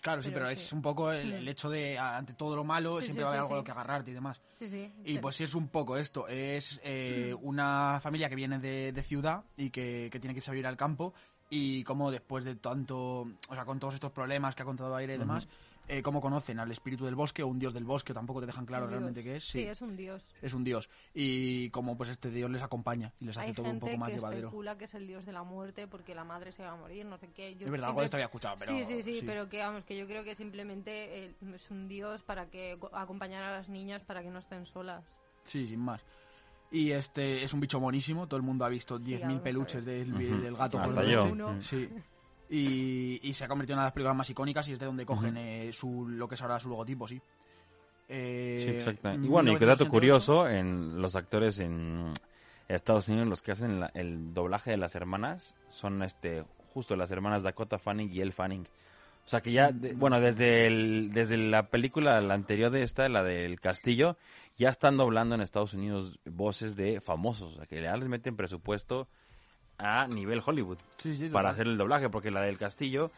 Claro, 0.00 0.22
sí, 0.22 0.30
pero, 0.32 0.48
es 0.48 0.72
un 0.72 0.80
poco 0.80 1.10
el, 1.10 1.32
el 1.32 1.48
hecho 1.48 1.68
de, 1.68 1.98
ante 1.98 2.32
todo 2.32 2.54
lo 2.54 2.62
malo, 2.62 2.98
Sí, 3.00 3.06
siempre 3.06 3.24
va 3.24 3.30
a 3.30 3.32
haber 3.32 3.42
algo 3.50 3.64
que 3.64 3.70
agarrarte 3.72 4.10
y 4.12 4.14
demás. 4.14 4.40
Sí, 4.58 4.68
sí. 4.68 4.92
Y 5.04 5.18
pues 5.18 5.34
sí 5.36 5.42
es 5.44 5.54
un 5.56 5.68
poco 5.68 5.96
esto, 5.96 6.28
es 6.28 6.80
eh, 6.84 7.34
una 7.40 7.98
familia 8.00 8.28
que 8.28 8.36
viene 8.36 8.58
de, 8.60 8.92
de 8.92 9.02
ciudad 9.02 9.42
y 9.56 9.70
que, 9.70 10.08
que 10.12 10.20
tiene 10.20 10.34
que 10.34 10.38
irse 10.38 10.50
a 10.50 10.52
vivir 10.52 10.66
al 10.68 10.76
campo 10.76 11.14
y 11.50 11.82
como 11.84 12.10
después 12.10 12.44
de 12.44 12.56
tanto, 12.56 13.20
o 13.48 13.54
sea, 13.54 13.64
con 13.64 13.78
todos 13.78 13.94
estos 13.94 14.12
problemas 14.12 14.54
que 14.54 14.62
ha 14.62 14.66
contado 14.66 14.94
Aire 14.96 15.14
y 15.14 15.18
demás, 15.18 15.48
eh, 15.90 16.02
cómo 16.02 16.20
conocen 16.20 16.60
al 16.60 16.70
espíritu 16.70 17.06
del 17.06 17.14
bosque 17.14 17.42
o 17.42 17.46
un 17.46 17.58
dios 17.58 17.72
del 17.72 17.84
bosque, 17.84 18.12
tampoco 18.12 18.40
te 18.40 18.46
dejan 18.46 18.66
claro 18.66 18.84
Un 18.84 18.90
dios. 18.90 19.00
realmente 19.00 19.24
qué 19.24 19.36
es. 19.36 19.44
Sí, 19.44 19.62
es 19.62 19.80
un 19.80 19.96
dios. 19.96 20.28
es 20.42 20.52
un 20.52 20.62
dios 20.62 20.90
y 21.14 21.70
como 21.70 21.96
pues 21.96 22.10
este 22.10 22.30
dios 22.30 22.50
les 22.50 22.60
acompaña 22.60 23.14
y 23.20 23.24
les 23.24 23.38
hace 23.38 23.46
Hay 23.46 23.52
todo 23.54 23.70
un 23.70 23.78
poco 23.80 23.96
más 23.96 24.10
que 24.10 24.16
llevadero. 24.16 24.48
especula 24.48 24.76
que 24.76 24.84
es 24.84 24.92
el 24.94 25.06
dios 25.06 25.24
de 25.24 25.32
la 25.32 25.42
muerte 25.44 25.86
porque 25.88 26.14
la 26.14 26.24
madre 26.24 26.52
se 26.52 26.62
va 26.62 26.72
a 26.72 26.76
morir, 26.76 27.06
no 27.06 27.16
sé 27.16 27.28
qué. 27.34 27.54
Yo 27.56 27.64
Es 27.64 27.70
verdad, 27.72 27.88
algo 27.88 28.00
siempre- 28.00 28.00
de 28.02 28.04
esto 28.04 28.16
había 28.18 28.26
escuchado, 28.26 28.56
pero 28.58 28.70
sí, 28.72 28.84
sí, 28.84 29.02
sí, 29.02 29.20
sí. 29.20 29.24
pero 29.26 29.48
que 29.48 29.60
vamos, 29.60 29.84
que 29.84 29.96
yo 29.96 30.06
creo 30.06 30.22
que 30.24 30.34
simplemente 30.34 31.24
eh, 31.24 31.34
es 31.54 31.70
un 31.70 31.88
dios 31.88 32.22
para 32.22 32.50
que 32.50 32.76
co- 32.78 32.90
acompañar 32.94 33.42
a 33.44 33.52
las 33.52 33.70
niñas 33.70 34.04
para 34.04 34.22
que 34.22 34.28
no 34.30 34.40
estén 34.40 34.66
solas. 34.66 35.02
Sí, 35.44 35.66
sin 35.66 35.80
más. 35.80 36.02
Y 36.70 36.90
este 36.92 37.42
es 37.42 37.52
un 37.54 37.60
bicho 37.60 37.80
monísimo, 37.80 38.26
todo 38.26 38.36
el 38.36 38.42
mundo 38.42 38.64
ha 38.64 38.68
visto 38.68 38.98
Sí, 38.98 39.14
10.000 39.14 39.20
vamos 39.22 39.40
a 39.40 39.42
peluches 39.42 39.84
del, 39.84 40.12
gato 40.56 40.78
yo. 41.04 41.50
este. 41.52 41.62
Sí. 41.62 41.88
Y, 42.50 43.20
y 43.22 43.34
se 43.34 43.44
ha 43.44 43.48
convertido 43.48 43.74
en 43.74 43.78
una 43.78 43.84
de 43.84 43.86
las 43.88 43.92
películas 43.92 44.16
más 44.16 44.30
icónicas 44.30 44.68
y 44.68 44.72
es 44.72 44.78
de 44.78 44.86
donde 44.86 45.04
cogen 45.06 45.36
eh, 45.36 45.70
su, 45.72 46.06
lo 46.08 46.28
que 46.28 46.34
es 46.34 46.42
ahora 46.42 46.58
su 46.60 46.68
logotipo, 46.68 47.06
sí. 47.08 47.20
Eh, 48.08 48.56
Sí, 48.64 48.70
exacto. 48.76 49.10
en 49.10 49.24
Y 49.24 49.28
bueno, 49.28 49.52
y 49.52 49.56
que 49.56 49.66
dato 49.66 49.84
1988, 49.84 49.90
curioso, 49.90 50.48
en 50.48 51.00
los 51.00 51.14
actores 51.16 51.58
en 51.60 52.12
Estados 52.68 53.08
Unidos, 53.08 53.28
los 53.28 53.42
que 53.42 53.52
hacen 53.52 53.80
la- 53.80 53.90
el 53.94 54.32
doblaje 54.32 54.70
de 54.70 54.76
las 54.78 54.94
hermanas, 54.94 55.54
son 55.70 56.02
este 56.02 56.44
justo 56.72 56.96
las 56.96 57.10
hermanas 57.10 57.42
Dakota 57.42 57.78
Fanning 57.78 58.10
y 58.12 58.20
Elle 58.20 58.32
Fanning. 58.32 58.66
O 59.28 59.30
sea 59.30 59.42
que 59.42 59.52
ya, 59.52 59.72
de- 59.72 59.92
bueno, 59.92 60.20
desde 60.20 60.66
el, 60.66 61.10
desde 61.12 61.36
la 61.36 61.68
película, 61.68 62.18
la 62.22 62.32
anterior 62.32 62.70
de 62.70 62.82
esta, 62.82 63.10
la 63.10 63.22
del 63.22 63.60
castillo, 63.60 64.16
ya 64.54 64.70
están 64.70 64.96
doblando 64.96 65.34
en 65.34 65.42
Estados 65.42 65.74
Unidos 65.74 66.18
voces 66.24 66.76
de 66.76 67.02
famosos. 67.02 67.52
O 67.52 67.56
sea 67.58 67.66
que 67.66 67.82
ya 67.82 67.94
les 67.98 68.08
meten 68.08 68.36
presupuesto 68.36 69.06
a 69.76 70.08
nivel 70.08 70.40
Hollywood 70.44 70.78
Sí, 70.96 71.14
sí, 71.14 71.28
para 71.28 71.50
hacer 71.50 71.66
el 71.66 71.76
doblaje, 71.76 72.08
porque 72.08 72.30
la 72.30 72.40
del 72.40 72.56
castillo 72.56 73.10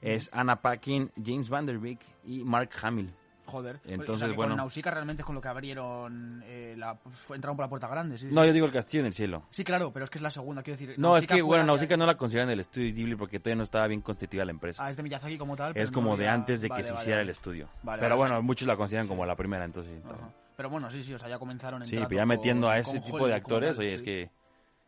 es 0.00 0.30
Anna 0.32 0.62
Paquin, 0.62 1.10
James 1.22 1.50
Vanderbeek 1.50 2.00
y 2.24 2.44
Mark 2.44 2.70
Hamill. 2.80 3.12
Joder. 3.48 3.80
Entonces, 3.86 4.14
o 4.14 4.18
sea, 4.18 4.28
que 4.28 4.34
bueno. 4.34 4.50
Con 4.52 4.58
Nausicaa 4.58 4.90
realmente 4.90 5.22
es 5.22 5.26
con 5.26 5.34
lo 5.34 5.40
que 5.40 5.48
abrieron. 5.48 6.42
Eh, 6.46 6.74
la, 6.76 6.98
entraron 7.34 7.56
por 7.56 7.64
la 7.64 7.68
puerta 7.70 7.88
grande, 7.88 8.18
sí. 8.18 8.28
sí. 8.28 8.34
No, 8.34 8.44
yo 8.44 8.52
digo 8.52 8.66
el 8.66 8.72
castillo 8.72 9.00
en 9.00 9.06
el 9.06 9.14
cielo. 9.14 9.42
Sí, 9.50 9.64
claro, 9.64 9.90
pero 9.92 10.04
es 10.04 10.10
que 10.10 10.18
es 10.18 10.22
la 10.22 10.30
segunda, 10.30 10.62
quiero 10.62 10.78
decir. 10.78 10.98
No, 10.98 11.16
es 11.16 11.26
que, 11.26 11.40
bueno, 11.40 11.64
Nausicaa 11.64 11.96
no 11.96 12.04
la 12.06 12.16
consideran 12.16 12.48
del 12.48 12.60
estudio 12.60 12.92
Ghibli 12.94 13.16
porque 13.16 13.40
todavía 13.40 13.56
no 13.56 13.62
estaba 13.64 13.86
bien 13.86 14.00
constituida 14.02 14.44
la 14.44 14.50
empresa. 14.50 14.84
Ah, 14.84 14.90
es 14.90 14.96
de 14.96 15.02
Miyazaki 15.02 15.38
como 15.38 15.56
tal. 15.56 15.72
pero 15.72 15.82
es 15.82 15.90
no 15.90 15.94
como 15.94 16.16
de 16.16 16.28
antes 16.28 16.60
de 16.60 16.68
que 16.68 16.72
vale, 16.74 16.84
se 16.84 16.92
hiciera 16.94 17.16
vale. 17.16 17.22
el 17.22 17.28
estudio. 17.30 17.68
Vale, 17.82 18.00
Pero 18.02 18.16
bueno, 18.16 18.42
muchos 18.42 18.68
la 18.68 18.76
consideran 18.76 19.08
como 19.08 19.24
la 19.24 19.34
primera, 19.36 19.64
entonces. 19.64 19.92
sí, 20.02 20.08
Ajá. 20.08 20.30
Pero 20.56 20.70
bueno, 20.70 20.90
sí, 20.90 21.02
sí, 21.02 21.14
o 21.14 21.18
sea, 21.18 21.28
ya 21.28 21.38
comenzaron 21.38 21.80
Sí, 21.86 21.90
entrando 21.94 22.08
pero 22.08 22.18
ya 22.20 22.26
metiendo 22.26 22.66
con- 22.66 22.74
a 22.74 22.78
ese 22.78 23.00
tipo 23.00 23.14
Hollywood 23.16 23.28
de 23.28 23.34
actores, 23.34 23.78
oye, 23.78 23.88
sí. 23.90 23.94
es 23.94 24.02
que 24.02 24.30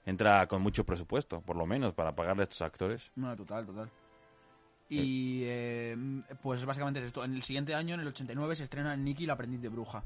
entra 0.05 0.47
con 0.49 0.61
mucho 0.63 0.85
presupuesto, 0.85 1.41
por 1.43 1.55
lo 1.57 1.65
menos, 1.65 1.95
para 1.95 2.13
pagarle 2.15 2.43
a 2.43 2.45
estos 2.45 2.61
actores. 2.63 3.11
No, 3.15 3.37
total, 3.37 3.67
total. 3.67 3.89
Y 4.95 5.43
eh, 5.45 5.97
pues 6.43 6.65
básicamente 6.65 7.01
es 7.01 7.07
esto. 7.07 7.25
En 7.25 7.35
el 7.35 7.43
siguiente 7.43 7.75
año, 7.75 7.95
en 7.95 8.01
el 8.01 8.09
89, 8.09 8.57
se 8.57 8.65
estrena 8.65 8.97
Nicky, 8.97 9.27
la 9.27 9.35
aprendiz 9.35 9.61
de 9.61 9.69
bruja. 9.69 10.03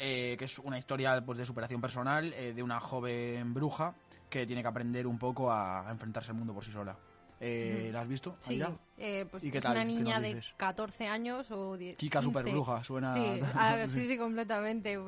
eh, 0.00 0.36
que 0.38 0.44
es 0.44 0.58
una 0.60 0.78
historia 0.78 1.20
pues, 1.24 1.38
de 1.38 1.44
superación 1.46 1.80
personal 1.80 2.32
eh, 2.34 2.52
de 2.54 2.62
una 2.62 2.78
joven 2.78 3.52
bruja 3.52 3.94
que 4.30 4.46
tiene 4.46 4.62
que 4.62 4.68
aprender 4.68 5.06
un 5.08 5.18
poco 5.18 5.50
a, 5.50 5.88
a 5.88 5.90
enfrentarse 5.90 6.30
al 6.30 6.36
mundo 6.36 6.52
por 6.54 6.64
sí 6.64 6.70
sola. 6.70 6.96
Eh, 7.40 7.90
¿La 7.92 8.02
has 8.02 8.08
visto? 8.08 8.36
Sí, 8.40 8.60
eh, 8.98 9.26
pues 9.30 9.42
¿Y 9.44 9.50
qué 9.50 9.58
es 9.58 9.62
tal? 9.64 9.72
una 9.72 9.80
¿Qué 9.82 9.86
niña 9.86 10.20
de 10.20 10.34
dices? 10.34 10.54
14 10.56 11.06
años 11.08 11.50
o 11.50 11.76
10. 11.76 11.96
Kika 11.96 12.20
15. 12.20 12.24
superbruja, 12.28 12.84
suena- 12.84 13.14
Sí, 13.14 13.40
ah, 13.54 13.86
sí, 13.88 14.06
sí, 14.06 14.18
completamente. 14.18 14.98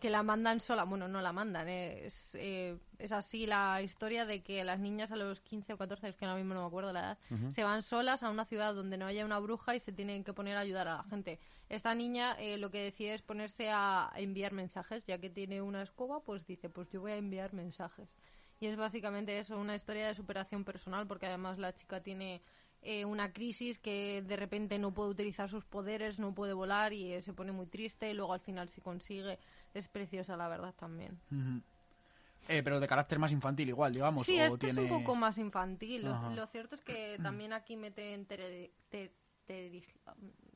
Que 0.00 0.10
la 0.10 0.22
mandan 0.22 0.60
sola, 0.60 0.84
bueno, 0.84 1.08
no 1.08 1.22
la 1.22 1.32
mandan, 1.32 1.68
eh, 1.68 2.06
es, 2.06 2.34
eh, 2.34 2.78
es 2.98 3.12
así 3.12 3.46
la 3.46 3.80
historia 3.80 4.26
de 4.26 4.42
que 4.42 4.62
las 4.62 4.78
niñas 4.78 5.10
a 5.10 5.16
los 5.16 5.40
15 5.40 5.72
o 5.72 5.78
14, 5.78 6.08
es 6.08 6.16
que 6.16 6.26
ahora 6.26 6.36
mismo 6.36 6.52
no 6.52 6.60
me 6.60 6.66
acuerdo 6.66 6.92
la 6.92 7.00
edad, 7.00 7.18
se 7.50 7.64
van 7.64 7.82
solas 7.82 8.22
a 8.22 8.30
una 8.30 8.44
ciudad 8.44 8.74
donde 8.74 8.98
no 8.98 9.06
haya 9.06 9.24
una 9.24 9.38
bruja 9.38 9.74
y 9.74 9.80
se 9.80 9.92
tienen 9.92 10.22
que 10.22 10.34
poner 10.34 10.56
a 10.58 10.60
ayudar 10.60 10.88
a 10.88 10.96
la 10.98 11.04
gente. 11.04 11.38
Esta 11.68 11.94
niña 11.94 12.36
eh, 12.38 12.58
lo 12.58 12.70
que 12.70 12.82
decide 12.82 13.14
es 13.14 13.22
ponerse 13.22 13.70
a 13.70 14.12
enviar 14.16 14.52
mensajes, 14.52 15.06
ya 15.06 15.18
que 15.18 15.30
tiene 15.30 15.62
una 15.62 15.82
escoba, 15.82 16.20
pues 16.20 16.46
dice, 16.46 16.68
pues 16.68 16.90
yo 16.90 17.00
voy 17.00 17.12
a 17.12 17.16
enviar 17.16 17.54
mensajes. 17.54 18.08
Y 18.60 18.66
es 18.66 18.76
básicamente 18.76 19.38
eso, 19.38 19.58
una 19.58 19.74
historia 19.74 20.06
de 20.06 20.14
superación 20.14 20.64
personal, 20.64 21.06
porque 21.06 21.26
además 21.26 21.58
la 21.58 21.74
chica 21.74 22.02
tiene 22.02 22.42
eh, 22.82 23.04
una 23.04 23.32
crisis 23.32 23.78
que 23.78 24.22
de 24.22 24.36
repente 24.36 24.78
no 24.78 24.94
puede 24.94 25.10
utilizar 25.10 25.48
sus 25.48 25.64
poderes, 25.64 26.18
no 26.18 26.34
puede 26.34 26.52
volar 26.52 26.92
y 26.92 27.12
eh, 27.12 27.20
se 27.20 27.32
pone 27.32 27.50
muy 27.50 27.66
triste 27.66 28.10
y 28.10 28.14
luego 28.14 28.32
al 28.32 28.40
final 28.40 28.68
si 28.68 28.80
consigue. 28.80 29.38
Es 29.76 29.88
preciosa, 29.88 30.36
la 30.38 30.48
verdad, 30.48 30.74
también. 30.74 31.20
Eh, 32.48 32.62
pero 32.62 32.80
de 32.80 32.88
carácter 32.88 33.18
más 33.18 33.30
infantil 33.30 33.68
igual, 33.68 33.92
digamos. 33.92 34.24
Sí, 34.24 34.38
o 34.40 34.44
este 34.46 34.58
tiene... 34.58 34.72
es 34.72 34.78
un 34.78 34.88
poco 34.88 35.14
más 35.14 35.36
infantil. 35.36 36.04
Lo, 36.04 36.46
cierto 36.46 36.74
es 36.76 36.80
que 36.80 37.18
también 37.22 37.52
aquí 37.52 37.76
meten 37.76 38.24
tere- 38.26 38.70
te- 38.88 39.12
te- 39.46 39.82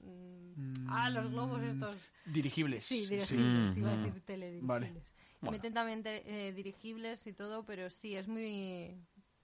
mm, 0.05 0.87
ah, 0.89 1.11
los 1.11 1.31
globos 1.31 1.63
estos. 1.63 1.99
Dirigibles. 2.25 2.85
Sí, 2.85 3.07
dirigibles, 3.07 3.77
iba 3.77 3.93
a 3.93 3.97
Mm, 3.97 4.05
decir 4.05 4.23
teledirigibles. 4.23 5.15
Vale. 5.43 5.57
Meten 5.57 5.75
también 5.75 6.03
te- 6.03 6.49
eh, 6.49 6.53
dirigibles 6.53 7.27
y 7.27 7.33
todo, 7.35 7.65
pero 7.65 7.91
sí, 7.91 8.17
es 8.17 8.27
muy, 8.27 8.97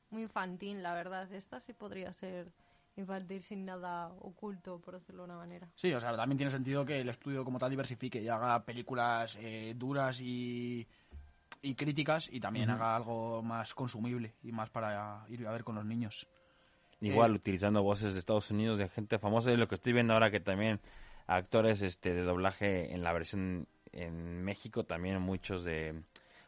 muy 0.09 0.23
infantil, 0.23 0.83
la 0.83 0.95
verdad. 0.95 1.31
Esta 1.35 1.61
sí 1.61 1.75
podría 1.75 2.13
ser 2.15 2.51
infantil 2.97 3.43
sin 3.43 3.65
nada 3.65 4.09
oculto, 4.21 4.81
por 4.81 4.95
decirlo 4.95 5.23
de 5.23 5.27
una 5.27 5.37
manera. 5.37 5.69
Sí, 5.75 5.93
o 5.93 6.01
sea, 6.01 6.17
también 6.17 6.39
tiene 6.39 6.51
sentido 6.51 6.85
que 6.85 7.01
el 7.01 7.09
estudio 7.09 7.45
como 7.45 7.59
tal 7.59 7.71
diversifique 7.71 8.21
y 8.21 8.29
haga 8.29 8.65
películas 8.65 9.37
eh, 9.41 9.75
duras 9.77 10.21
y, 10.21 10.87
y 11.63 11.75
críticas 11.75 12.29
y 12.33 12.41
también 12.41 12.71
haga 12.71 12.97
algo 12.97 13.43
más 13.43 13.75
consumible 13.75 14.35
y 14.43 14.53
más 14.53 14.71
para 14.71 15.25
ir 15.29 15.47
a 15.47 15.53
ver 15.53 15.65
con 15.65 15.75
los 15.75 15.85
niños. 15.85 16.27
Igual 17.01 17.33
Eh, 17.33 17.37
utilizando 17.37 17.83
voces 17.83 18.15
de 18.15 18.19
Estados 18.19 18.51
Unidos 18.51 18.79
de 18.79 18.89
gente 18.89 19.19
famosa 19.19 19.53
y 19.53 19.57
lo 19.57 19.69
que 19.69 19.75
estoy 19.75 19.93
viendo 19.93 20.15
ahora 20.15 20.31
que 20.31 20.41
también 20.41 20.81
actores 21.27 21.83
este 21.83 22.15
de 22.15 22.23
doblaje 22.23 22.95
en 22.95 23.03
la 23.03 23.13
versión 23.13 23.67
en 23.93 24.43
México 24.43 24.85
también 24.85 25.21
muchos 25.21 25.65
de 25.65 26.03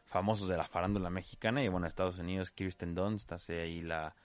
famosos 0.05 0.47
de 0.47 0.57
la 0.57 0.67
farándula 0.67 1.09
mexicana 1.11 1.63
y 1.63 1.67
bueno 1.67 1.85
Estados 1.85 2.17
Unidos 2.17 2.49
Kirsten 2.51 2.95
Dunst 2.95 3.31
hace 3.31 3.61
ahí 3.61 3.81
la, 3.81 4.15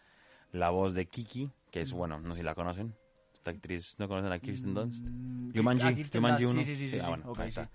la 0.52 0.70
voz 0.70 0.94
de 0.94 1.06
Kiki 1.06 1.50
que 1.74 1.80
es 1.80 1.92
bueno 1.92 2.20
no 2.20 2.34
sé 2.34 2.40
si 2.40 2.44
la 2.44 2.54
conocen 2.54 2.94
esta 3.34 3.50
actriz 3.50 3.96
no 3.98 4.06
conocen 4.06 4.30
a 4.30 4.38
Kirsten 4.38 4.74
Dunst 4.74 5.04
Mm, 5.04 5.50
Jumanji 5.56 5.86
ah, 5.88 5.94
Kirsten 5.94 6.20
Jumanji 6.20 6.44
Dunst, 6.44 6.56
1 6.56 6.64
Sí, 6.66 6.76
sí, 6.76 6.88
sí. 6.88 6.90
sí, 6.90 6.98
ah, 7.00 7.02
sí. 7.02 7.08
bueno, 7.08 7.24
Ok, 7.32 7.38
ahí 7.40 7.50
sí. 7.50 7.60
está. 7.60 7.70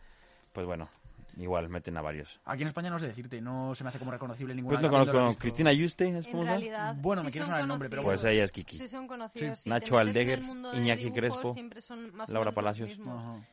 pues 0.54 0.66
bueno 0.66 0.90
igual 1.38 1.70
meten 1.70 1.96
a 1.98 2.02
varios 2.02 2.40
Aquí 2.46 2.62
en 2.64 2.70
España 2.70 2.90
no 2.90 2.98
sé 3.00 3.08
decirte, 3.08 3.40
no 3.42 3.76
se 3.76 3.84
me 3.84 3.90
hace 3.90 4.00
como 4.00 4.12
reconocible 4.12 4.56
ninguna. 4.56 4.80
pues 4.80 4.92
no 4.92 5.12
conozco. 5.12 5.40
Cristina 5.40 5.72
Yuste 5.72 6.18
es 6.18 6.28
En 6.28 6.46
realidad, 6.46 6.96
Bueno, 6.98 7.22
sí 7.22 7.26
me 7.28 7.32
quiere 7.32 7.46
son 7.46 7.52
sonar 7.52 7.62
el 7.62 7.68
nombre, 7.68 7.90
pero 7.90 8.04
pues 8.04 8.24
ella 8.24 8.44
es 8.44 8.52
Kiki 8.52 8.78
Sí, 8.78 8.88
son 8.88 9.08
conocidos. 9.08 9.60
Sí. 9.60 9.70
Nacho 9.70 9.98
Aldeguer, 9.98 10.40
Iñaki 10.40 11.04
dibujos, 11.04 11.14
Crespo, 11.20 11.54
siempre 11.54 11.82
son 11.82 12.14
más 12.16 12.30
o 12.30 12.34
Laura 12.34 12.52
Palacios. 12.52 12.98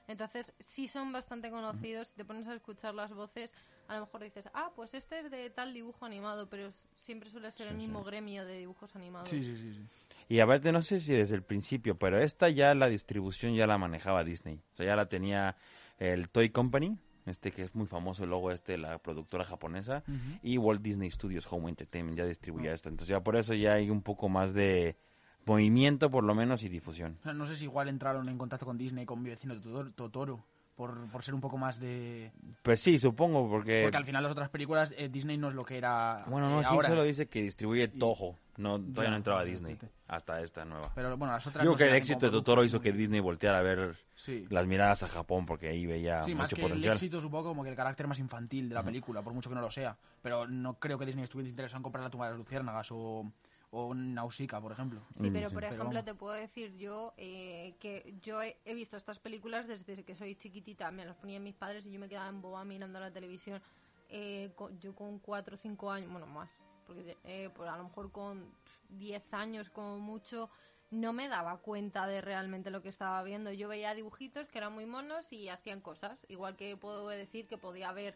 Entonces, 0.08 0.52
sí 0.58 0.88
son 0.88 1.12
bastante 1.12 1.50
conocidos. 1.50 2.08
Si 2.08 2.14
te 2.14 2.24
pones 2.24 2.48
a 2.48 2.54
escuchar 2.54 2.94
las 2.94 3.12
voces, 3.12 3.52
a 3.88 3.94
lo 3.94 4.00
mejor 4.00 4.22
dices, 4.22 4.48
ah, 4.54 4.70
pues 4.74 4.94
este 4.94 5.20
es 5.20 5.30
de 5.30 5.50
tal 5.50 5.72
dibujo 5.72 6.04
animado, 6.06 6.48
pero 6.48 6.70
siempre 6.94 7.30
suele 7.30 7.50
ser 7.52 7.68
el 7.68 7.76
mismo 7.76 8.02
gremio 8.02 8.44
de 8.44 8.58
dibujos 8.58 8.96
animados. 8.96 9.28
Sí, 9.28 9.44
sí, 9.44 9.56
sí. 9.56 9.74
sí. 9.74 9.86
Y 10.28 10.40
aparte, 10.40 10.72
no 10.72 10.82
sé 10.82 11.00
si 11.00 11.12
desde 11.12 11.36
el 11.36 11.42
principio, 11.42 11.98
pero 11.98 12.18
esta 12.18 12.48
ya 12.50 12.74
la 12.74 12.88
distribución 12.88 13.54
ya 13.54 13.66
la 13.66 13.78
manejaba 13.78 14.24
Disney. 14.24 14.60
O 14.72 14.76
sea, 14.76 14.86
ya 14.86 14.96
la 14.96 15.08
tenía 15.08 15.56
el 15.98 16.28
Toy 16.28 16.50
Company, 16.50 16.98
este 17.26 17.52
que 17.52 17.62
es 17.62 17.74
muy 17.74 17.86
famoso, 17.86 18.24
el 18.24 18.30
logo 18.30 18.50
este, 18.50 18.76
la 18.76 18.98
productora 18.98 19.44
japonesa, 19.44 20.02
y 20.42 20.58
Walt 20.58 20.82
Disney 20.82 21.10
Studios 21.10 21.46
Home 21.50 21.68
Entertainment 21.68 22.18
ya 22.18 22.26
distribuía 22.26 22.72
esta. 22.72 22.88
Entonces 22.88 23.08
ya 23.08 23.20
por 23.20 23.36
eso 23.36 23.54
ya 23.54 23.74
hay 23.74 23.90
un 23.90 24.02
poco 24.02 24.28
más 24.28 24.52
de 24.52 24.96
movimiento, 25.44 26.10
por 26.10 26.24
lo 26.24 26.34
menos, 26.34 26.64
y 26.64 26.68
difusión. 26.68 27.18
No 27.22 27.46
sé 27.46 27.56
si 27.56 27.64
igual 27.64 27.88
entraron 27.88 28.28
en 28.28 28.36
contacto 28.36 28.66
con 28.66 28.76
Disney, 28.76 29.06
con 29.06 29.22
mi 29.22 29.30
vecino 29.30 29.54
Totoro 29.94 30.44
por, 30.76 31.08
por 31.10 31.22
ser 31.24 31.34
un 31.34 31.40
poco 31.40 31.56
más 31.56 31.80
de... 31.80 32.30
Pues 32.62 32.80
sí, 32.80 32.98
supongo, 32.98 33.48
porque... 33.48 33.80
Porque 33.82 33.96
al 33.96 34.04
final 34.04 34.22
las 34.22 34.32
otras 34.32 34.50
películas, 34.50 34.92
eh, 34.96 35.08
Disney 35.08 35.38
no 35.38 35.48
es 35.48 35.54
lo 35.54 35.64
que 35.64 35.78
era 35.78 36.22
Bueno, 36.28 36.50
no, 36.50 36.60
eh, 36.60 36.64
ahora. 36.66 36.88
solo 36.90 37.02
dice 37.02 37.26
que 37.28 37.42
distribuye 37.42 37.88
Toho. 37.88 38.38
No, 38.58 38.78
todavía 38.78 39.04
Ya, 39.04 39.10
no 39.10 39.16
entraba 39.16 39.44
Disney, 39.44 39.78
hasta 40.08 40.40
esta 40.40 40.64
nueva. 40.64 40.90
Pero 40.94 41.14
bueno, 41.16 41.32
las 41.34 41.46
otras... 41.46 41.62
Digo 41.62 41.74
no 41.74 41.78
que 41.78 41.84
el 41.88 41.94
éxito 41.94 42.26
de 42.26 42.32
Totoro 42.32 42.64
hizo 42.64 42.80
que 42.80 42.92
Disney 42.92 43.20
volteara 43.20 43.58
a 43.58 43.62
ver 43.62 43.96
Sí. 44.14 44.46
las 44.48 44.66
miradas 44.66 45.02
a 45.02 45.08
Japón, 45.08 45.44
porque 45.44 45.68
ahí 45.68 45.84
veía 45.84 46.22
Sí, 46.24 46.34
más 46.34 46.44
mucho 46.44 46.56
que 46.56 46.62
potencial. 46.62 46.90
el 46.92 46.96
éxito, 46.96 47.20
supongo, 47.20 47.48
como 47.50 47.62
que 47.64 47.70
el 47.70 47.76
carácter 47.76 48.06
más 48.06 48.18
infantil 48.18 48.68
de 48.70 48.74
la 48.74 48.82
película, 48.82 49.22
por 49.22 49.34
mucho 49.34 49.50
que 49.50 49.54
no 49.56 49.60
lo 49.60 49.70
sea. 49.70 49.96
Pero 50.22 50.46
no 50.48 50.74
creo 50.78 50.98
que 50.98 51.04
Disney 51.06 51.24
estuviese 51.24 51.50
interesado 51.50 51.78
en 51.78 51.82
comprar 51.82 52.02
La 52.04 52.10
tumba 52.10 52.26
de 52.26 52.32
las 52.32 52.38
luciérnagas 52.38 52.88
o, 52.92 53.30
o 53.76 53.94
Nausicaa, 53.94 54.60
por 54.60 54.72
ejemplo. 54.72 55.00
Sí, 55.12 55.30
pero 55.30 55.50
por 55.50 55.60
Pero 55.60 55.74
ejemplo 55.74 56.02
te 56.02 56.14
puedo 56.14 56.32
decir 56.32 56.74
yo 56.76 57.12
eh, 57.18 57.74
que 57.78 58.14
yo 58.22 58.42
he, 58.42 58.56
he 58.64 58.74
visto 58.74 58.96
estas 58.96 59.18
películas 59.18 59.66
desde 59.66 60.02
que 60.02 60.14
soy 60.16 60.34
chiquitita, 60.34 60.90
me 60.90 61.04
las 61.04 61.16
ponían 61.16 61.42
mis 61.42 61.54
padres 61.54 61.84
y 61.84 61.92
yo 61.92 62.00
me 62.00 62.08
quedaba 62.08 62.28
en 62.28 62.40
boba 62.40 62.64
mirando 62.64 62.98
la 62.98 63.10
televisión. 63.10 63.60
Eh, 64.08 64.50
co- 64.54 64.70
yo 64.80 64.94
con 64.94 65.18
4 65.18 65.54
o 65.54 65.58
5 65.58 65.90
años, 65.90 66.10
bueno 66.10 66.26
más, 66.26 66.48
porque 66.86 67.18
eh, 67.24 67.50
pues 67.54 67.68
a 67.68 67.76
lo 67.76 67.84
mejor 67.84 68.10
con 68.12 68.50
10 68.88 69.22
años 69.34 69.68
como 69.68 69.98
mucho, 69.98 70.48
no 70.90 71.12
me 71.12 71.28
daba 71.28 71.58
cuenta 71.58 72.06
de 72.06 72.20
realmente 72.22 72.70
lo 72.70 72.80
que 72.80 72.88
estaba 72.88 73.22
viendo. 73.24 73.52
Yo 73.52 73.68
veía 73.68 73.94
dibujitos 73.94 74.48
que 74.48 74.58
eran 74.58 74.72
muy 74.72 74.86
monos 74.86 75.32
y 75.32 75.48
hacían 75.50 75.80
cosas. 75.82 76.24
Igual 76.28 76.56
que 76.56 76.76
puedo 76.78 77.08
decir 77.08 77.46
que 77.46 77.58
podía 77.58 77.88
haber 77.90 78.14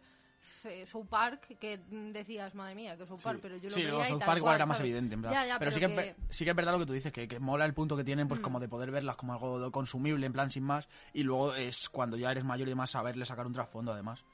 eh, 0.64 0.87
South 0.87 1.07
Park 1.09 1.57
que 1.59 1.79
mm, 1.79 2.12
decías, 2.12 2.55
madre 2.55 2.74
mía, 2.74 2.96
que 2.96 3.07
South 3.07 3.20
Park, 3.22 3.38
pero 3.42 3.57
yo 3.57 3.68
lo 3.68 3.74
Sí, 3.74 3.81
veía 3.81 3.90
luego 3.90 4.05
y 4.05 4.09
South 4.09 4.18
tal 4.20 4.26
Park 4.26 4.38
igual 4.38 4.50
cual, 4.53 4.57
era 4.57 4.66
más 4.66 4.76
¿sabes? 4.79 4.90
evidente, 4.90 5.14
en 5.14 5.20
plan. 5.22 5.33
Ya, 5.35 5.46
ya, 5.46 5.59
pero, 5.59 5.70
sí, 5.72 5.81
que, 5.81 6.16
sí 6.31 6.44
que 6.44 6.50
es 6.50 6.57
verdad 6.57 6.72
lo 6.72 6.79
que 6.81 6.87
tú 6.87 6.92
dices, 6.92 7.12
que, 7.12 7.26
que 7.29 7.38
mola 7.40 7.64
el 7.64 7.74
punto 7.74 7.96
que 7.96 8.05
tienen, 8.05 8.29
pues 8.29 8.40
Mm. 8.40 8.42
como 8.42 8.61
de 8.61 8.68
poder 8.68 8.90
verlas 8.90 9.16
como 9.16 9.33
algo 9.33 9.70
consumible, 9.72 10.24
en 10.26 10.33
plan 10.33 10.50
sin 10.50 10.64
más, 10.64 10.88
y 11.12 11.22
luego 11.22 11.55
es 11.55 11.88
cuando 11.88 12.16
ya 12.16 12.31
eres 12.31 12.44
mayor 12.44 12.68
y 12.68 12.70
demás 12.70 12.90
saberle 12.90 13.24
sacar 13.26 13.46
un 13.46 13.53
trasfondo 13.53 13.92
además. 13.92 14.24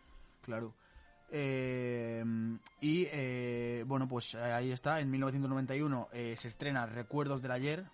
Claro. 0.43 0.75
Eh, 1.31 2.25
y 2.81 3.07
eh, 3.11 3.85
bueno, 3.87 4.07
pues 4.07 4.35
eh, 4.35 4.41
ahí 4.43 4.71
está, 4.73 5.01
en 5.01 5.11
1991 5.11 6.09
eh, 6.13 6.35
se 6.37 6.49
estrena 6.49 6.87
Recuerdos 6.87 7.43
del 7.43 7.51
Ayer, 7.51 7.85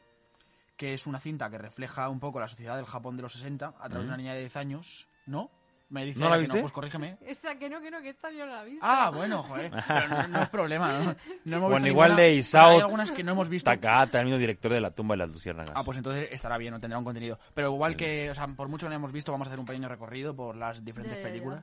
que 0.76 0.94
es 0.94 1.06
una 1.06 1.18
cinta 1.18 1.48
que 1.48 1.58
refleja 1.58 2.08
un 2.08 2.20
poco 2.20 2.40
la 2.40 2.48
sociedad 2.48 2.76
del 2.76 2.86
Japón 2.86 3.16
de 3.16 3.22
los 3.22 3.32
60 3.32 3.74
a 3.78 3.88
través 3.88 4.02
de 4.02 4.08
una 4.08 4.16
niña 4.16 4.34
de 4.34 4.40
10 4.40 4.56
años, 4.56 5.08
¿no? 5.26 5.50
Me 5.92 6.06
dice 6.06 6.20
¿No 6.20 6.30
la 6.30 6.38
viste? 6.38 6.58
pues 6.58 6.72
corrígeme. 6.72 7.18
Esta 7.20 7.54
que 7.58 7.68
no, 7.68 7.78
que 7.82 7.90
no, 7.90 8.00
que 8.00 8.08
esta 8.08 8.30
yo 8.30 8.46
no 8.46 8.52
la 8.52 8.62
he 8.62 8.70
visto. 8.70 8.80
Ah, 8.88 9.10
bueno, 9.14 9.42
joder, 9.42 9.70
pero 9.86 10.08
no, 10.08 10.28
no 10.28 10.42
es 10.42 10.48
problema, 10.48 10.90
¿no? 10.90 11.04
No 11.44 11.56
hemos 11.58 11.70
Bueno, 11.70 11.74
visto 11.76 11.88
igual 11.88 12.08
ninguna, 12.12 12.22
de 12.26 12.34
Isao 12.34 12.70
Hay 12.70 12.80
algunas 12.80 13.10
que 13.10 13.22
no 13.22 13.32
hemos 13.32 13.48
visto. 13.50 13.70
Takahata, 13.70 14.18
el 14.20 14.24
mismo 14.24 14.38
director 14.38 14.72
de 14.72 14.80
La 14.80 14.90
tumba 14.90 15.12
de 15.12 15.18
las 15.18 15.28
luciérnagas. 15.30 15.72
Ah, 15.76 15.84
pues 15.84 15.98
entonces 15.98 16.28
estará 16.32 16.56
bien, 16.56 16.72
no 16.72 16.80
tendrá 16.80 16.98
un 16.98 17.04
contenido. 17.04 17.38
Pero 17.52 17.68
igual 17.68 17.94
que, 17.94 18.30
o 18.30 18.34
sea, 18.34 18.46
por 18.46 18.68
mucho 18.68 18.86
que 18.86 18.90
no 18.90 18.96
hemos 18.96 19.12
visto, 19.12 19.32
vamos 19.32 19.46
a 19.46 19.50
hacer 19.50 19.60
un 19.60 19.66
pequeño 19.66 19.86
recorrido 19.86 20.34
por 20.34 20.56
las 20.56 20.82
diferentes 20.82 21.18
películas. 21.18 21.62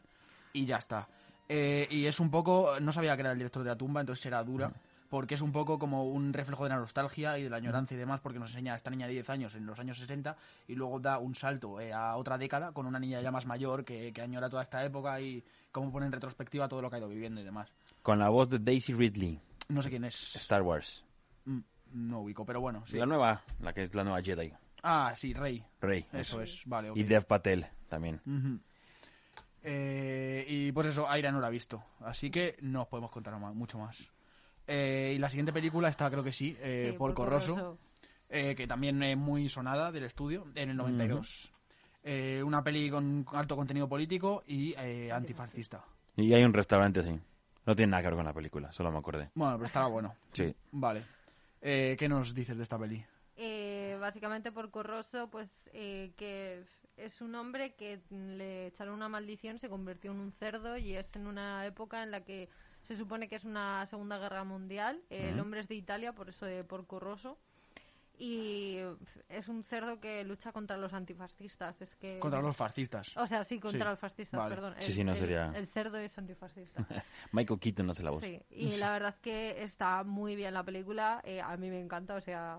Y 0.53 0.65
ya 0.67 0.77
está. 0.77 1.07
Eh, 1.47 1.87
y 1.89 2.05
es 2.05 2.19
un 2.19 2.29
poco, 2.29 2.75
no 2.79 2.91
sabía 2.91 3.15
que 3.15 3.21
era 3.21 3.31
el 3.31 3.37
director 3.39 3.63
de 3.63 3.69
la 3.69 3.75
tumba, 3.75 4.01
entonces 4.01 4.21
será 4.21 4.43
dura. 4.43 4.71
Porque 5.09 5.33
es 5.33 5.41
un 5.41 5.51
poco 5.51 5.79
como 5.79 6.05
un 6.05 6.33
reflejo 6.33 6.63
de 6.65 6.69
la 6.69 6.75
nostalgia 6.77 7.37
y 7.39 7.43
de 7.43 7.49
la 7.49 7.57
añoranza 7.57 7.95
y 7.95 7.97
demás, 7.97 8.19
porque 8.21 8.37
nos 8.37 8.51
enseña 8.51 8.73
a 8.73 8.75
esta 8.75 8.91
niña 8.91 9.07
de 9.07 9.13
10 9.13 9.29
años 9.31 9.55
en 9.55 9.65
los 9.65 9.79
años 9.79 9.97
60 9.97 10.37
y 10.67 10.75
luego 10.75 10.99
da 10.99 11.17
un 11.17 11.33
salto 11.33 11.79
eh, 11.81 11.91
a 11.91 12.15
otra 12.15 12.37
década 12.37 12.71
con 12.73 12.85
una 12.85 12.99
niña 12.99 13.19
ya 13.19 13.31
más 13.31 13.47
mayor 13.47 13.83
que, 13.83 14.13
que 14.13 14.21
añora 14.21 14.49
toda 14.49 14.61
esta 14.61 14.85
época 14.85 15.19
y 15.19 15.43
cómo 15.71 15.91
pone 15.91 16.05
en 16.05 16.11
retrospectiva 16.11 16.67
todo 16.67 16.81
lo 16.83 16.89
que 16.91 16.97
ha 16.97 16.99
ido 16.99 17.09
viviendo 17.09 17.41
y 17.41 17.43
demás. 17.43 17.71
Con 18.03 18.19
la 18.19 18.29
voz 18.29 18.49
de 18.49 18.59
Daisy 18.59 18.93
Ridley, 18.93 19.39
No 19.69 19.81
sé 19.81 19.89
quién 19.89 20.03
es. 20.05 20.35
Star 20.35 20.61
Wars. 20.61 21.03
Mm, 21.45 21.59
No 21.93 22.19
ubico, 22.21 22.45
pero 22.45 22.61
bueno, 22.61 22.83
sí. 22.85 22.97
La 22.97 23.07
nueva, 23.07 23.41
la 23.61 23.73
que 23.73 23.83
es 23.83 23.95
la 23.95 24.03
nueva 24.03 24.21
Jedi. 24.21 24.53
Ah, 24.83 25.13
sí, 25.17 25.33
Rey. 25.33 25.65
Rey. 25.81 26.05
Eso 26.13 26.39
es, 26.41 26.61
vale. 26.65 26.91
Y 26.95 27.03
Dev 27.03 27.25
Patel 27.25 27.65
también. 27.89 28.21
Eh, 29.63 30.45
y 30.47 30.71
pues 30.71 30.87
eso, 30.87 31.09
Aira 31.09 31.31
no 31.31 31.39
la 31.41 31.47
ha 31.47 31.49
visto. 31.49 31.83
Así 32.01 32.29
que 32.29 32.57
no 32.61 32.83
os 32.83 32.87
podemos 32.87 33.11
contar 33.11 33.35
mucho 33.37 33.77
más. 33.79 34.09
Eh, 34.71 35.13
y 35.15 35.17
la 35.17 35.29
siguiente 35.29 35.51
película 35.51 35.89
está, 35.89 36.09
creo 36.11 36.23
que 36.23 36.31
sí, 36.31 36.55
eh, 36.61 36.89
Sí, 36.91 36.97
Porco 36.97 37.23
Porco 37.23 37.29
Rosso, 37.31 37.55
Rosso. 37.55 37.77
eh, 38.29 38.53
que 38.55 38.67
también 38.67 39.01
es 39.01 39.17
muy 39.17 39.49
sonada 39.49 39.91
del 39.91 40.03
estudio, 40.03 40.45
en 40.53 40.69
el 40.69 40.77
92. 40.77 41.51
Eh, 42.03 42.41
una 42.45 42.63
peli 42.63 42.89
con 42.89 43.25
alto 43.33 43.55
contenido 43.55 43.89
político 43.89 44.43
y 44.47 44.73
eh, 44.77 45.11
antifascista. 45.11 45.83
Y 46.15 46.31
hay 46.33 46.43
un 46.43 46.53
restaurante 46.53 46.99
así. 46.99 47.19
No 47.65 47.75
tiene 47.75 47.91
nada 47.91 48.03
que 48.03 48.07
ver 48.09 48.15
con 48.17 48.25
la 48.25 48.33
película, 48.33 48.71
solo 48.71 48.91
me 48.91 48.99
acordé. 48.99 49.29
Bueno, 49.35 49.53
pero 49.55 49.65
estará 49.65 49.87
bueno. 49.87 50.15
Sí. 50.33 50.53
Vale. 50.71 51.03
Eh, 51.61 51.95
¿Qué 51.99 52.07
nos 52.07 52.33
dices 52.33 52.55
de 52.57 52.63
esta 52.63 52.77
peli? 52.79 53.03
Eh, 53.37 53.97
básicamente 53.99 54.51
por 54.51 54.69
Corroso, 54.69 55.29
pues 55.29 55.49
eh, 55.73 56.11
que 56.15 56.63
es 56.97 57.21
un 57.21 57.35
hombre 57.35 57.73
que 57.75 57.99
le 58.09 58.67
echaron 58.67 58.93
una 58.95 59.09
maldición, 59.09 59.59
se 59.59 59.69
convirtió 59.69 60.11
en 60.11 60.19
un 60.19 60.31
cerdo 60.33 60.77
y 60.77 60.93
es 60.95 61.15
en 61.15 61.25
una 61.27 61.65
época 61.65 62.03
en 62.03 62.11
la 62.11 62.21
que 62.21 62.49
se 62.89 62.95
supone 62.95 63.27
que 63.27 63.35
es 63.35 63.45
una 63.45 63.85
Segunda 63.85 64.17
Guerra 64.17 64.43
Mundial. 64.43 64.99
Eh, 65.11 65.29
El 65.31 65.39
hombre 65.39 65.59
es 65.59 65.67
de 65.67 65.75
Italia, 65.75 66.11
por 66.13 66.27
eso 66.27 66.47
de 66.47 66.63
Porco 66.63 66.99
Rosso. 66.99 67.37
Y 68.17 68.77
es 69.29 69.47
un 69.47 69.63
cerdo 69.63 69.99
que 70.01 70.23
lucha 70.23 70.51
contra 70.51 70.75
los 70.75 70.91
antifascistas. 70.93 71.79
Es 71.83 71.95
que 71.95 72.17
Contra 72.19 72.41
los 72.41 72.57
fascistas. 72.57 73.15
O 73.15 73.27
sea, 73.27 73.43
sí, 73.43 73.59
contra 73.59 73.79
Sí, 73.85 73.89
los 73.91 73.99
fascistas, 73.99 74.39
vale. 74.39 74.55
perdón. 74.55 74.73
Sí, 74.79 74.87
El- 74.89 74.93
sí, 74.97 75.03
no 75.03 75.15
sería- 75.15 75.51
El 75.55 75.67
cerdo 75.67 75.97
es 75.99 76.17
antifascista. 76.17 76.83
Michael 77.31 77.59
Keaton 77.59 77.89
hace 77.91 78.01
la 78.01 78.09
voz. 78.09 78.23
Sí, 78.23 78.41
y 78.49 78.75
la 78.77 78.91
verdad 78.91 79.15
que 79.21 79.61
está 79.63 80.03
muy 80.03 80.35
bien 80.35 80.55
la 80.55 80.63
película. 80.63 81.21
eh, 81.23 81.41
a 81.41 81.55
mí 81.57 81.69
me 81.69 81.79
encanta, 81.79 82.15
o 82.15 82.21
sea, 82.21 82.57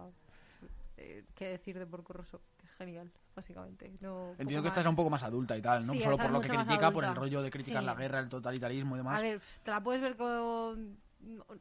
eh, 0.97 1.25
qué 1.35 1.49
decir 1.49 1.77
de 1.77 1.87
Porco 1.87 2.13
Rosso, 2.13 2.41
genial, 2.85 3.11
básicamente. 3.35 3.93
No, 4.01 4.31
Entiendo 4.39 4.63
que 4.63 4.69
esta 4.69 4.81
más. 4.81 4.87
es 4.87 4.91
un 4.91 4.97
poco 4.97 5.11
más 5.11 5.23
adulta 5.23 5.57
y 5.57 5.63
tal, 5.63 5.87
¿no? 5.87 5.93
Sí, 5.93 6.01
Solo 6.01 6.15
esta 6.17 6.25
por 6.25 6.33
lo 6.33 6.41
que 6.41 6.49
critica, 6.49 6.91
por 6.91 7.05
el 7.05 7.15
rollo 7.15 7.43
de 7.43 7.51
criticar 7.51 7.83
Sí. 7.83 7.87
la 7.87 7.95
guerra, 7.95 8.19
el 8.21 8.29
totalitarismo 8.29 8.97
y 8.97 8.99
demás. 8.99 9.19
A 9.19 9.23
ver, 9.23 9.41
te 9.63 9.71
la 9.71 9.83
puedes 9.83 10.01
ver 10.01 10.17
con 10.17 10.99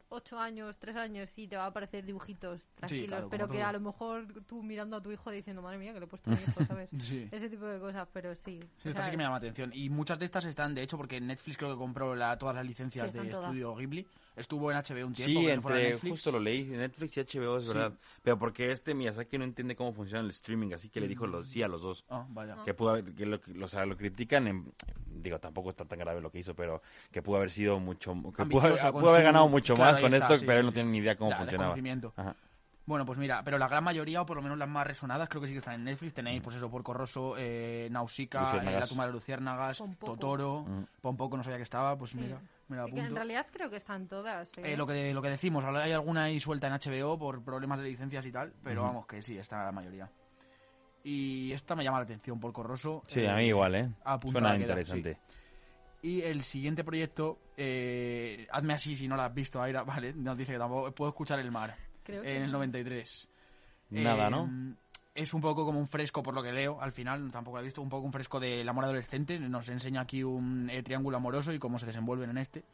ocho 0.08 0.38
años, 0.38 0.74
tres 0.78 0.96
años 0.96 1.30
y 1.36 1.46
te 1.46 1.54
va 1.54 1.66
a 1.66 1.72
parecer 1.72 2.06
dibujitos 2.06 2.64
tranquilos, 2.76 3.08
claro, 3.08 3.22
como 3.24 3.30
pero 3.30 3.46
que 3.48 3.58
todo. 3.58 3.66
a 3.66 3.72
lo 3.72 3.80
mejor 3.80 4.26
tú 4.46 4.62
mirando 4.62 4.96
a 4.96 5.02
tu 5.02 5.12
hijo 5.12 5.30
diciendo, 5.30 5.60
madre 5.60 5.76
mía, 5.76 5.92
que 5.92 6.00
le 6.00 6.06
he 6.06 6.08
puesto 6.08 6.30
a 6.30 6.34
mi 6.34 6.40
hijo, 6.40 6.64
¿sabes? 6.64 6.90
Sí. 6.98 7.28
Ese 7.30 7.50
tipo 7.50 7.66
de 7.66 7.78
cosas, 7.78 8.08
pero 8.10 8.34
sí. 8.34 8.58
Sí, 8.78 8.88
o 8.88 8.88
esta 8.88 8.92
sea, 8.92 9.04
sí 9.04 9.10
que 9.10 9.16
me 9.18 9.24
llama 9.24 9.34
la 9.34 9.38
atención. 9.38 9.70
Y 9.74 9.90
muchas 9.90 10.18
de 10.18 10.24
estas 10.24 10.46
están, 10.46 10.74
de 10.74 10.80
hecho, 10.82 10.96
porque 10.96 11.20
Netflix 11.20 11.58
creo 11.58 11.72
que 11.72 11.76
compró 11.76 12.16
la- 12.16 12.38
todas 12.38 12.54
las 12.54 12.64
licencias 12.64 13.10
Sí, 13.10 13.18
de 13.18 13.28
estudio 13.28 13.74
Ghibli. 13.76 14.06
Estuvo 14.40 14.70
en 14.72 14.76
HBO 14.78 15.06
un 15.06 15.12
tiempo. 15.12 15.30
Sí, 15.30 15.34
fuera 15.34 15.54
entre, 15.54 15.90
Netflix. 15.90 16.10
justo 16.12 16.32
lo 16.32 16.40
leí, 16.40 16.64
Netflix 16.64 17.16
y 17.16 17.20
HBO 17.20 17.58
es 17.58 17.66
Sí. 17.66 17.72
verdad. 17.74 17.92
Pero 18.22 18.38
porque 18.38 18.72
este 18.72 18.94
Miyazaki 18.94 19.38
no 19.38 19.44
entiende 19.44 19.76
cómo 19.76 19.92
funciona 19.92 20.20
el 20.24 20.30
streaming, 20.30 20.72
así 20.72 20.88
que 20.88 21.00
le 21.00 21.06
dijo 21.08 21.26
los, 21.26 21.46
sí 21.48 21.62
a 21.62 21.68
los 21.68 21.82
dos. 21.82 22.04
Ah, 22.08 22.24
vaya. 22.30 22.56
Que 22.64 22.74
pudo 22.74 22.90
haber- 22.90 23.14
que 23.14 23.26
lo, 23.26 23.38
o 23.62 23.68
sea, 23.68 23.86
lo 23.86 23.96
critican, 23.96 24.46
en- 24.48 24.72
digo, 25.06 25.38
tampoco 25.38 25.70
está 25.70 25.84
tan 25.84 25.98
grave 25.98 26.20
lo 26.20 26.30
que 26.30 26.38
hizo, 26.40 26.54
pero 26.54 26.82
que 27.12 27.22
pudo 27.22 27.36
haber 27.36 27.50
sido 27.50 27.78
mucho, 27.78 28.12
que 28.36 28.44
pudo, 28.46 28.62
haber- 28.66 28.92
pudo 28.92 29.10
haber 29.10 29.22
ganado 29.24 29.46
mucho 29.48 29.74
Claro, 29.76 29.92
más 29.92 30.00
con 30.02 30.12
está, 30.14 30.26
esto, 30.26 30.38
sí, 30.38 30.44
pero 30.46 30.60
él 30.60 30.66
no 30.66 30.72
tiene 30.72 30.90
ni 30.90 30.98
idea 30.98 31.16
cómo 31.16 31.30
Ya, 31.30 31.36
funcionaba. 31.38 31.76
Ajá. 32.16 32.34
Bueno, 32.86 33.06
pues 33.06 33.18
mira, 33.18 33.42
pero 33.44 33.56
la 33.56 33.68
gran 33.68 33.84
mayoría, 33.84 34.22
o 34.22 34.26
por 34.26 34.36
lo 34.36 34.42
menos 34.42 34.58
las 34.58 34.68
más 34.68 34.84
resonadas, 34.84 35.28
creo 35.28 35.40
que 35.40 35.46
sí 35.46 35.52
que 35.52 35.58
están 35.58 35.74
en 35.74 35.84
Netflix. 35.84 36.12
Tenéis, 36.14 36.42
pues 36.42 36.56
eso, 36.56 36.68
Porco 36.68 36.92
Rosso, 36.92 37.34
eh, 37.38 37.86
Nausicaa, 37.90 38.56
eh. 38.60 38.64
La 38.80 38.86
tumba 38.86 39.06
de 39.06 39.12
Luciérnagas, 39.12 39.78
Pompoco. 39.78 40.12
Totoro, 40.14 40.62
Mm. 40.66 40.84
Pompoco 41.00 41.36
no 41.36 41.44
sabía 41.44 41.58
que 41.58 41.62
estaba, 41.62 41.96
pues 41.96 42.12
Sí. 42.12 42.16
mira, 42.18 42.36
la 42.36 42.40
que 42.94 43.00
en 43.00 43.14
realidad 43.14 43.46
creo 43.52 43.68
que 43.70 43.76
están 43.76 44.06
todas. 44.08 44.56
¿eh? 44.58 44.72
Eh, 44.72 44.76
lo, 44.76 44.86
que, 44.86 45.12
lo 45.12 45.20
que 45.22 45.28
decimos, 45.30 45.64
ahora 45.64 45.82
hay 45.82 45.92
alguna 45.92 46.24
ahí 46.24 46.40
suelta 46.40 46.66
en 46.68 46.74
HBO 46.74 47.18
por 47.18 47.42
problemas 47.42 47.78
de 47.78 47.84
licencias 47.84 48.24
y 48.24 48.32
tal, 48.32 48.52
pero 48.62 48.82
vamos, 48.82 49.06
que 49.06 49.22
sí, 49.22 49.36
está 49.38 49.64
la 49.64 49.72
mayoría. 49.72 50.10
Y 51.02 51.52
esta 51.52 51.74
me 51.74 51.82
llama 51.84 51.98
la 51.98 52.04
atención, 52.04 52.38
Porco 52.38 52.62
Rosso. 52.62 53.02
Sí, 53.06 53.20
eh, 53.20 53.28
a 53.28 53.36
mí 53.36 53.46
igual, 53.46 53.74
¿eh? 53.74 53.90
Suena 54.30 54.50
queda, 54.52 54.58
interesante. 54.60 55.18
Y 56.02 56.22
el 56.22 56.42
siguiente 56.44 56.84
proyecto, 56.84 57.38
eh, 57.56 58.46
hazme 58.50 58.74
así 58.74 58.96
si 58.96 59.06
no 59.08 59.16
lo 59.16 59.22
has 59.22 59.34
visto, 59.34 59.62
Aira, 59.62 59.82
vale, 59.84 60.12
nos 60.14 60.36
dice 60.36 60.52
que 60.52 60.58
tampoco 60.58 60.92
puedo 60.94 61.10
escuchar 61.10 61.38
el 61.38 61.50
mar. 61.50 61.76
Creo 62.02 62.22
que 62.22 62.36
en 62.36 62.42
el 62.42 62.52
no. 62.52 62.58
93. 62.58 63.28
Nada, 63.90 64.28
Eh, 64.28 64.30
¿no? 64.30 64.76
Es 65.14 65.34
un 65.34 65.40
poco 65.40 65.64
como 65.64 65.78
un 65.80 65.88
fresco, 65.88 66.22
por 66.22 66.34
lo 66.34 66.42
que 66.42 66.52
leo, 66.52 66.80
al 66.80 66.92
final, 66.92 67.30
tampoco 67.30 67.56
lo 67.56 67.62
he 67.62 67.64
visto, 67.64 67.82
un 67.82 67.88
poco 67.88 68.04
un 68.06 68.12
fresco 68.12 68.38
del 68.38 68.68
amor 68.68 68.84
adolescente. 68.84 69.38
Nos 69.40 69.68
enseña 69.68 70.02
aquí 70.02 70.22
un 70.22 70.70
eh, 70.70 70.82
triángulo 70.82 71.16
amoroso 71.16 71.52
y 71.52 71.58
cómo 71.58 71.78
se 71.78 71.86
desenvuelven 71.86 72.30
en 72.30 72.38
este. 72.38 72.64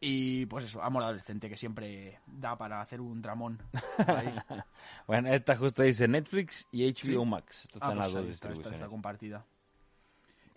Y 0.00 0.46
pues 0.46 0.64
eso, 0.64 0.80
amor 0.82 1.02
adolescente, 1.02 1.48
que 1.48 1.56
siempre 1.56 2.20
da 2.26 2.56
para 2.56 2.80
hacer 2.80 3.00
un 3.00 3.20
tramón. 3.20 3.60
Ahí. 4.06 4.32
Bueno, 5.06 5.28
esta 5.32 5.56
justo 5.56 5.82
dice 5.82 6.06
Netflix 6.08 6.66
y 6.70 6.86
HBO 6.92 7.22
Sí. 7.24 7.26
Max. 7.26 7.64
Estas 7.64 7.82
Ah, 7.82 7.92
están 7.92 7.96
pues 7.96 8.14
las 8.14 8.52
dos 8.52 8.70
está 8.72 8.86
compartida. 8.88 9.44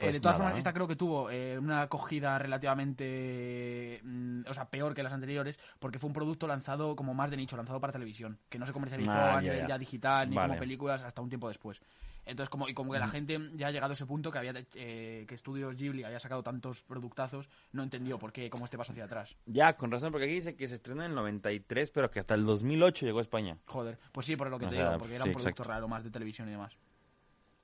Pues 0.02 0.14
de 0.14 0.20
todas 0.20 0.36
nada, 0.38 0.50
formas, 0.50 0.58
esta 0.60 0.74
creo 0.74 0.88
que 0.88 0.96
tuvo 0.96 1.30
eh, 1.30 1.58
una 1.60 1.82
acogida 1.84 2.38
relativamente, 2.40 4.02
mm, 4.04 4.42
o 4.48 4.54
sea, 4.54 4.70
peor 4.70 4.94
que 4.94 5.04
las 5.04 5.14
anteriores, 5.14 5.58
porque 5.80 6.00
fue 6.00 6.08
un 6.08 6.14
producto 6.14 6.48
lanzado 6.48 6.96
como 6.96 7.14
más 7.14 7.30
de 7.32 7.38
nicho, 7.38 7.56
lanzado 7.58 7.80
para 7.80 7.94
televisión, 7.94 8.38
que 8.50 8.60
no 8.60 8.66
se 8.66 8.74
comercializó 8.74 9.12
Ah, 9.12 9.32
a 9.32 9.36
ya, 9.36 9.42
nivel 9.42 9.60
ya. 9.62 9.68
ya 9.70 9.78
digital 9.78 10.30
ni 10.30 10.36
Vale. 10.36 10.50
como 10.50 10.60
películas 10.60 11.04
hasta 11.04 11.22
un 11.22 11.30
tiempo 11.30 11.48
después. 11.48 11.82
Entonces, 12.24 12.52
como 12.52 12.70
y 12.70 12.76
como 12.76 12.94
que 12.94 13.00
la 13.00 13.08
gente 13.08 13.40
ya 13.56 13.68
ha 13.68 13.72
llegado 13.72 13.92
a 13.92 13.94
ese 13.96 14.06
punto 14.06 14.32
que 14.32 14.38
había 14.38 14.54
eh, 14.76 15.26
que 15.28 15.34
Estudios 15.36 15.76
Ghibli 15.76 16.04
había 16.04 16.20
sacado 16.20 16.44
tantos 16.44 16.84
productazos, 16.84 17.50
no 17.72 17.82
entendió 17.82 18.20
por 18.20 18.32
qué, 18.32 18.48
cómo 18.52 18.66
este 18.66 18.78
paso 18.78 18.92
hacia 18.92 19.06
atrás. 19.06 19.36
Ya, 19.48 19.76
con 19.76 19.90
razón, 19.90 20.12
porque 20.12 20.26
aquí 20.26 20.36
dice 20.36 20.56
que 20.56 20.68
se 20.68 20.76
estrenó 20.76 21.02
en 21.04 21.10
el 21.10 21.16
93, 21.16 21.90
pero 21.90 22.12
que 22.12 22.20
hasta 22.20 22.36
el 22.36 22.46
2008 22.46 23.08
llegó 23.08 23.18
a 23.18 23.24
España. 23.24 23.58
Joder, 23.66 23.98
pues 24.12 24.28
sí, 24.28 24.36
por 24.36 24.52
lo 24.52 24.60
que 24.60 24.68
O 24.68 24.70
te 24.70 24.76
sea, 24.76 24.86
digo, 24.90 25.00
porque 25.00 25.16
era 25.16 25.24
sí, 25.24 25.30
un 25.30 25.34
producto 25.34 25.50
exacto. 25.64 25.64
raro 25.72 25.88
más 25.88 26.04
de 26.04 26.12
televisión 26.12 26.48
y 26.48 26.52
demás. 26.52 26.78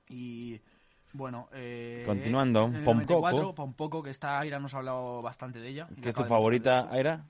Y 0.08 0.60
bueno, 1.18 1.48
eh, 1.52 2.04
Continuando, 2.06 2.66
en 2.66 2.76
el 2.76 2.84
Pompoco. 2.84 3.14
94, 3.20 3.54
Pompoco, 3.54 4.02
que 4.02 4.10
está 4.10 4.38
Aira 4.38 4.58
nos 4.60 4.72
ha 4.72 4.78
hablado 4.78 5.20
bastante 5.20 5.58
de 5.58 5.68
ella. 5.68 5.88
¿Qué 6.00 6.10
es 6.10 6.14
tu 6.14 6.24
favorita, 6.24 6.88
Aira? 6.90 7.26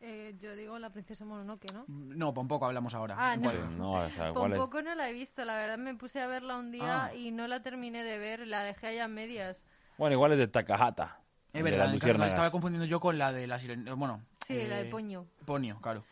Eh, 0.00 0.34
yo 0.40 0.56
digo 0.56 0.76
la 0.80 0.90
princesa 0.90 1.24
Mononoke, 1.24 1.72
¿no? 1.72 1.84
No, 1.86 2.34
Pompoco 2.34 2.66
hablamos 2.66 2.92
ahora. 2.94 3.14
Ah, 3.16 3.34
¿En 3.34 3.42
no. 3.42 3.52
No, 3.70 3.92
o 3.92 4.10
sea, 4.10 4.32
¿cuál 4.32 4.52
es? 4.52 4.58
Tampoco 4.58 4.82
no 4.82 4.94
la 4.96 5.08
he 5.08 5.12
visto, 5.12 5.44
la 5.44 5.54
verdad 5.54 5.78
me 5.78 5.94
puse 5.94 6.20
a 6.20 6.26
verla 6.26 6.56
un 6.58 6.72
día 6.72 7.04
Ah. 7.04 7.14
y 7.14 7.30
no 7.30 7.46
la 7.46 7.62
terminé 7.62 8.02
de 8.02 8.18
ver, 8.18 8.46
la 8.48 8.64
dejé 8.64 8.88
allá 8.88 9.04
a 9.04 9.08
medias. 9.08 9.64
Bueno, 9.96 10.14
igual 10.14 10.32
es 10.32 10.38
de 10.38 10.48
Takahata. 10.48 11.20
Es 11.52 11.62
verdad, 11.62 11.86
en 11.86 11.92
luciérnagas. 11.92 12.30
estaba 12.34 12.50
confundiendo 12.50 12.86
yo 12.86 12.98
con 12.98 13.16
la 13.16 13.32
de 13.32 13.46
la 13.46 13.58
sirena. 13.60 13.94
Bueno, 13.94 14.20
Sí, 14.46 14.54
la 14.66 14.76
de 14.78 14.88
eh, 14.88 14.90
Poño. 14.90 15.26
Ponio, 15.46 15.78
claro. 15.80 16.02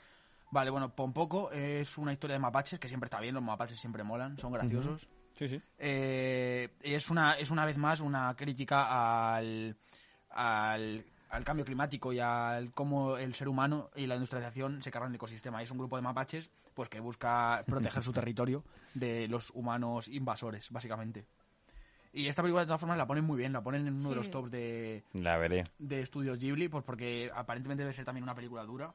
Vale, 0.53 0.71
bueno, 0.71 0.95
Pompoco 0.95 1.51
es 1.51 1.99
una 1.99 2.13
historia 2.13 2.35
de 2.35 2.41
mapaches 2.41 2.79
que 2.79 2.87
siempre 2.89 3.07
está 3.07 3.19
bien, 3.21 3.35
los 3.35 3.43
mapaches 3.43 3.79
siempre 3.79 4.05
molan, 4.05 4.39
son 4.39 4.53
graciosos. 4.53 5.09
Sí, 5.37 5.49
sí. 5.49 5.61
Eh, 5.79 6.69
es 6.83 7.11
una 7.11 7.35
es 7.35 7.51
una 7.51 7.65
vez 7.65 7.77
más 7.79 8.01
una 8.01 8.35
crítica 8.37 9.35
al, 9.35 9.77
al 10.31 11.05
al 11.31 11.45
cambio 11.45 11.65
climático 11.65 12.13
y 12.13 12.19
al 12.19 12.73
cómo 12.73 13.17
el 13.17 13.35
ser 13.35 13.49
humano 13.49 13.91
y 13.95 14.07
la 14.07 14.15
industrialización 14.17 14.83
se 14.83 14.91
cargan 14.91 15.11
el 15.13 15.17
ecosistema. 15.17 15.63
Es 15.63 15.71
un 15.71 15.79
grupo 15.79 15.97
de 15.97 16.03
mapaches 16.03 16.51
pues 16.75 16.89
que 16.89 17.01
busca 17.01 17.63
proteger 17.67 18.03
su 18.03 18.13
territorio 18.13 18.65
de 18.95 19.29
los 19.29 19.51
humanos 19.51 20.09
invasores, 20.09 20.71
básicamente. 20.71 21.27
Y 22.13 22.27
esta 22.27 22.43
película 22.43 22.63
de 22.63 22.67
todas 22.67 22.81
formas 22.81 22.99
la 22.99 23.07
ponen 23.07 23.25
muy 23.25 23.39
bien, 23.39 23.53
la 23.53 23.63
ponen 23.63 23.87
en 23.87 23.95
uno 23.95 24.11
de 24.11 24.17
los 24.17 24.31
tops 24.31 24.51
de, 24.51 25.05
La 25.13 25.37
veré. 25.37 25.65
de 25.79 26.01
estudios 26.01 26.39
Ghibli, 26.41 26.69
pues 26.69 26.83
porque 26.83 27.31
aparentemente 27.33 27.85
debe 27.85 27.93
ser 27.93 28.05
también 28.05 28.25
una 28.25 28.35
película 28.35 28.65
dura. 28.65 28.93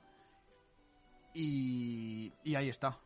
Y, 1.33 2.33
y 2.43 2.55
ahí 2.55 2.67
está. 2.67 2.97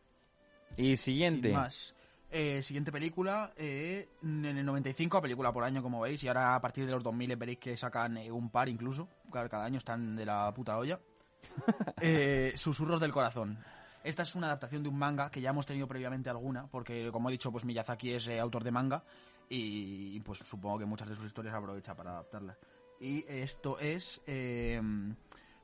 Y 0.76 0.96
siguiente. 0.96 1.48
Sin 1.48 1.56
más. 1.56 1.94
Eh, 2.32 2.62
siguiente 2.62 2.92
película, 2.92 3.52
eh, 3.56 4.08
en 4.22 4.44
el 4.44 4.64
95, 4.64 5.20
película 5.20 5.52
por 5.52 5.64
año, 5.64 5.82
como 5.82 6.00
veis, 6.00 6.22
y 6.22 6.28
ahora 6.28 6.54
a 6.54 6.60
partir 6.60 6.86
de 6.86 6.92
los 6.92 7.02
2000 7.02 7.34
veréis 7.36 7.58
que 7.58 7.76
sacan 7.76 8.16
eh, 8.18 8.30
un 8.30 8.50
par 8.50 8.68
incluso, 8.68 9.08
cada, 9.32 9.48
cada 9.48 9.64
año 9.64 9.78
están 9.78 10.14
de 10.14 10.24
la 10.24 10.52
puta 10.54 10.78
olla. 10.78 11.00
Eh, 12.00 12.52
Susurros 12.56 13.00
del 13.00 13.12
corazón. 13.12 13.58
Esta 14.02 14.22
es 14.22 14.34
una 14.34 14.46
adaptación 14.46 14.82
de 14.82 14.88
un 14.88 14.96
manga 14.96 15.30
que 15.30 15.40
ya 15.40 15.50
hemos 15.50 15.66
tenido 15.66 15.86
previamente 15.86 16.30
alguna, 16.30 16.66
porque 16.66 17.10
como 17.12 17.28
he 17.28 17.32
dicho, 17.32 17.52
pues 17.52 17.64
Miyazaki 17.64 18.14
es 18.14 18.28
eh, 18.28 18.40
autor 18.40 18.64
de 18.64 18.70
manga 18.70 19.04
y, 19.48 20.16
y, 20.16 20.20
pues 20.20 20.38
supongo 20.38 20.78
que 20.78 20.86
muchas 20.86 21.08
de 21.08 21.16
sus 21.16 21.26
historias 21.26 21.54
aprovecha 21.54 21.94
para 21.94 22.12
adaptarlas. 22.12 22.56
Y 23.00 23.24
esto 23.28 23.78
es, 23.78 24.22
eh, 24.26 24.80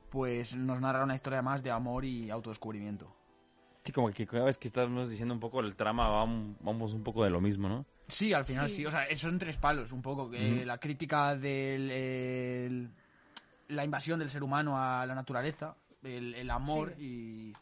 pues 0.09 0.55
nos 0.55 0.79
narra 0.79 1.03
una 1.03 1.15
historia 1.15 1.41
más 1.41 1.63
de 1.63 1.71
amor 1.71 2.05
y 2.05 2.29
autodescubrimiento. 2.29 3.16
Sí, 3.87 3.91
como 3.93 4.11
que 4.11 4.27
cada 4.27 4.45
vez 4.45 4.57
que 4.57 4.67
estamos 4.67 5.09
diciendo 5.09 5.33
un 5.33 5.39
poco 5.39 5.59
el 5.61 5.75
trama, 5.75 6.07
vamos, 6.09 6.55
vamos 6.61 6.93
un 6.93 7.03
poco 7.03 7.23
de 7.23 7.29
lo 7.29 7.41
mismo, 7.41 7.67
¿no? 7.69 7.85
Sí, 8.07 8.33
al 8.33 8.45
final 8.45 8.69
sí. 8.69 8.75
Sí. 8.77 8.85
O 8.85 8.91
sea, 8.91 9.05
son 9.17 9.39
tres 9.39 9.57
palos, 9.57 9.91
un 9.91 10.01
poco. 10.01 10.29
Que. 10.29 10.65
La 10.65 10.77
crítica 10.77 11.35
de 11.35 12.87
la 13.69 13.83
invasión 13.83 14.19
del 14.19 14.29
ser 14.29 14.43
humano 14.43 14.77
a 14.77 15.05
la 15.05 15.13
naturaleza, 15.15 15.75
el, 16.03 16.33
el 16.35 16.49
amor 16.49 16.93
y, 16.97 17.53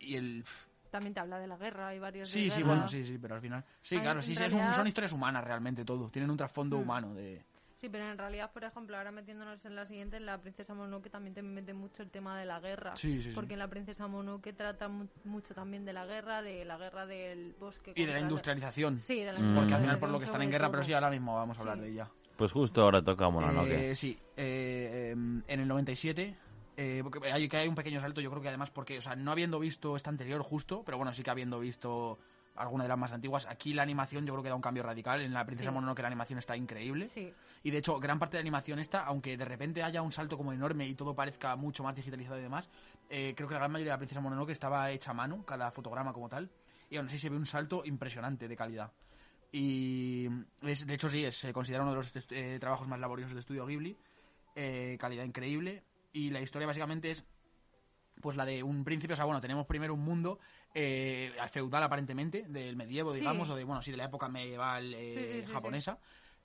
y 0.00 0.14
el... 0.16 0.44
También 0.90 1.14
te 1.14 1.20
habla 1.20 1.38
de 1.38 1.46
la 1.46 1.56
guerra, 1.56 1.88
hay 1.88 1.98
varios 1.98 2.28
Sí, 2.30 2.44
de 2.44 2.50
sí, 2.50 2.56
guerra. 2.58 2.66
bueno, 2.74 2.88
sí, 2.88 3.04
sí, 3.04 3.18
pero 3.18 3.34
al 3.34 3.40
final... 3.40 3.64
Sí, 3.82 3.96
Ay, 3.96 4.02
claro, 4.02 4.22
sí, 4.22 4.34
sí, 4.34 4.42
es 4.42 4.52
un- 4.52 4.58
realidad- 4.60 4.76
son 4.76 4.86
historias 4.86 5.12
humanas 5.12 5.44
realmente 5.44 5.84
todo. 5.84 6.08
Tienen 6.08 6.30
un 6.30 6.36
trasfondo 6.36 6.78
Mm. 6.78 6.80
humano 6.82 7.14
de... 7.14 7.44
Sí, 7.76 7.90
pero 7.90 8.08
en 8.10 8.16
realidad, 8.16 8.50
por 8.52 8.64
ejemplo, 8.64 8.96
ahora 8.96 9.12
metiéndonos 9.12 9.62
en 9.66 9.74
la 9.76 9.84
siguiente, 9.84 10.16
en 10.16 10.24
la 10.24 10.40
Princesa 10.40 10.72
Mononoke 10.72 11.10
también 11.10 11.34
te 11.34 11.42
mete 11.42 11.74
mucho 11.74 12.02
el 12.02 12.10
tema 12.10 12.38
de 12.38 12.46
la 12.46 12.58
guerra. 12.58 12.96
Sí, 12.96 13.20
sí, 13.20 13.28
sí. 13.28 13.34
Porque 13.34 13.52
en 13.52 13.58
la 13.58 13.68
Princesa 13.68 14.06
Mononoke 14.06 14.54
trata 14.54 14.88
mu- 14.88 15.08
mucho 15.24 15.52
también 15.54 15.84
de 15.84 15.92
la 15.92 16.06
guerra, 16.06 16.40
de 16.40 16.64
la 16.64 16.78
guerra 16.78 17.04
del 17.04 17.54
bosque. 17.60 17.92
Y 17.94 18.06
de 18.06 18.12
la 18.14 18.20
industrialización. 18.20 18.98
Sí, 18.98 19.20
de 19.22 19.32
la 19.34 19.38
Mm. 19.40 19.54
Porque 19.54 19.74
al 19.74 19.80
final 19.82 19.98
por 19.98 20.08
lo 20.08 20.18
que 20.18 20.24
están 20.24 20.40
en 20.42 20.50
guerra, 20.50 20.70
pero 20.70 20.82
sí, 20.82 20.94
ahora 20.94 21.10
mismo 21.10 21.34
vamos 21.36 21.58
a 21.58 21.60
hablar 21.60 21.76
Sí. 21.76 21.82
de 21.82 21.88
ella. 21.90 22.10
Pues 22.38 22.50
justo 22.52 22.82
ahora 22.82 23.02
toca 23.02 23.28
Mononoke. 23.28 23.90
Eh, 23.90 23.94
sí, 23.94 24.18
eh, 24.38 25.10
em, 25.12 25.42
en 25.46 25.60
el 25.60 25.68
97. 25.68 26.34
eh, 26.78 27.00
porque 27.02 27.30
hay, 27.32 27.48
que 27.48 27.56
hay 27.56 27.68
un 27.68 27.74
pequeño 27.74 28.00
salto, 28.00 28.20
yo 28.20 28.28
creo 28.30 28.42
que 28.42 28.48
además 28.48 28.70
porque, 28.70 28.98
o 28.98 29.00
sea, 29.02 29.16
no 29.16 29.32
habiendo 29.32 29.58
visto 29.58 29.96
esta 29.96 30.10
anterior 30.10 30.42
justo, 30.42 30.82
pero 30.84 30.98
bueno, 30.98 31.12
sí 31.14 31.22
que 31.22 31.30
habiendo 31.30 31.58
visto 31.58 32.18
alguna 32.56 32.84
de 32.84 32.88
las 32.88 32.98
más 32.98 33.12
antiguas, 33.12 33.46
aquí 33.46 33.72
la 33.74 33.82
animación 33.82 34.24
yo 34.26 34.32
creo 34.34 34.42
que 34.42 34.48
da 34.48 34.54
un 34.54 34.60
cambio 34.62 34.82
radical. 34.82 35.20
En 35.20 35.32
la 35.32 35.44
Princesa 35.44 35.70
Sí. 35.70 35.74
Mononoke 35.74 36.00
la 36.02 36.08
animación 36.08 36.38
está 36.38 36.56
increíble. 36.56 37.08
Sí, 37.08 37.32
Y 37.62 37.70
de 37.70 37.78
hecho, 37.78 37.98
gran 38.00 38.18
parte 38.18 38.36
de 38.36 38.42
la 38.42 38.46
animación 38.48 38.78
esta, 38.78 39.04
aunque 39.04 39.36
de 39.36 39.44
repente 39.44 39.82
haya 39.82 40.02
un 40.02 40.12
salto 40.12 40.36
como 40.36 40.52
enorme 40.52 40.86
y 40.86 40.94
todo 40.94 41.14
parezca 41.14 41.54
mucho 41.56 41.82
más 41.82 41.94
digitalizado 41.96 42.38
y 42.38 42.42
demás, 42.42 42.68
eh, 43.10 43.34
creo 43.36 43.48
que 43.48 43.54
la 43.54 43.60
gran 43.60 43.72
mayoría 43.72 43.92
de 43.92 43.94
la 43.96 43.98
Princesa 43.98 44.20
Mononoke 44.20 44.50
estaba 44.52 44.90
hecha 44.90 45.10
a 45.10 45.14
mano, 45.14 45.44
cada 45.44 45.70
fotograma 45.70 46.12
como 46.12 46.28
tal, 46.28 46.50
y 46.90 46.96
aún 46.96 47.06
así 47.06 47.18
se 47.18 47.28
ve 47.28 47.36
un 47.36 47.46
salto 47.46 47.82
impresionante 47.84 48.48
de 48.48 48.56
calidad. 48.56 48.92
Y 49.52 50.28
es, 50.62 50.86
de 50.86 50.94
hecho 50.94 51.08
sí, 51.08 51.24
es- 51.24 51.36
se 51.36 51.52
considera 51.52 51.82
uno 51.82 51.92
de 51.92 51.96
los 51.96 52.12
eh, 52.30 52.58
trabajos 52.60 52.88
más 52.88 52.98
laboriosos 53.00 53.34
de 53.34 53.40
Estudio 53.40 53.66
Ghibli, 53.66 53.96
eh, 54.54 54.96
calidad 55.00 55.24
increíble, 55.24 55.82
y 56.12 56.30
la 56.30 56.40
historia 56.40 56.66
básicamente 56.66 57.10
es 57.10 57.24
pues 58.20 58.34
la 58.36 58.46
de 58.46 58.62
un 58.62 58.82
príncipe, 58.82 59.12
o 59.12 59.16
sea, 59.16 59.26
bueno, 59.26 59.40
tenemos 59.42 59.66
primero 59.66 59.92
un 59.92 60.00
mundo 60.00 60.40
eh, 60.78 61.32
feudal 61.50 61.82
aparentemente, 61.82 62.44
del 62.48 62.76
medievo, 62.76 63.12
Sí. 63.14 63.20
digamos, 63.20 63.48
o 63.48 63.56
de, 63.56 63.64
bueno, 63.64 63.80
sí, 63.80 63.90
de 63.90 63.96
la 63.96 64.04
época 64.04 64.28
medieval 64.28 64.92
eh, 64.94 65.14
Sí, 65.16 65.22
sí, 65.22 65.40
sí, 65.40 65.46
sí. 65.46 65.52
japonesa, 65.52 65.98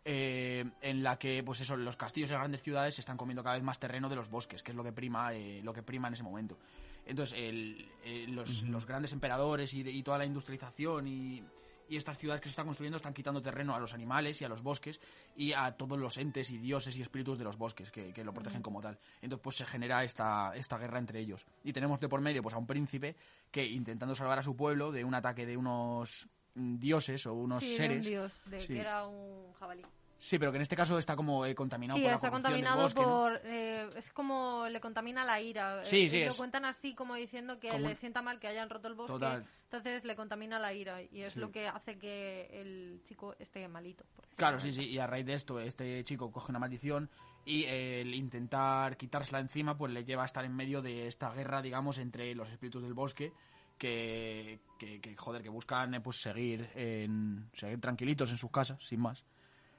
eh, 0.05 0.63
en 0.81 1.03
la 1.03 1.19
que, 1.19 1.43
pues 1.43 1.59
eso, 1.59 1.75
los 1.75 1.97
castillos 1.97 2.29
y 2.29 2.33
las 2.33 2.39
grandes 2.41 2.61
ciudades 2.63 2.95
se 2.95 3.01
están 3.01 3.17
comiendo 3.17 3.43
cada 3.43 3.55
vez 3.55 3.63
más 3.63 3.77
terreno 3.77 4.07
de 4.07 4.15
los 4.15 4.29
bosques, 4.29 4.63
que 4.63 4.71
es 4.71 4.77
lo 4.77 4.83
que 4.85 4.93
prima, 4.93 5.33
eh, 5.33 5.59
lo 5.63 5.73
que 5.73 5.83
prima 5.83 6.07
en 6.07 6.13
ese 6.13 6.23
momento. 6.23 6.57
Entonces, 7.05 7.37
el- 7.37 7.89
eh, 8.05 8.25
los, 8.29 8.63
los 8.63 8.85
grandes 8.85 9.11
emperadores 9.11 9.73
y, 9.73 9.83
de- 9.83 9.91
y 9.91 10.01
toda 10.01 10.17
la 10.17 10.25
industrialización 10.25 11.07
y, 11.07 11.43
y 11.91 11.97
estas 11.97 12.17
ciudades 12.17 12.39
que 12.41 12.47
se 12.47 12.51
están 12.51 12.65
construyendo 12.65 12.95
están 12.97 13.13
quitando 13.13 13.41
terreno 13.41 13.75
a 13.75 13.80
los 13.80 13.93
animales 13.93 14.41
y 14.41 14.45
a 14.45 14.49
los 14.49 14.63
bosques 14.63 14.99
y 15.36 15.51
a 15.51 15.71
todos 15.73 15.99
los 15.99 16.17
entes 16.17 16.49
y 16.51 16.58
dioses 16.58 16.97
y 16.97 17.01
espíritus 17.01 17.38
de 17.38 17.43
los 17.43 17.58
bosques 17.58 17.91
que, 17.91 18.13
que 18.13 18.23
lo 18.23 18.34
protegen 18.34 18.62
como 18.62 18.80
tal. 18.82 18.97
Entonces, 19.21 19.43
pues 19.43 19.58
se 19.58 19.65
genera 19.65 20.04
esta, 20.04 20.54
esta 20.56 20.77
guerra 20.77 20.99
entre 20.99 21.19
ellos. 21.19 21.45
Y 21.65 21.73
tenemos 21.73 21.99
de 21.99 22.08
por 22.08 22.21
medio 22.21 22.41
pues 22.41 22.56
a 22.56 22.58
un 22.58 22.65
príncipe 22.65 23.15
que 23.51 23.65
intentando 23.65 24.15
salvar 24.15 24.39
a 24.39 24.43
su 24.43 24.56
pueblo 24.56 24.91
de 24.91 25.04
un 25.04 25.13
ataque 25.15 25.45
de 25.45 25.58
unos 25.58 26.30
mm, 26.56 26.77
dioses 26.80 27.25
o 27.25 27.34
unos 27.34 27.62
sí, 27.63 27.75
seres. 27.75 28.06
de 28.06 28.10
un 28.12 28.21
dios, 28.21 28.41
de 28.49 28.62
Sí. 28.62 28.67
que 28.73 28.80
era 28.80 29.06
un 29.06 29.51
jabalí. 29.54 29.84
Sí, 30.17 30.38
pero 30.38 30.51
que 30.51 30.58
en 30.58 30.62
este 30.62 30.75
caso 30.75 30.99
está 30.99 31.15
como 31.15 31.45
eh, 31.47 31.56
contaminado 31.56 31.97
Sí, 31.97 32.04
por 32.04 32.12
la 32.12 32.15
está 32.15 32.30
contaminado 32.30 32.84
bosque, 32.84 33.01
¿no? 33.01 33.08
por... 33.08 33.41
eh, 33.43 33.89
es 33.97 34.12
como 34.13 34.67
le 34.69 34.80
contamina 34.80 35.25
la 35.25 35.41
ira. 35.41 35.84
Sí, 35.84 36.04
Eh, 36.04 36.10
sí, 36.10 36.17
y 36.17 36.25
lo 36.25 36.36
cuentan 36.36 36.63
así 36.63 36.93
como 36.93 37.15
diciendo 37.15 37.60
que 37.60 37.69
Como 37.69 37.88
le 37.89 37.95
sienta 37.95 38.21
mal 38.21 38.39
que 38.39 38.47
hayan 38.47 38.69
roto 38.69 38.88
el 38.88 38.93
bosque. 38.93 39.13
Total. 39.13 39.43
Entonces 39.71 40.03
le 40.03 40.17
contamina 40.17 40.60
la 40.60 40.73
ira 40.73 41.01
y 41.01 41.21
es 41.21 41.31
Sí. 41.34 41.39
lo 41.39 41.49
que 41.49 41.65
hace 41.65 41.97
que 41.97 42.49
el 42.51 43.01
chico 43.07 43.36
esté 43.39 43.65
malito. 43.69 44.03
por 44.13 44.25
Claro, 44.36 44.60
sí, 44.60 44.73
sí, 44.73 44.84
y 44.84 44.97
a 44.99 45.07
raíz 45.07 45.25
de 45.25 45.34
esto 45.34 45.62
este 45.62 46.03
chico 46.03 46.29
coge 46.29 46.51
una 46.51 46.60
maldición 46.60 47.10
y 47.45 47.63
el 47.63 48.13
intentar 48.13 48.97
quitársela 48.97 49.39
encima 49.39 49.77
pues 49.77 49.93
le 49.93 50.03
lleva 50.03 50.23
a 50.23 50.25
estar 50.25 50.43
en 50.43 50.53
medio 50.53 50.81
de 50.81 51.07
esta 51.07 51.31
guerra, 51.34 51.62
digamos, 51.62 51.99
entre 51.99 52.36
los 52.36 52.49
espíritus 52.49 52.84
del 52.84 52.93
bosque 52.93 53.31
que, 53.77 54.60
que, 54.77 54.99
que, 54.99 55.15
joder, 55.15 55.41
que 55.41 55.47
buscan 55.49 55.93
eh, 55.93 56.01
pues 56.01 56.17
seguir, 56.21 56.69
en, 56.75 57.49
seguir 57.53 57.79
tranquilitos 57.79 58.29
en 58.29 58.38
sus 58.38 58.51
casas, 58.51 58.84
sin 58.84 58.99
más, 58.99 59.23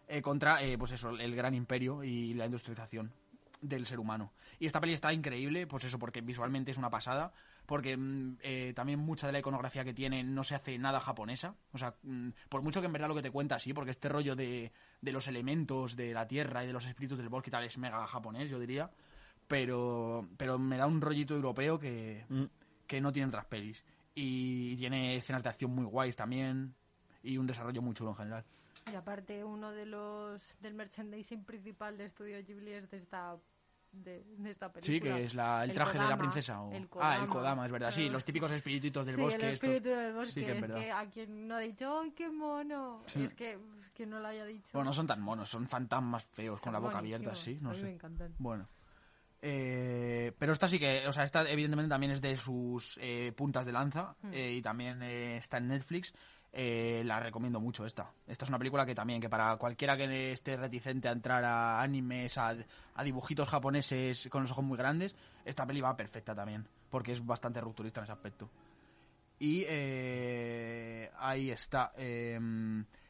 eh, 0.08 0.22
contra, 0.22 0.62
eh, 0.62 0.78
pues 0.78 0.92
eso, 0.92 1.10
el 1.10 1.36
gran 1.36 1.54
imperio 1.54 2.02
y 2.02 2.32
la 2.32 2.46
industrialización 2.46 3.12
del 3.60 3.86
ser 3.86 4.00
humano. 4.00 4.32
Y 4.58 4.64
esta 4.66 4.80
peli 4.80 4.94
está 4.94 5.12
increíble, 5.12 5.66
pues 5.66 5.84
eso, 5.84 5.98
porque 5.98 6.22
visualmente 6.22 6.70
es 6.70 6.78
una 6.78 6.90
pasada, 6.90 7.32
porque 7.66 7.96
mm, 7.96 8.38
eh, 8.42 8.72
también 8.74 8.98
mucha 8.98 9.26
de 9.26 9.32
la 9.32 9.38
iconografía 9.38 9.84
que 9.84 9.94
tiene 9.94 10.22
no 10.22 10.44
se 10.44 10.54
hace 10.54 10.78
nada 10.78 11.00
japonesa. 11.00 11.54
O 11.72 11.78
sea, 11.78 11.94
mm, 12.02 12.30
por 12.48 12.62
mucho 12.62 12.80
que 12.80 12.86
en 12.86 12.92
verdad 12.92 13.08
lo 13.08 13.14
que 13.14 13.22
te 13.22 13.30
cuenta 13.30 13.58
sí, 13.58 13.72
porque 13.72 13.90
este 13.92 14.08
rollo 14.08 14.34
de, 14.36 14.72
de 15.00 15.12
los 15.12 15.26
elementos 15.28 15.96
de 15.96 16.12
la 16.12 16.26
tierra 16.26 16.64
y 16.64 16.66
de 16.66 16.72
los 16.72 16.84
espíritus 16.86 17.18
del 17.18 17.28
bosque 17.28 17.50
y 17.50 17.52
tal 17.52 17.64
es 17.64 17.78
mega 17.78 18.06
japonés, 18.06 18.50
yo 18.50 18.58
diría. 18.58 18.90
Pero, 19.48 20.28
pero 20.36 20.58
me 20.58 20.76
da 20.76 20.86
un 20.86 21.00
rollito 21.00 21.34
europeo 21.34 21.78
que, 21.78 22.24
Mm. 22.28 22.44
que 22.86 23.00
no 23.00 23.12
tiene 23.12 23.28
otras 23.28 23.44
pelis. 23.46 23.84
Y 24.14 24.76
tiene 24.76 25.16
escenas 25.16 25.42
de 25.42 25.48
acción 25.48 25.74
muy 25.74 25.84
guays 25.84 26.16
también 26.16 26.74
y 27.22 27.38
un 27.38 27.46
desarrollo 27.46 27.80
muy 27.82 27.94
chulo 27.94 28.10
en 28.10 28.16
general. 28.16 28.44
Y 28.90 28.94
aparte 28.94 29.44
uno 29.44 29.70
de 29.70 29.86
los 29.86 30.42
del 30.60 30.74
merchandising 30.74 31.44
principal 31.44 31.96
de 31.96 32.06
Estudio 32.06 32.42
Ghibli 32.44 32.72
es 32.72 32.90
de 32.90 32.98
esta 32.98 33.36
de, 33.92 34.24
de 34.38 34.50
esta 34.50 34.72
película. 34.72 34.94
Sí, 34.94 35.00
que 35.00 35.24
es 35.24 35.34
la, 35.34 35.62
el, 35.64 35.70
El 35.70 35.74
traje 35.76 35.92
de 35.92 35.98
la 35.98 36.04
Kodama, 36.04 36.18
princesa. 36.22 36.60
o- 36.62 36.72
el 36.72 36.76
Ah, 36.76 36.78
el 36.82 36.88
Kodama. 36.88 37.26
Kodama, 37.28 37.66
es 37.66 37.72
verdad. 37.72 37.90
Sí, 37.92 38.06
Ah. 38.08 38.12
los 38.12 38.24
típicos 38.24 38.50
espirititos 38.52 39.04
del 39.06 39.16
Sí, 39.16 39.20
bosque. 39.22 39.46
el 39.46 39.52
estos. 39.52 39.68
espíritu 39.68 39.96
del 39.96 40.12
bosque. 40.14 40.32
Sí, 40.40 40.46
que 40.46 40.52
es 40.52 40.60
verdad. 40.60 40.76
que 40.76 40.90
a 40.92 41.06
quien 41.10 41.48
no 41.48 41.54
ha 41.56 41.58
dicho, 41.60 42.00
¡ay, 42.00 42.10
qué 42.12 42.30
mono! 42.30 43.02
Sí. 43.06 43.24
Es 43.24 43.34
que, 43.34 43.58
que 43.94 44.06
no 44.06 44.18
lo 44.20 44.26
haya 44.28 44.44
dicho. 44.46 44.68
Bueno, 44.72 44.86
no 44.86 44.92
son 44.92 45.06
tan 45.06 45.20
monos, 45.20 45.48
son 45.50 45.68
fantasmas 45.68 46.24
feos 46.24 46.60
con 46.60 46.72
la 46.72 46.78
boca 46.78 46.98
abierta, 46.98 47.34
sí, 47.36 47.58
no 47.60 47.70
a 47.70 47.72
mí 47.74 47.78
sé. 47.78 47.84
me 47.84 47.90
encantan. 47.92 48.34
Bueno. 48.38 48.68
Eh, 49.44 50.32
pero 50.38 50.52
esta 50.52 50.68
sí 50.68 50.78
que, 50.78 51.06
o 51.08 51.12
sea, 51.12 51.24
esta 51.24 51.48
evidentemente 51.50 51.88
también 51.90 52.12
es 52.12 52.20
de 52.22 52.36
sus 52.36 52.96
eh, 53.02 53.32
puntas 53.36 53.66
de 53.66 53.72
lanza 53.72 54.14
Hmm. 54.22 54.32
eh, 54.32 54.52
y 54.52 54.62
también 54.62 55.02
eh, 55.02 55.36
está 55.38 55.56
en 55.58 55.68
Netflix. 55.68 56.14
Eh, 56.52 57.02
la 57.06 57.18
recomiendo 57.18 57.60
mucho 57.60 57.86
esta. 57.86 58.12
Esta 58.26 58.44
es 58.44 58.48
una 58.50 58.58
película 58.58 58.84
que 58.84 58.94
también, 58.94 59.20
que 59.20 59.30
para 59.30 59.56
cualquiera 59.56 59.96
que 59.96 60.32
esté 60.32 60.56
reticente 60.56 61.08
a 61.08 61.12
entrar 61.12 61.42
a 61.44 61.80
animes, 61.80 62.36
a, 62.36 62.54
a 62.94 63.04
dibujitos 63.04 63.48
japoneses 63.48 64.28
con 64.30 64.42
los 64.42 64.52
ojos 64.52 64.64
muy 64.64 64.76
grandes, 64.76 65.14
esta 65.46 65.66
peli 65.66 65.80
va 65.80 65.96
perfecta 65.96 66.34
también, 66.34 66.66
porque 66.90 67.12
es 67.12 67.24
bastante 67.24 67.60
rupturista 67.60 68.00
en 68.00 68.04
ese 68.04 68.12
aspecto. 68.12 68.50
Y 69.38 69.64
eh, 69.66 71.10
ahí 71.18 71.50
está. 71.50 71.92
eh, 71.96 72.38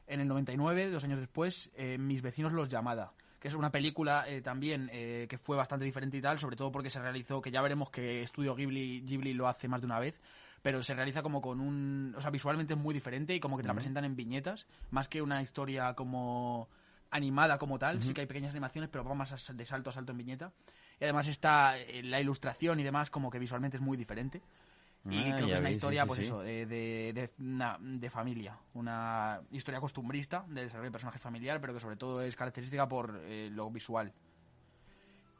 en 0.06 0.20
el 0.20 0.28
99, 0.28 0.90
dos 0.90 1.04
años 1.04 1.20
después, 1.20 1.70
eh, 1.74 1.96
Mis 1.98 2.22
vecinos 2.22 2.52
los 2.52 2.68
llamada. 2.68 3.12
Que 3.40 3.48
es 3.48 3.54
una 3.54 3.70
película 3.72 4.24
eh, 4.28 4.40
también 4.40 4.88
eh, 4.92 5.26
que 5.28 5.36
fue 5.36 5.56
bastante 5.56 5.84
diferente 5.84 6.16
y 6.16 6.20
tal, 6.20 6.38
sobre 6.38 6.54
todo 6.54 6.70
porque 6.70 6.90
se 6.90 7.00
realizó, 7.00 7.40
que 7.40 7.50
ya 7.50 7.60
veremos 7.60 7.90
que 7.90 8.22
Estudio 8.22 8.54
Ghibli, 8.54 9.00
Ghibli 9.00 9.32
lo 9.34 9.48
hace 9.48 9.66
más 9.68 9.80
de 9.80 9.86
una 9.86 9.98
vez, 9.98 10.20
pero 10.62 10.82
se 10.82 10.94
realiza 10.94 11.22
como 11.22 11.40
con 11.42 11.60
un... 11.60 12.14
O 12.16 12.20
sea, 12.20 12.30
visualmente 12.30 12.74
es 12.74 12.78
muy 12.80 12.94
diferente 12.94 13.34
y 13.34 13.40
como 13.40 13.56
que 13.56 13.62
te 13.62 13.68
la 13.68 13.74
presentan 13.74 14.04
en 14.04 14.16
viñetas, 14.16 14.66
más 14.90 15.08
que 15.08 15.20
una 15.20 15.42
historia 15.42 15.94
como 15.94 16.68
animada 17.10 17.58
como 17.58 17.78
tal, 17.78 18.02
sí 18.02 18.14
que 18.14 18.22
hay 18.22 18.26
pequeñas 18.26 18.52
animaciones, 18.52 18.88
pero 18.90 19.04
va 19.04 19.14
más 19.14 19.32
a- 19.50 19.52
de 19.52 19.66
salto 19.66 19.90
a 19.90 19.92
salto 19.92 20.12
en 20.12 20.18
viñeta. 20.18 20.52
Y 21.00 21.04
además 21.04 21.26
está 21.26 21.76
eh, 21.78 22.02
la 22.04 22.20
ilustración 22.20 22.80
y 22.80 22.84
demás 22.84 23.10
como 23.10 23.28
que 23.30 23.38
visualmente 23.38 23.76
es 23.76 23.82
muy 23.82 23.96
diferente. 23.96 24.40
Y 25.10 25.30
Ah, 25.32 25.34
creo 25.36 25.48
que 25.48 25.54
es 25.54 25.60
una 25.60 25.68
sí, 25.70 25.74
historia, 25.74 26.02
sí, 26.02 26.06
pues 26.08 26.18
sí. 26.20 26.24
eso, 26.26 26.40
de, 26.40 26.64
de, 26.64 27.12
de, 27.12 27.30
una- 27.44 27.76
de 27.80 28.08
familia. 28.08 28.56
Una 28.74 29.40
historia 29.50 29.80
costumbrista 29.80 30.44
de 30.48 30.62
desarrollo 30.62 30.86
de 30.88 30.92
personaje 30.92 31.18
familiar, 31.18 31.60
pero 31.60 31.74
que 31.74 31.80
sobre 31.80 31.96
todo 31.96 32.22
es 32.22 32.36
característica 32.36 32.88
por 32.88 33.20
eh, 33.24 33.50
lo 33.52 33.68
visual. 33.70 34.12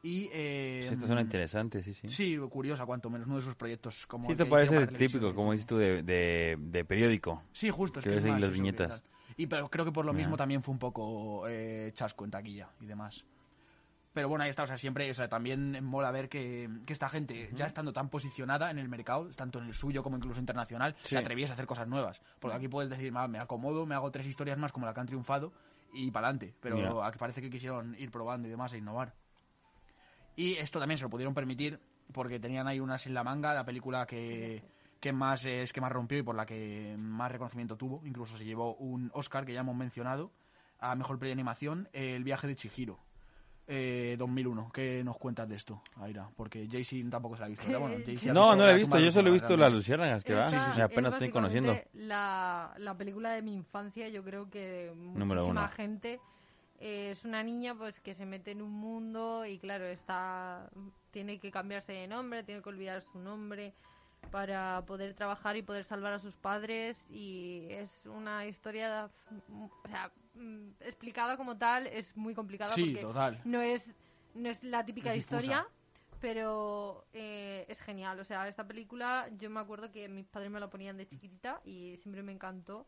Y, 0.05 0.29
eh, 0.33 0.85
Sí, 0.89 0.93
esta 0.95 1.07
suena 1.07 1.21
interesante, 1.21 1.81
sí, 1.81 1.93
sí. 1.93 2.09
Sí, 2.09 2.37
curiosa, 2.49 2.85
cuanto 2.85 3.09
menos, 3.09 3.25
uno 3.25 3.37
de 3.37 3.41
sus 3.41 3.55
proyectos. 3.55 4.05
Como 4.05 4.25
Sí, 4.27 4.33
esto 4.33 4.43
que 4.43 4.49
parece 4.49 4.87
típico, 4.87 5.33
como 5.33 5.53
dices 5.53 5.65
tú, 5.65 5.77
de, 5.77 6.03
de, 6.03 6.57
de 6.59 6.83
periódico. 6.85 7.41
Sí, 7.53 7.69
justo. 7.69 7.99
Es 8.01 8.05
que 8.05 8.17
es 8.17 8.25
más 8.25 8.41
las 8.41 8.51
viñetas. 8.51 9.01
Y 9.37 9.47
pero 9.47 9.69
creo 9.69 9.85
que 9.85 9.93
por 9.93 10.05
lo 10.05 10.13
mismo 10.13 10.35
también 10.37 10.61
fue 10.61 10.73
un 10.73 10.79
poco 10.79 11.47
eh, 11.47 11.89
chasco 11.93 12.25
en 12.25 12.31
taquilla 12.31 12.69
y 12.81 12.85
demás. 12.85 13.23
Pero 14.11 14.27
bueno, 14.29 14.43
ahí 14.43 14.49
está, 14.49 14.63
o 14.63 14.67
sea, 14.67 14.77
siempre, 14.77 15.09
o 15.09 15.13
sea, 15.13 15.27
también 15.29 15.83
mola 15.83 16.11
ver 16.11 16.29
que, 16.29 16.69
que 16.85 16.93
esta 16.93 17.09
gente, 17.09 17.49
ya 17.53 17.65
estando 17.65 17.93
tan 17.93 18.09
posicionada 18.09 18.69
en 18.69 18.77
el 18.77 18.87
mercado, 18.89 19.31
tanto 19.31 19.57
en 19.59 19.65
el 19.65 19.73
suyo 19.73 20.03
como 20.03 20.17
incluso 20.17 20.39
internacional, 20.39 20.95
Sí. 21.01 21.11
se 21.15 21.17
atreviese 21.17 21.51
a 21.51 21.55
hacer 21.55 21.65
cosas 21.65 21.87
nuevas. 21.87 22.21
Porque 22.39 22.57
aquí 22.57 22.67
puedes 22.67 22.91
decir, 22.91 23.15
"Va, 23.15 23.27
me 23.27 23.39
acomodo, 23.39 23.85
me 23.87 23.95
hago 23.95 24.11
tres 24.11 24.27
historias 24.27 24.57
más 24.59 24.71
como 24.73 24.85
la 24.85 24.93
que 24.93 24.99
han 24.99 25.07
triunfado 25.07 25.51
y 25.93 26.11
para 26.11 26.27
adelante. 26.27 26.53
Pero 26.59 27.03
aquí 27.03 27.17
parece 27.17 27.41
que 27.41 27.49
quisieron 27.49 27.95
ir 27.97 28.11
probando 28.11 28.47
y 28.47 28.51
demás 28.51 28.73
e 28.73 28.77
innovar. 28.79 29.15
Y 30.35 30.53
esto 30.55 30.79
también 30.79 30.97
se 30.97 31.03
lo 31.03 31.09
pudieron 31.09 31.33
permitir 31.33 31.79
porque 32.11 32.39
tenían 32.39 32.67
ahí 32.67 32.79
unas 32.79 33.05
en 33.07 33.13
la 33.13 33.23
manga, 33.23 33.53
la 33.53 33.65
película 33.65 34.05
que, 34.05 34.63
que 34.99 35.13
más 35.13 35.45
eh, 35.45 35.63
es 35.63 35.73
que 35.73 35.81
más 35.81 35.91
rompió 35.91 36.17
y 36.17 36.23
por 36.23 36.35
la 36.35 36.45
que 36.45 36.95
más 36.97 37.31
reconocimiento 37.31 37.75
tuvo. 37.75 38.01
Incluso 38.05 38.37
se 38.37 38.45
llevó 38.45 38.75
un 38.75 39.11
Oscar 39.13 39.45
que 39.45 39.53
ya 39.53 39.61
hemos 39.61 39.75
mencionado 39.75 40.31
a 40.79 40.95
mejor 40.95 41.17
peli 41.17 41.29
de 41.29 41.33
animación, 41.33 41.87
eh, 41.93 42.15
El 42.15 42.23
viaje 42.23 42.47
de 42.47 42.55
Chihiro. 42.55 42.99
Eh, 43.65 44.17
2001, 44.19 44.71
¿qué 44.73 45.01
nos 45.05 45.17
cuentas 45.17 45.47
de 45.47 45.55
esto, 45.55 45.81
Aira? 45.95 46.29
Porque 46.35 46.67
Jaycee 46.69 47.01
tampoco 47.09 47.35
se 47.35 47.39
la 47.39 47.45
ha 47.45 47.49
visto. 47.49 47.65
No, 48.33 48.55
no 48.55 48.65
la 48.65 48.73
he 48.73 48.75
visto, 48.75 48.99
yo 48.99 49.09
solo 49.09 49.29
he 49.29 49.31
visto 49.31 49.55
las 49.55 49.71
luciérnagas 49.71 50.21
que 50.21 50.33
va. 50.33 50.45
Esta 50.45 50.65
Sí, 50.65 50.71
sí, 50.75 50.81
apenas 50.81 51.13
es 51.13 51.13
estoy 51.13 51.31
conociendo. 51.31 51.73
La, 51.93 52.73
la 52.77 52.97
película 52.97 53.31
de 53.31 53.41
mi 53.41 53.53
infancia, 53.53 54.09
yo 54.09 54.21
creo 54.21 54.49
que 54.49 54.91
muchísima 54.93 55.69
gente 55.69 56.19
eh, 56.79 57.11
es 57.11 57.25
una 57.25 57.43
niña 57.43 57.75
pues 57.75 57.99
que 57.99 58.15
se 58.15 58.25
mete 58.25 58.51
en 58.51 58.61
un 58.61 58.71
mundo 58.71 59.45
y 59.45 59.57
claro, 59.59 59.85
está 59.85 60.69
tiene 61.11 61.39
que 61.39 61.51
cambiarse 61.51 61.93
de 61.93 62.07
nombre, 62.07 62.43
tiene 62.43 62.61
que 62.61 62.69
olvidar 62.69 63.01
su 63.03 63.19
nombre 63.19 63.73
para 64.31 64.83
poder 64.85 65.13
trabajar 65.13 65.55
y 65.57 65.61
poder 65.61 65.85
salvar 65.85 66.13
a 66.13 66.19
sus 66.19 66.37
padres 66.37 67.05
y 67.09 67.67
es 67.69 68.05
una 68.05 68.47
historia 68.47 69.09
o 69.51 69.87
sea, 69.87 70.11
mm, 70.33 70.69
explicada 70.79 71.37
como 71.37 71.57
tal 71.57 71.87
es 71.87 72.15
muy 72.17 72.33
complicada 72.33 72.71
Sí, 72.71 72.85
porque 72.91 73.01
total. 73.01 73.41
no 73.43 73.61
es 73.61 73.93
no 74.33 74.49
es 74.49 74.63
la 74.63 74.83
típica 74.85 75.11
difusa. 75.11 75.35
historia 75.37 75.67
pero 76.23 77.05
eh, 77.11 77.65
es 77.67 77.81
genial. 77.81 78.17
O 78.17 78.23
sea, 78.23 78.47
esta 78.47 78.65
película 78.65 79.27
yo 79.37 79.49
me 79.49 79.59
acuerdo 79.59 79.91
que 79.91 80.07
mis 80.07 80.25
padres 80.25 80.49
me 80.49 80.61
la 80.61 80.69
ponían 80.69 80.95
de 80.95 81.05
chiquitita 81.05 81.59
y 81.65 81.97
siempre 81.97 82.23
me 82.23 82.31
encantó. 82.31 82.87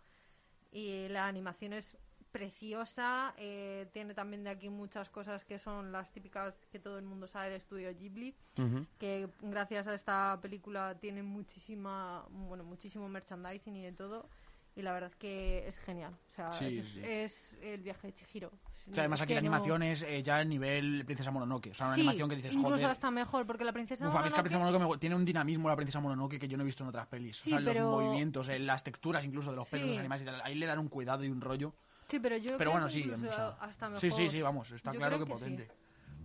Y 0.71 1.09
la 1.09 1.27
animación 1.27 1.73
es 1.73 1.97
preciosa. 2.39 3.33
eh, 3.37 3.87
tiene 3.93 4.13
también 4.13 4.43
de 4.43 4.49
aquí 4.49 4.69
muchas 4.69 5.09
cosas 5.09 5.43
que 5.45 5.57
son 5.59 5.91
las 5.91 6.11
típicas 6.11 6.53
que 6.71 6.79
todo 6.79 6.97
el 6.99 7.05
mundo 7.05 7.27
sabe 7.27 7.45
del 7.49 7.57
estudio 7.61 7.93
Ghibli. 7.97 8.35
Ujú. 8.57 8.85
Que 8.99 9.29
gracias 9.41 9.87
a 9.87 9.93
esta 9.95 10.37
película 10.41 10.95
tiene 10.99 11.23
muchísima, 11.23 12.25
bueno, 12.29 12.63
muchísimo 12.63 13.07
merchandising 13.09 13.75
y 13.77 13.81
de 13.83 13.91
todo. 13.93 14.29
Y 14.77 14.81
la 14.81 14.91
verdad 14.91 15.11
que 15.17 15.65
es 15.67 15.77
genial. 15.77 16.13
O 16.31 16.33
sea, 16.33 16.51
Sí, 16.51 16.79
es, 16.79 16.85
sí. 16.89 17.01
es 17.03 17.53
el 17.61 17.81
viaje 17.81 18.07
de 18.07 18.13
Chihiro. 18.13 18.51
O 18.91 18.93
sea, 18.93 19.03
además 19.03 19.21
aquí 19.21 19.33
la 19.33 19.39
que 19.41 19.47
no- 19.47 19.53
animación 19.55 19.81
es 19.83 20.03
eh, 20.03 20.21
ya 20.21 20.41
el 20.41 20.49
nivel 20.49 21.03
Princesa 21.05 21.31
Mononoke. 21.31 21.71
O 21.71 21.73
sea, 21.73 21.87
una 21.87 21.95
Sí, 21.95 22.01
animación 22.01 22.29
que 22.29 22.35
dices, 22.35 22.51
incluso 22.53 22.71
joder... 22.75 22.85
hasta 22.87 23.09
mejor, 23.09 23.47
porque 23.47 23.63
la 23.63 23.71
princesa 23.71 24.05
Uf, 24.07 24.13
mí 24.13 24.17
es 24.19 24.23
que 24.25 24.29
la 24.29 24.35
Mononoke- 24.35 24.41
Princesa 24.43 24.59
Mononoke 24.59 24.91
me- 24.93 24.97
tiene 24.99 25.15
un 25.15 25.23
dinamismo 25.25 25.69
la 25.69 25.75
Princesa 25.77 25.99
Mononoke 26.01 26.37
que 26.39 26.47
yo 26.49 26.57
no 26.57 26.63
he 26.63 26.65
visto 26.65 26.83
en 26.83 26.89
otras 26.89 27.07
pelis. 27.07 27.39
O 27.47 27.49
sea, 27.49 27.61
pero- 27.63 27.89
los 27.89 28.01
movimientos, 28.03 28.49
eh, 28.49 28.59
las 28.59 28.83
texturas 28.83 29.23
incluso 29.23 29.49
de 29.51 29.55
los 29.55 29.67
pelos 29.69 29.85
de 29.85 29.91
los 29.93 29.99
animales 29.99 30.23
y 30.23 30.25
tal. 30.25 30.41
Ahí 30.43 30.55
le 30.55 30.65
dan 30.65 30.79
un 30.79 30.89
cuidado 30.89 31.23
y 31.23 31.29
un 31.29 31.39
rollo. 31.41 31.73
Sí, 32.07 32.19
pero 32.19 32.37
yo 32.37 32.49
Pero 32.57 32.57
creo 32.57 32.71
bueno, 32.71 32.85
que 32.87 32.93
sí. 32.93 33.11
hasta 33.59 33.89
mejor. 33.89 33.99
sí, 34.01 34.11
sí, 34.11 34.29
sí, 34.29 34.41
vamos. 34.41 34.71
Está 34.71 34.91
Yo 34.93 34.99
claro 34.99 35.17
que, 35.19 35.25
sí. 35.25 35.31
potente. 35.31 35.67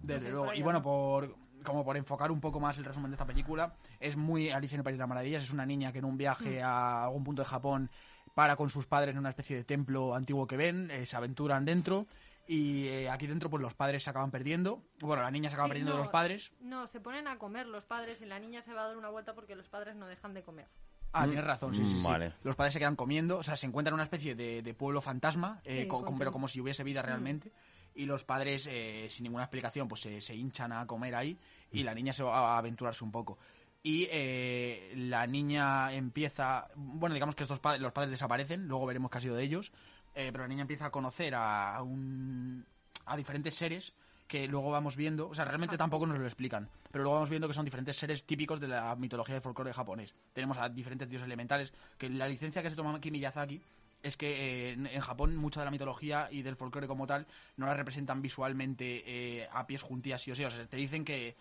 Desde 0.02 0.30
luego. 0.30 0.46
por 0.46 0.56
Y 0.56 0.62
bueno, 0.62 0.82
por 0.82 1.36
como 1.64 1.84
por 1.84 1.96
enfocar 1.98 2.30
un 2.32 2.40
poco 2.40 2.58
más 2.58 2.78
el 2.78 2.84
resumen 2.86 3.10
de 3.10 3.16
esta 3.16 3.26
película, 3.26 3.74
es 3.98 4.16
muy 4.16 4.48
Alicia 4.50 4.76
en 4.76 4.80
el 4.80 4.84
País 4.84 4.96
de 4.96 5.00
las 5.00 5.08
Maravillas. 5.08 5.42
Es 5.42 5.52
una 5.52 5.66
niña 5.66 5.92
que 5.92 5.98
en 5.98 6.06
un 6.06 6.16
viaje 6.16 6.60
Mm. 6.62 6.64
a 6.64 7.04
algún 7.04 7.22
punto 7.24 7.42
de 7.42 7.48
Japón 7.48 7.90
para 8.34 8.56
con 8.56 8.70
sus 8.70 8.86
padres 8.86 9.12
en 9.12 9.18
una 9.18 9.28
especie 9.30 9.56
de 9.56 9.64
templo 9.64 10.14
antiguo 10.14 10.46
que 10.46 10.56
ven, 10.56 10.90
eh, 10.90 11.04
se 11.04 11.16
aventuran 11.16 11.64
dentro 11.66 12.06
y 12.46 12.86
eh, 12.88 13.10
aquí 13.10 13.26
dentro 13.26 13.50
pues 13.50 13.60
los 13.60 13.74
padres 13.74 14.02
se 14.02 14.08
acaban 14.10 14.30
perdiendo. 14.30 14.82
Bueno, 15.00 15.22
la 15.22 15.30
niña 15.30 15.50
se 15.50 15.54
acaba 15.54 15.66
Sí, 15.66 15.70
perdiendo 15.72 15.92
de 15.92 15.98
los 15.98 16.08
padres. 16.08 16.50
No, 16.60 16.86
se 16.86 16.98
ponen 17.00 17.28
a 17.28 17.36
comer 17.38 17.66
los 17.66 17.84
padres 17.84 18.20
y 18.22 18.24
la 18.26 18.38
niña 18.38 18.62
se 18.62 18.72
va 18.72 18.82
a 18.84 18.86
dar 18.88 18.96
una 18.96 19.10
vuelta 19.10 19.34
porque 19.34 19.54
los 19.54 19.68
padres 19.68 19.96
no 19.96 20.06
dejan 20.06 20.32
de 20.32 20.42
comer. 20.42 20.66
Ah, 21.12 21.24
Mm, 21.26 21.28
tienes 21.30 21.44
razón, 21.44 21.74
sí, 21.74 21.84
sí, 21.84 21.98
sí. 21.98 22.06
vale. 22.06 22.32
Los 22.44 22.54
padres 22.56 22.72
se 22.72 22.78
quedan 22.78 22.94
comiendo, 22.96 23.38
o 23.38 23.42
sea, 23.42 23.56
se 23.56 23.66
encuentran 23.66 23.92
en 23.92 23.94
una 23.94 24.04
especie 24.04 24.34
de, 24.34 24.62
de 24.62 24.74
pueblo 24.74 25.00
fantasma, 25.02 25.60
eh, 25.64 25.82
Sí, 25.82 25.88
co- 25.88 26.04
con- 26.04 26.18
pero 26.18 26.30
como 26.32 26.46
si 26.48 26.60
hubiese 26.60 26.84
vida 26.84 27.02
realmente. 27.02 27.52
Y 27.94 28.06
los 28.06 28.22
padres, 28.24 28.68
eh, 28.70 29.08
sin 29.10 29.24
ninguna 29.24 29.42
explicación, 29.44 29.88
pues 29.88 30.02
se, 30.02 30.20
se 30.20 30.34
hinchan 30.36 30.70
a 30.72 30.86
comer 30.86 31.14
ahí 31.16 31.36
y 31.72 31.82
la 31.82 31.94
niña 31.94 32.12
se 32.12 32.22
va 32.22 32.54
a 32.54 32.58
aventurarse 32.58 33.02
un 33.02 33.10
poco. 33.10 33.38
Y 33.82 34.06
eh, 34.10 34.92
la 34.94 35.26
niña 35.26 35.92
empieza, 35.92 36.68
bueno, 36.76 37.14
digamos 37.14 37.34
que 37.34 37.42
estos 37.42 37.58
padres, 37.58 37.80
los 37.82 37.92
padres 37.92 38.10
desaparecen, 38.12 38.68
luego 38.68 38.86
veremos 38.86 39.10
qué 39.10 39.18
ha 39.18 39.20
sido 39.22 39.34
de 39.34 39.42
ellos, 39.42 39.72
eh, 40.14 40.28
pero 40.30 40.44
la 40.44 40.48
niña 40.48 40.62
empieza 40.62 40.86
a 40.86 40.90
conocer 40.90 41.34
a, 41.34 41.82
un, 41.82 42.64
a 43.06 43.16
diferentes 43.16 43.54
seres 43.54 43.94
que 44.30 44.46
luego 44.46 44.70
vamos 44.70 44.94
viendo, 44.94 45.28
o 45.28 45.34
sea, 45.34 45.44
realmente 45.44 45.76
tampoco 45.76 46.06
nos 46.06 46.16
lo 46.16 46.24
explican, 46.24 46.68
pero 46.92 47.02
luego 47.02 47.16
vamos 47.16 47.30
viendo 47.30 47.48
que 47.48 47.52
son 47.52 47.64
diferentes 47.64 47.96
seres 47.96 48.24
típicos 48.24 48.60
de 48.60 48.68
la 48.68 48.94
mitología 48.94 49.34
del 49.34 49.42
folclore 49.42 49.72
japonés. 49.72 50.14
Tenemos 50.32 50.56
a 50.58 50.68
diferentes 50.68 51.08
dioses 51.10 51.26
elementales, 51.26 51.72
que 51.98 52.08
la 52.08 52.28
licencia 52.28 52.62
que 52.62 52.70
se 52.70 52.76
toma 52.76 52.94
aquí 52.94 53.10
Miyazaki 53.10 53.60
es 54.04 54.16
que 54.16 54.28
eh, 54.28 54.70
en, 54.70 54.86
en 54.86 55.00
Japón 55.00 55.34
mucha 55.34 55.58
de 55.58 55.64
la 55.64 55.72
mitología 55.72 56.28
y 56.30 56.42
del 56.42 56.54
folclore 56.54 56.86
como 56.86 57.08
tal 57.08 57.26
no 57.56 57.66
la 57.66 57.74
representan 57.74 58.22
visualmente 58.22 59.02
eh, 59.04 59.48
a 59.52 59.66
pies 59.66 59.82
juntillas 59.82 60.22
sí 60.22 60.30
o 60.30 60.36
sí, 60.36 60.44
o 60.44 60.50
sea, 60.50 60.64
te 60.64 60.76
dicen 60.76 61.04
que 61.04 61.34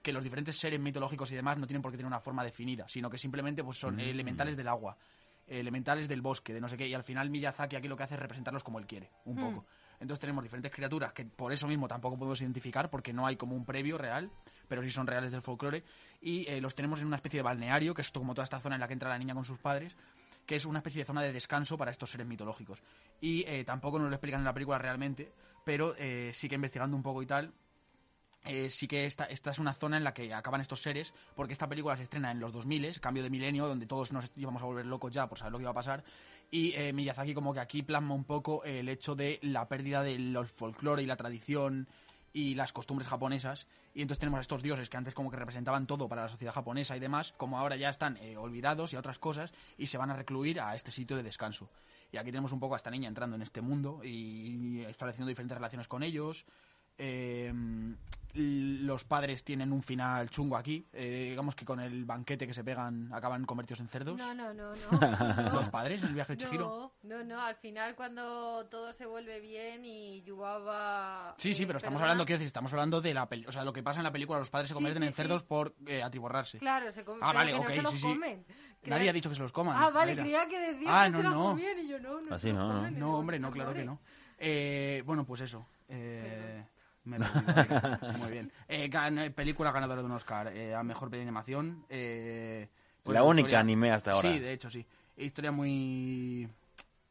que 0.00 0.12
los 0.12 0.24
diferentes 0.24 0.56
seres 0.56 0.80
mitológicos 0.80 1.30
y 1.32 1.36
demás 1.36 1.58
no 1.58 1.66
tienen 1.66 1.82
por 1.82 1.92
qué 1.92 1.98
tener 1.98 2.08
una 2.08 2.18
forma 2.18 2.42
definida, 2.42 2.88
sino 2.88 3.10
que 3.10 3.18
simplemente 3.18 3.62
pues 3.62 3.78
son 3.78 4.00
eh, 4.00 4.08
elementales 4.08 4.56
del 4.56 4.68
agua, 4.68 4.96
elementales 5.46 6.08
del 6.08 6.22
bosque, 6.22 6.54
de 6.54 6.62
no 6.62 6.68
sé 6.68 6.78
qué, 6.78 6.88
y 6.88 6.94
al 6.94 7.04
final 7.04 7.28
Miyazaki 7.28 7.76
aquí 7.76 7.88
lo 7.88 7.96
que 7.96 8.04
hace 8.04 8.14
es 8.14 8.20
representarlos 8.20 8.64
como 8.64 8.78
él 8.78 8.86
quiere, 8.86 9.10
un 9.26 9.36
poco. 9.36 9.66
Entonces 10.02 10.20
tenemos 10.20 10.42
diferentes 10.42 10.72
criaturas 10.72 11.12
que 11.12 11.24
por 11.24 11.52
eso 11.52 11.68
mismo 11.68 11.86
tampoco 11.86 12.18
podemos 12.18 12.40
identificar 12.42 12.90
porque 12.90 13.12
no 13.12 13.24
hay 13.24 13.36
como 13.36 13.54
un 13.54 13.64
previo 13.64 13.96
real, 13.96 14.30
pero 14.68 14.82
sí 14.82 14.90
son 14.90 15.06
reales 15.06 15.30
del 15.30 15.42
folclore, 15.42 15.84
y 16.20 16.46
eh, 16.48 16.60
los 16.60 16.74
tenemos 16.74 17.00
en 17.00 17.06
una 17.06 17.16
especie 17.16 17.38
de 17.38 17.42
balneario, 17.42 17.94
que 17.94 18.02
es 18.02 18.10
como 18.10 18.34
toda 18.34 18.44
esta 18.44 18.60
zona 18.60 18.74
en 18.74 18.80
la 18.80 18.88
que 18.88 18.94
entra 18.94 19.08
la 19.08 19.18
niña 19.18 19.32
con 19.32 19.44
sus 19.44 19.58
padres, 19.58 19.96
que 20.44 20.56
es 20.56 20.66
una 20.66 20.80
especie 20.80 21.02
de 21.02 21.04
zona 21.04 21.22
de 21.22 21.32
descanso 21.32 21.78
para 21.78 21.92
estos 21.92 22.10
seres 22.10 22.26
mitológicos. 22.26 22.82
Y 23.20 23.44
eh, 23.46 23.64
tampoco 23.64 23.98
nos 23.98 24.08
lo 24.08 24.14
explican 24.14 24.40
en 24.40 24.44
la 24.44 24.52
película 24.52 24.76
realmente, 24.76 25.32
pero 25.64 25.94
eh, 25.96 26.32
sí 26.34 26.48
que 26.48 26.56
investigando 26.56 26.96
un 26.96 27.02
poco 27.02 27.22
y 27.22 27.26
tal, 27.26 27.52
eh, 28.44 28.70
sí 28.70 28.88
que 28.88 29.06
esta, 29.06 29.24
esta 29.24 29.52
es 29.52 29.58
una 29.60 29.72
zona 29.72 29.96
en 29.96 30.04
la 30.04 30.12
que 30.12 30.34
acaban 30.34 30.60
estos 30.60 30.82
seres, 30.82 31.14
porque 31.36 31.52
esta 31.52 31.68
película 31.68 31.96
se 31.96 32.02
estrena 32.02 32.32
en 32.32 32.40
los 32.40 32.52
2000, 32.52 33.00
cambio 33.00 33.22
de 33.22 33.30
milenio, 33.30 33.68
donde 33.68 33.86
todos 33.86 34.10
nos 34.10 34.30
íbamos 34.36 34.62
a 34.62 34.66
volver 34.66 34.86
locos 34.86 35.12
ya 35.12 35.28
por 35.28 35.38
saber 35.38 35.52
lo 35.52 35.58
que 35.58 35.62
iba 35.62 35.70
a 35.70 35.74
pasar, 35.74 36.02
y 36.52 36.74
eh, 36.74 36.92
Miyazaki 36.92 37.32
como 37.32 37.54
que 37.54 37.60
aquí 37.60 37.82
plasma 37.82 38.14
un 38.14 38.24
poco 38.24 38.62
el 38.62 38.90
hecho 38.90 39.14
de 39.16 39.40
la 39.42 39.66
pérdida 39.68 40.02
del 40.02 40.36
folclore 40.46 41.02
y 41.02 41.06
la 41.06 41.16
tradición 41.16 41.88
y 42.34 42.54
las 42.54 42.74
costumbres 42.74 43.08
japonesas, 43.08 43.66
y 43.94 44.02
entonces 44.02 44.20
tenemos 44.20 44.38
a 44.38 44.42
estos 44.42 44.62
dioses 44.62 44.90
que 44.90 44.98
antes 44.98 45.14
como 45.14 45.30
que 45.30 45.38
representaban 45.38 45.86
todo 45.86 46.08
para 46.08 46.22
la 46.22 46.28
sociedad 46.28 46.52
japonesa 46.52 46.94
y 46.94 47.00
demás, 47.00 47.32
como 47.38 47.58
ahora 47.58 47.76
ya 47.76 47.88
están 47.88 48.18
eh, 48.18 48.36
olvidados 48.36 48.92
y 48.92 48.96
a 48.96 48.98
otras 48.98 49.18
cosas, 49.18 49.52
y 49.78 49.86
se 49.86 49.96
van 49.96 50.10
a 50.10 50.16
recluir 50.16 50.60
a 50.60 50.74
este 50.74 50.90
sitio 50.90 51.16
de 51.16 51.22
descanso. 51.22 51.70
Y 52.12 52.18
aquí 52.18 52.30
tenemos 52.30 52.52
un 52.52 52.60
poco 52.60 52.74
a 52.74 52.76
esta 52.76 52.90
niña 52.90 53.08
entrando 53.08 53.36
en 53.36 53.42
este 53.42 53.62
mundo 53.62 54.02
y 54.04 54.84
estableciendo 54.86 55.28
diferentes 55.28 55.56
relaciones 55.56 55.88
con 55.88 56.02
ellos, 56.02 56.44
eh, 57.04 57.52
los 58.34 59.04
padres 59.04 59.44
tienen 59.44 59.72
un 59.72 59.82
final 59.82 60.30
chungo 60.30 60.56
aquí. 60.56 60.86
eh, 60.94 61.26
digamos 61.30 61.54
que 61.54 61.66
con 61.66 61.80
el 61.80 62.06
banquete 62.06 62.46
que 62.46 62.54
se 62.54 62.64
pegan 62.64 63.12
acaban 63.12 63.44
convertidos 63.44 63.80
en 63.80 63.88
cerdos. 63.88 64.16
No, 64.18 64.32
no, 64.32 64.54
no, 64.54 64.72
no. 64.74 65.52
Los 65.52 65.68
padres 65.68 66.00
en 66.02 66.08
el 66.08 66.14
viaje 66.14 66.32
de 66.34 66.36
Chihiro. 66.38 66.92
No, 67.02 67.18
no, 67.18 67.24
no, 67.24 67.42
al 67.42 67.56
final 67.56 67.94
cuando 67.94 68.64
todo 68.70 68.94
se 68.94 69.04
vuelve 69.04 69.38
bien 69.40 69.84
y 69.84 70.22
Yubaba... 70.22 71.34
Sí, 71.36 71.52
sí, 71.52 71.64
eh, 71.64 71.66
pero 71.66 71.76
estamos 71.76 71.98
perdona- 72.00 72.04
hablando, 72.04 72.24
quiero 72.24 72.38
decir, 72.38 72.46
estamos 72.46 72.72
hablando 72.72 73.02
de 73.02 73.12
la 73.12 73.28
peli- 73.28 73.44
O 73.46 73.52
sea, 73.52 73.64
lo 73.64 73.72
que 73.74 73.82
pasa 73.82 74.00
en 74.00 74.04
la 74.04 74.12
película, 74.12 74.38
los 74.38 74.48
padres 74.48 74.68
se 74.68 74.72
Sí, 74.72 74.76
convierten 74.76 75.02
sí, 75.02 75.06
en 75.08 75.12
cerdos 75.12 75.42
sí. 75.42 75.46
por 75.48 75.74
eh, 75.86 76.02
atiborrarse. 76.02 76.58
Claro, 76.58 76.90
se 76.90 77.04
comen, 77.04 77.22
Ah, 77.22 77.32
vale, 77.34 77.52
que 77.52 77.58
ok, 77.58 77.64
no 77.68 77.70
se 77.74 77.82
los 77.82 77.90
sí, 77.92 77.98
sí. 77.98 78.08
comen. 78.08 78.44
Nadie 78.84 79.02
Crea- 79.02 79.10
ha 79.10 79.12
dicho 79.12 79.28
que 79.28 79.36
se 79.36 79.42
los 79.42 79.52
coman. 79.52 79.76
Ah, 79.78 79.90
vale, 79.90 80.14
creía 80.16 80.48
que 80.48 80.58
decía 80.58 80.88
Ah, 81.02 81.04
que 81.04 81.10
no, 81.10 81.16
se 81.18 81.22
los 81.24 81.34
no. 81.34 81.44
comían 81.50 81.78
y 81.80 81.86
yo 81.86 81.98
no, 82.00 82.20
no 82.22 82.34
Así 82.34 82.50
no, 82.50 82.90
no. 82.90 83.18
hombre, 83.18 83.38
no, 83.38 83.48
"Por 83.48 83.54
claro 83.56 83.74
que 83.74 83.84
favor". 83.84 84.00
no. 84.00 84.00
Eh, 84.38 85.02
bueno, 85.04 85.24
pues 85.26 85.42
eso. 85.42 85.66
Eh, 85.88 86.64
me 87.04 87.18
lo. 87.18 87.26
Muy 88.18 88.30
bien. 88.30 88.52
Eh, 88.68 88.88
gan- 88.90 89.32
película 89.34 89.72
ganadora 89.72 90.00
de 90.02 90.06
un 90.06 90.12
Oscar 90.12 90.48
eh, 90.48 90.74
a 90.74 90.82
mejor 90.82 91.10
de 91.10 91.20
animación. 91.22 91.84
Eh, 91.88 92.68
pues 93.02 93.14
La 93.14 93.22
única 93.24 93.40
historia- 93.48 93.60
anime 93.60 93.90
hasta 93.90 94.12
ahora. 94.12 94.32
Sí, 94.32 94.38
de 94.38 94.52
hecho, 94.52 94.70
sí. 94.70 94.86
Historia 95.16 95.50
muy. 95.52 96.48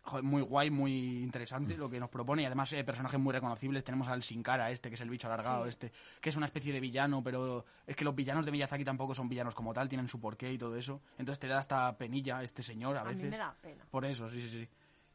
joder, 0.03 0.24
muy 0.24 0.41
guay, 0.41 0.70
muy 0.72 1.22
interesante 1.22 1.78
lo 1.78 1.88
que 1.89 1.99
nos 1.99 2.09
propone 2.09 2.41
y 2.41 2.45
además 2.45 2.74
eh, 2.74 2.84
personajes 2.84 3.20
muy 3.20 3.32
reconocibles. 3.34 3.84
Tenemos 3.84 4.07
al 4.07 4.24
Sin 4.24 4.41
Cara, 4.41 4.72
este 4.72 4.89
que 4.89 4.95
es 4.95 5.01
el 5.01 5.09
bicho 5.09 5.28
alargado, 5.28 5.63
Sí. 5.65 5.70
este 5.70 5.91
que 6.20 6.30
es 6.30 6.36
una 6.36 6.47
especie 6.47 6.74
de 6.74 6.80
villano, 6.80 7.22
pero 7.24 7.65
es 7.86 7.95
que 7.95 8.03
los 8.03 8.15
villanos 8.15 8.45
de 8.45 8.51
Miyazaki 8.51 8.84
tampoco 8.84 9.13
son 9.13 9.30
villanos 9.30 9.53
como 9.53 9.74
tal, 9.74 9.88
tienen 9.88 10.07
su 10.07 10.20
porqué 10.20 10.51
y 10.51 10.57
todo 10.57 10.76
eso. 10.76 11.01
Entonces 11.20 11.39
te 11.39 11.47
da 11.47 11.59
hasta 11.59 11.95
penilla 11.97 12.41
este 12.41 12.63
señor 12.63 12.97
a 12.97 13.01
A 13.01 13.03
veces. 13.03 13.24
mí 13.24 13.30
me 13.30 13.38
da 13.38 13.53
pena. 13.61 13.86
Por 13.91 14.03
eso, 14.05 14.28
sí, 14.30 14.41
sí, 14.41 14.49
sí. 14.49 14.68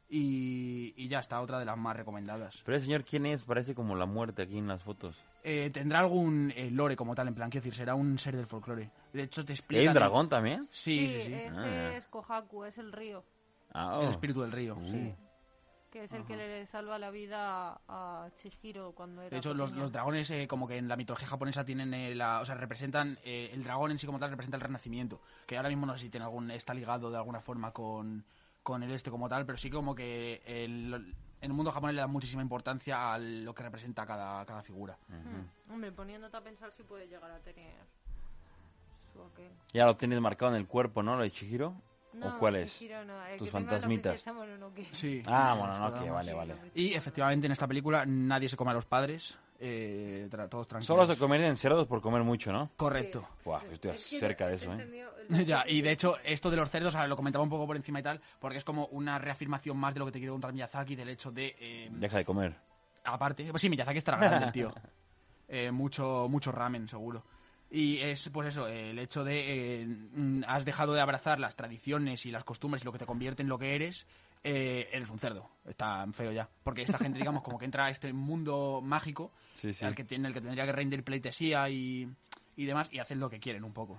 Y, 0.09 0.95
y 0.97 1.09
ya 1.09 1.19
está, 1.19 1.41
otra 1.41 1.59
de 1.59 1.65
las 1.65 1.77
más 1.77 1.97
recomendadas. 1.97 2.63
Pero 2.65 2.77
el 2.77 2.83
señor, 2.83 3.05
¿quién 3.05 3.27
es? 3.27 3.43
Parece 3.43 3.75
como 3.75 3.97
la 3.97 4.07
muerte 4.07 4.43
aquí 4.43 4.59
en 4.59 4.69
las 4.69 4.83
fotos. 4.83 5.17
Eh, 5.43 5.71
tendrá 5.73 6.01
algún 6.01 6.53
eh, 6.57 6.71
lore 6.71 6.97
como 6.97 7.15
tal, 7.15 7.29
en 7.29 7.35
plan, 7.35 7.51
quiero 7.51 7.65
decir, 7.65 7.75
será 7.75 7.95
un 7.95 8.19
ser 8.19 8.37
del 8.37 8.47
folclore. 8.47 8.91
De 9.13 9.25
hecho, 9.25 9.45
te 9.45 9.53
¿Y 9.53 9.55
explica. 9.55 9.81
¿Hay 9.81 9.89
un 9.89 9.95
dragón 9.95 10.29
también? 10.29 10.69
Sí, 10.71 11.09
sí, 11.09 11.23
sí. 11.23 11.33
ese 11.33 11.59
Ah. 11.59 11.97
es 11.97 12.07
Kohaku, 12.07 12.65
es 12.65 12.79
el 12.79 12.93
río. 12.93 13.25
Ah, 13.73 13.99
El 14.01 14.09
oh. 14.09 14.11
espíritu 14.11 14.43
del 14.43 14.53
río. 14.53 14.77
Sí. 14.85 15.15
Que 15.91 16.05
es 16.05 16.13
el 16.13 16.25
que 16.25 16.37
le 16.37 16.67
salva 16.67 16.99
la 16.99 17.11
vida 17.11 17.81
a, 17.89 18.29
Chihiro 18.37 18.93
cuando 18.93 19.23
era 19.23 19.31
De 19.31 19.39
hecho, 19.39 19.55
los 19.55 19.93
dragones, 19.93 20.31
eh, 20.31 20.47
como 20.47 20.67
que 20.67 20.77
en 20.77 20.89
la 20.89 20.97
mitología 20.97 21.29
japonesa 21.29 21.65
tienen 21.65 21.95
eh, 21.95 22.15
la, 22.15 22.41
o 22.41 22.45
sea, 22.45 22.55
representan 22.55 23.19
eh, 23.25 23.51
el 23.53 23.63
dragón 23.63 23.93
en 23.93 23.99
sí 23.99 24.07
como 24.07 24.19
tal 24.19 24.31
representa 24.31 24.57
el 24.57 24.63
renacimiento, 24.63 25.21
que 25.47 25.57
ahora 25.57 25.69
mismo 25.69 25.87
no 25.87 25.95
sé 25.95 26.05
si 26.05 26.11
tiene 26.11 26.25
algún 26.25 26.51
está 26.51 26.75
ligado 26.75 27.11
de 27.11 27.17
alguna 27.17 27.41
forma 27.41 27.71
con, 27.71 28.25
con 28.67 28.83
el 28.83 28.91
este 28.91 29.13
como 29.13 29.29
tal, 29.29 29.47
pero 29.47 29.57
sí 29.57 29.71
como 29.71 29.95
que 29.95 30.41
el- 30.45 30.93
en 30.93 31.51
el 31.51 31.53
mundo 31.53 31.71
japonés 31.71 31.95
le 31.95 32.01
da 32.01 32.09
muchísima 32.09 32.43
importancia 32.43 33.13
a 33.15 33.19
lo 33.19 33.55
que 33.55 33.63
representa 33.63 34.05
cada, 34.05 34.45
cada 34.45 34.61
figura. 34.65 34.99
Hmm. 35.09 35.73
Hombre, 35.73 35.93
poniéndote 35.93 36.37
a 36.37 36.41
pensar 36.43 36.73
si 36.73 36.83
puede 36.83 37.07
llegar 37.07 37.31
a 37.31 37.39
tener 37.39 37.73
su 39.13 39.23
aquel. 39.23 39.53
Ya 39.73 39.87
lo 39.87 39.97
tienes 39.97 40.21
marcado 40.21 40.51
en 40.51 40.59
el 40.59 40.67
cuerpo, 40.67 41.01
¿no? 41.05 41.15
Lo 41.17 41.23
de 41.23 41.31
Chihiro. 41.31 41.75
No, 42.15 42.35
¿O 42.35 42.39
cuál 42.41 42.57
es? 42.57 42.77
Chihiro 42.77 43.05
no, 43.05 43.25
el 43.27 43.37
Tus 43.39 43.47
que 43.49 43.53
tenga 43.53 43.65
la 43.67 43.71
fantasmitas. 43.79 44.23
princesa. 44.23 44.91
Sí. 44.91 45.23
Ah, 45.27 45.55
bueno, 45.57 45.79
no, 45.79 45.93
que 45.93 46.01
quedamos. 46.01 46.15
vale, 46.17 46.35
vale. 46.35 46.57
Y 46.75 46.95
efectivamente 46.95 47.47
en 47.47 47.53
esta 47.53 47.69
película 47.69 48.05
nadie 48.05 48.49
se 48.49 48.57
come 48.57 48.73
a 48.73 48.75
los 48.75 48.85
padres, 48.87 49.39
eh, 49.61 50.29
tra- 50.31 50.49
todos 50.49 50.69
tranquilos. 50.69 50.87
Solo 50.87 51.07
se 51.07 51.19
comerían 51.19 51.57
cerdos 51.57 51.87
por 51.87 52.01
comer 52.01 52.23
mucho, 52.23 52.53
¿no? 52.53 52.71
Correcto. 52.77 53.27
Buah, 53.45 53.63
estoy 53.73 53.93
Es 53.93 54.05
que 54.05 54.21
cerca 54.21 54.47
de 54.49 54.57
eso, 54.57 54.73
¿eh? 54.75 55.05
Ya, 55.47 55.65
y 55.67 55.83
de 55.83 55.91
hecho, 55.93 56.17
esto 56.25 56.51
de 56.51 56.57
los 56.57 56.71
cerdos, 56.71 56.95
ahora 56.95 57.09
lo 57.09 57.17
comentaba 57.17 57.43
un 57.43 57.51
poco 57.51 57.67
por 57.67 57.77
encima 57.77 58.01
y 58.01 58.03
tal, 58.03 58.21
porque 58.39 58.59
es 58.59 58.65
como 58.65 58.87
una 58.87 59.19
reafirmación 59.19 59.77
más 59.77 59.93
de 59.95 60.01
lo 60.01 60.07
que 60.07 60.13
te 60.13 60.19
quiere 60.19 60.31
contar 60.33 60.53
Miyazaki, 60.53 60.95
del 60.97 61.09
hecho 61.09 61.31
de... 61.33 61.57
eh, 61.59 61.89
Deja 61.93 62.19
de 62.19 62.25
comer. 62.25 62.55
aparte, 63.05 63.45
pues 63.51 63.61
sí, 63.61 63.69
Miyazaki 63.69 63.99
estará 63.99 64.19
grande, 64.19 64.47
el 64.47 64.53
tío. 64.53 64.73
Eh, 65.49 65.71
mucho, 65.71 66.27
mucho 66.29 66.51
ramen, 66.51 66.89
seguro. 66.89 67.25
Y 67.71 67.99
es, 67.99 68.29
pues 68.31 68.49
eso, 68.49 68.67
eh, 68.67 68.91
el 68.91 68.99
hecho 68.99 69.23
de 69.23 69.83
eh, 69.83 69.87
mm, 69.87 70.43
has 70.49 70.65
dejado 70.65 70.93
de 70.93 71.01
abrazar 71.01 71.39
las 71.39 71.55
tradiciones 71.55 72.27
y 72.27 72.33
las 72.33 72.43
costumbres 72.43 72.83
y 72.83 72.85
lo 72.85 72.91
que 72.91 72.99
te 72.99 73.07
convierte 73.07 73.43
en 73.43 73.49
lo 73.49 73.57
que 73.57 73.77
eres, 73.77 74.09
eh, 74.45 74.89
eres 74.93 75.11
un 75.11 75.19
cerdo. 75.19 75.49
Está 75.67 76.07
feo 76.13 76.33
ya. 76.33 76.49
Porque 76.63 76.83
esta 76.83 76.99
gente, 76.99 77.19
digamos, 77.19 77.43
como 77.43 77.59
que 77.59 77.65
entra 77.65 77.87
a 77.87 77.91
este 77.91 78.13
mundo 78.13 78.81
mágico 78.83 79.33
Sí, 79.55 79.73
sí. 79.73 79.85
al 79.85 79.95
que 79.95 80.05
tiene, 80.05 80.29
el 80.29 80.35
que 80.35 80.41
tendría 80.41 80.65
que 80.67 80.73
rendir 80.73 81.03
pleitesía 81.03 81.69
y, 81.69 82.09
y 82.57 82.65
demás, 82.65 82.89
y 82.93 82.99
hacen 82.99 83.19
lo 83.21 83.29
que 83.31 83.41
quieren 83.41 83.65
un 83.65 83.73
poco. 83.73 83.99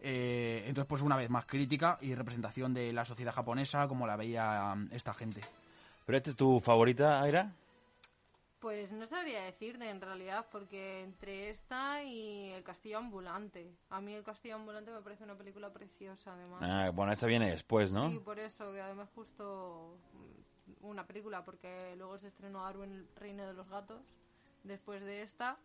Eh, 0.00 0.62
entonces, 0.66 0.88
pues 0.88 1.02
una 1.02 1.16
vez 1.16 1.28
más 1.28 1.44
crítica 1.44 1.98
y 2.00 2.14
representación 2.14 2.72
de 2.72 2.92
la 2.92 3.04
sociedad 3.04 3.34
japonesa 3.34 3.88
como 3.88 4.06
la 4.06 4.16
veía 4.16 4.74
mm, 4.74 4.88
esta 4.92 5.12
gente. 5.12 5.42
¿Pero 6.06 6.16
esta 6.18 6.30
es 6.30 6.36
tu 6.36 6.60
favorita, 6.60 7.20
Aira? 7.20 7.52
Pues 8.60 8.90
no 8.90 9.06
sabría 9.06 9.42
decirte 9.44 9.88
en 9.88 10.00
realidad, 10.00 10.46
porque 10.50 11.02
entre 11.02 11.50
esta 11.50 12.02
y 12.02 12.50
El 12.50 12.64
Castillo 12.64 12.98
Ambulante. 12.98 13.72
A 13.88 14.00
mí 14.00 14.14
El 14.14 14.24
Castillo 14.24 14.56
Ambulante 14.56 14.90
me 14.90 15.00
parece 15.00 15.22
una 15.22 15.36
película 15.38 15.72
preciosa, 15.72 16.34
además. 16.34 16.60
Ah, 16.62 16.90
bueno, 16.92 17.12
esta 17.12 17.26
viene 17.26 17.50
después, 17.50 17.92
¿no? 17.92 18.10
Sí, 18.10 18.18
por 18.18 18.38
eso, 18.40 18.72
que 18.72 18.80
además 18.80 19.08
justo 19.14 19.96
una 20.80 21.06
película, 21.06 21.44
porque 21.44 21.94
luego 21.96 22.18
se 22.18 22.28
estrenó 22.28 22.64
Aru 22.66 22.82
en 22.82 22.92
el 22.94 23.08
Reino 23.14 23.46
de 23.46 23.52
los 23.54 23.68
Gatos, 23.68 24.02
después 24.64 25.02
de 25.02 25.22
esta, 25.22 25.56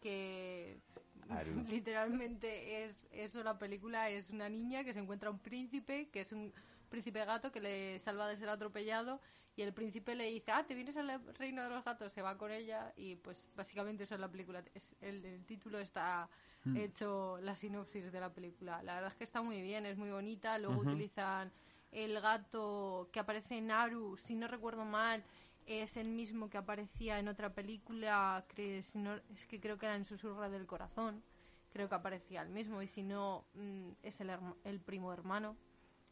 que 0.00 0.78
Aru. 1.28 1.64
literalmente 1.68 2.84
es, 2.84 3.06
es 3.10 3.34
una 3.34 3.58
película, 3.58 4.10
es 4.10 4.30
una 4.30 4.48
niña 4.48 4.84
que 4.84 4.94
se 4.94 5.00
encuentra 5.00 5.30
un 5.30 5.40
príncipe, 5.40 6.08
que 6.10 6.20
es 6.20 6.30
un 6.30 6.52
príncipe 6.88 7.24
gato 7.24 7.50
que 7.50 7.60
le 7.60 7.98
salva 7.98 8.28
de 8.28 8.36
ser 8.36 8.48
atropellado, 8.48 9.20
y 9.58 9.62
el 9.62 9.72
príncipe 9.72 10.14
le 10.14 10.30
dice, 10.30 10.52
ah, 10.52 10.64
te 10.64 10.76
vienes 10.76 10.96
al 10.96 11.20
Reino 11.34 11.64
de 11.64 11.68
los 11.68 11.84
Gatos, 11.84 12.12
se 12.12 12.22
va 12.22 12.38
con 12.38 12.52
ella, 12.52 12.92
y 12.94 13.16
pues 13.16 13.50
básicamente 13.56 14.04
eso 14.04 14.14
es 14.14 14.20
la 14.20 14.30
película. 14.30 14.62
Es, 14.72 14.94
el, 15.00 15.24
el 15.24 15.44
título 15.46 15.80
está 15.80 16.28
hecho 16.76 17.38
la 17.42 17.56
sinopsis 17.56 18.12
de 18.12 18.20
la 18.20 18.32
película. 18.32 18.84
La 18.84 18.94
verdad 18.94 19.10
es 19.10 19.16
que 19.16 19.24
está 19.24 19.42
muy 19.42 19.60
bien, 19.60 19.84
es 19.84 19.98
muy 19.98 20.10
bonita, 20.10 20.56
luego 20.60 20.82
utilizan 20.82 21.50
el 21.90 22.20
gato 22.20 23.08
que 23.12 23.18
aparece 23.18 23.58
en 23.58 23.72
Aru, 23.72 24.16
si 24.16 24.36
no 24.36 24.46
recuerdo 24.46 24.84
mal, 24.84 25.24
es 25.66 25.96
el 25.96 26.06
mismo 26.06 26.48
que 26.48 26.58
aparecía 26.58 27.18
en 27.18 27.26
otra 27.26 27.52
película, 27.52 28.44
que 28.54 28.84
si 28.84 28.98
no, 28.98 29.16
es 29.34 29.44
que 29.46 29.58
creo 29.58 29.76
que 29.76 29.86
era 29.86 29.96
en 29.96 30.04
Susurra 30.04 30.48
del 30.48 30.66
Corazón, 30.66 31.20
creo 31.72 31.88
que 31.88 31.96
aparecía 31.96 32.42
el 32.42 32.50
mismo, 32.50 32.80
y 32.80 32.86
si 32.86 33.02
no, 33.02 33.44
mm, 33.54 33.90
es 34.04 34.20
el, 34.20 34.30
el 34.62 34.78
primo 34.78 35.12
hermano. 35.12 35.56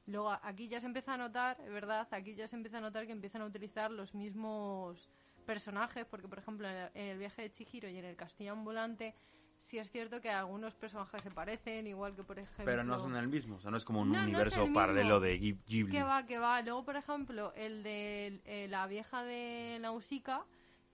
Luego 0.07 0.31
aquí 0.43 0.69
ya 0.69 0.81
se 0.81 0.87
empieza 0.87 1.15
a 1.15 1.17
notar, 1.17 1.57
verdad, 1.69 2.07
aquí 2.13 2.35
ya 2.35 2.47
se 2.47 2.55
empieza 2.57 2.79
a 2.79 2.81
notar 2.81 3.07
que 3.07 3.13
empiezan 3.13 3.43
a 3.43 3.47
utilizar 3.47 3.91
los 3.91 4.15
mismos 4.15 5.09
personajes, 5.45 6.05
porque 6.07 6.29
por 6.29 6.39
ejemplo 6.39 6.69
en 6.69 6.89
el, 6.95 7.19
viaje 7.19 7.43
de 7.43 7.51
Chihiro 7.51 7.89
y 7.89 7.97
en 7.99 8.05
el 8.05 8.17
castillo 8.17 8.53
ambulante, 8.53 9.15
sí 9.61 9.79
es 9.79 9.91
cierto 9.91 10.21
que 10.21 10.31
algunos 10.31 10.75
personajes 10.75 11.23
se 11.23 11.31
parecen, 11.31 11.87
igual 11.89 12.15
que 12.15 12.23
por 12.23 12.39
ejemplo... 12.39 12.65
Pero 12.65 12.85
no 12.85 12.99
son 13.01 13.17
el 13.17 13.27
mismo, 13.29 13.57
o 13.57 13.61
sea, 13.61 13.71
no 13.71 13.77
es 13.77 13.85
como 13.85 14.01
un 14.03 14.13
No, 14.13 14.19
no 14.19 14.25
universo 14.25 14.61
mismo. 14.61 14.75
paralelo 14.75 15.19
de 15.19 15.41
Ghib- 15.41 15.65
Ghibli. 15.67 15.93
Que 15.93 16.03
va, 16.05 16.25
que 16.25 16.39
va. 16.39 16.63
Luego, 16.63 16.85
por 16.85 16.97
ejemplo, 16.97 17.53
el 17.57 17.83
de 17.83 18.41
eh, 18.45 18.67
la 18.69 18.87
vieja 18.87 19.25
de 19.25 19.79
Nausicaa 19.81 20.45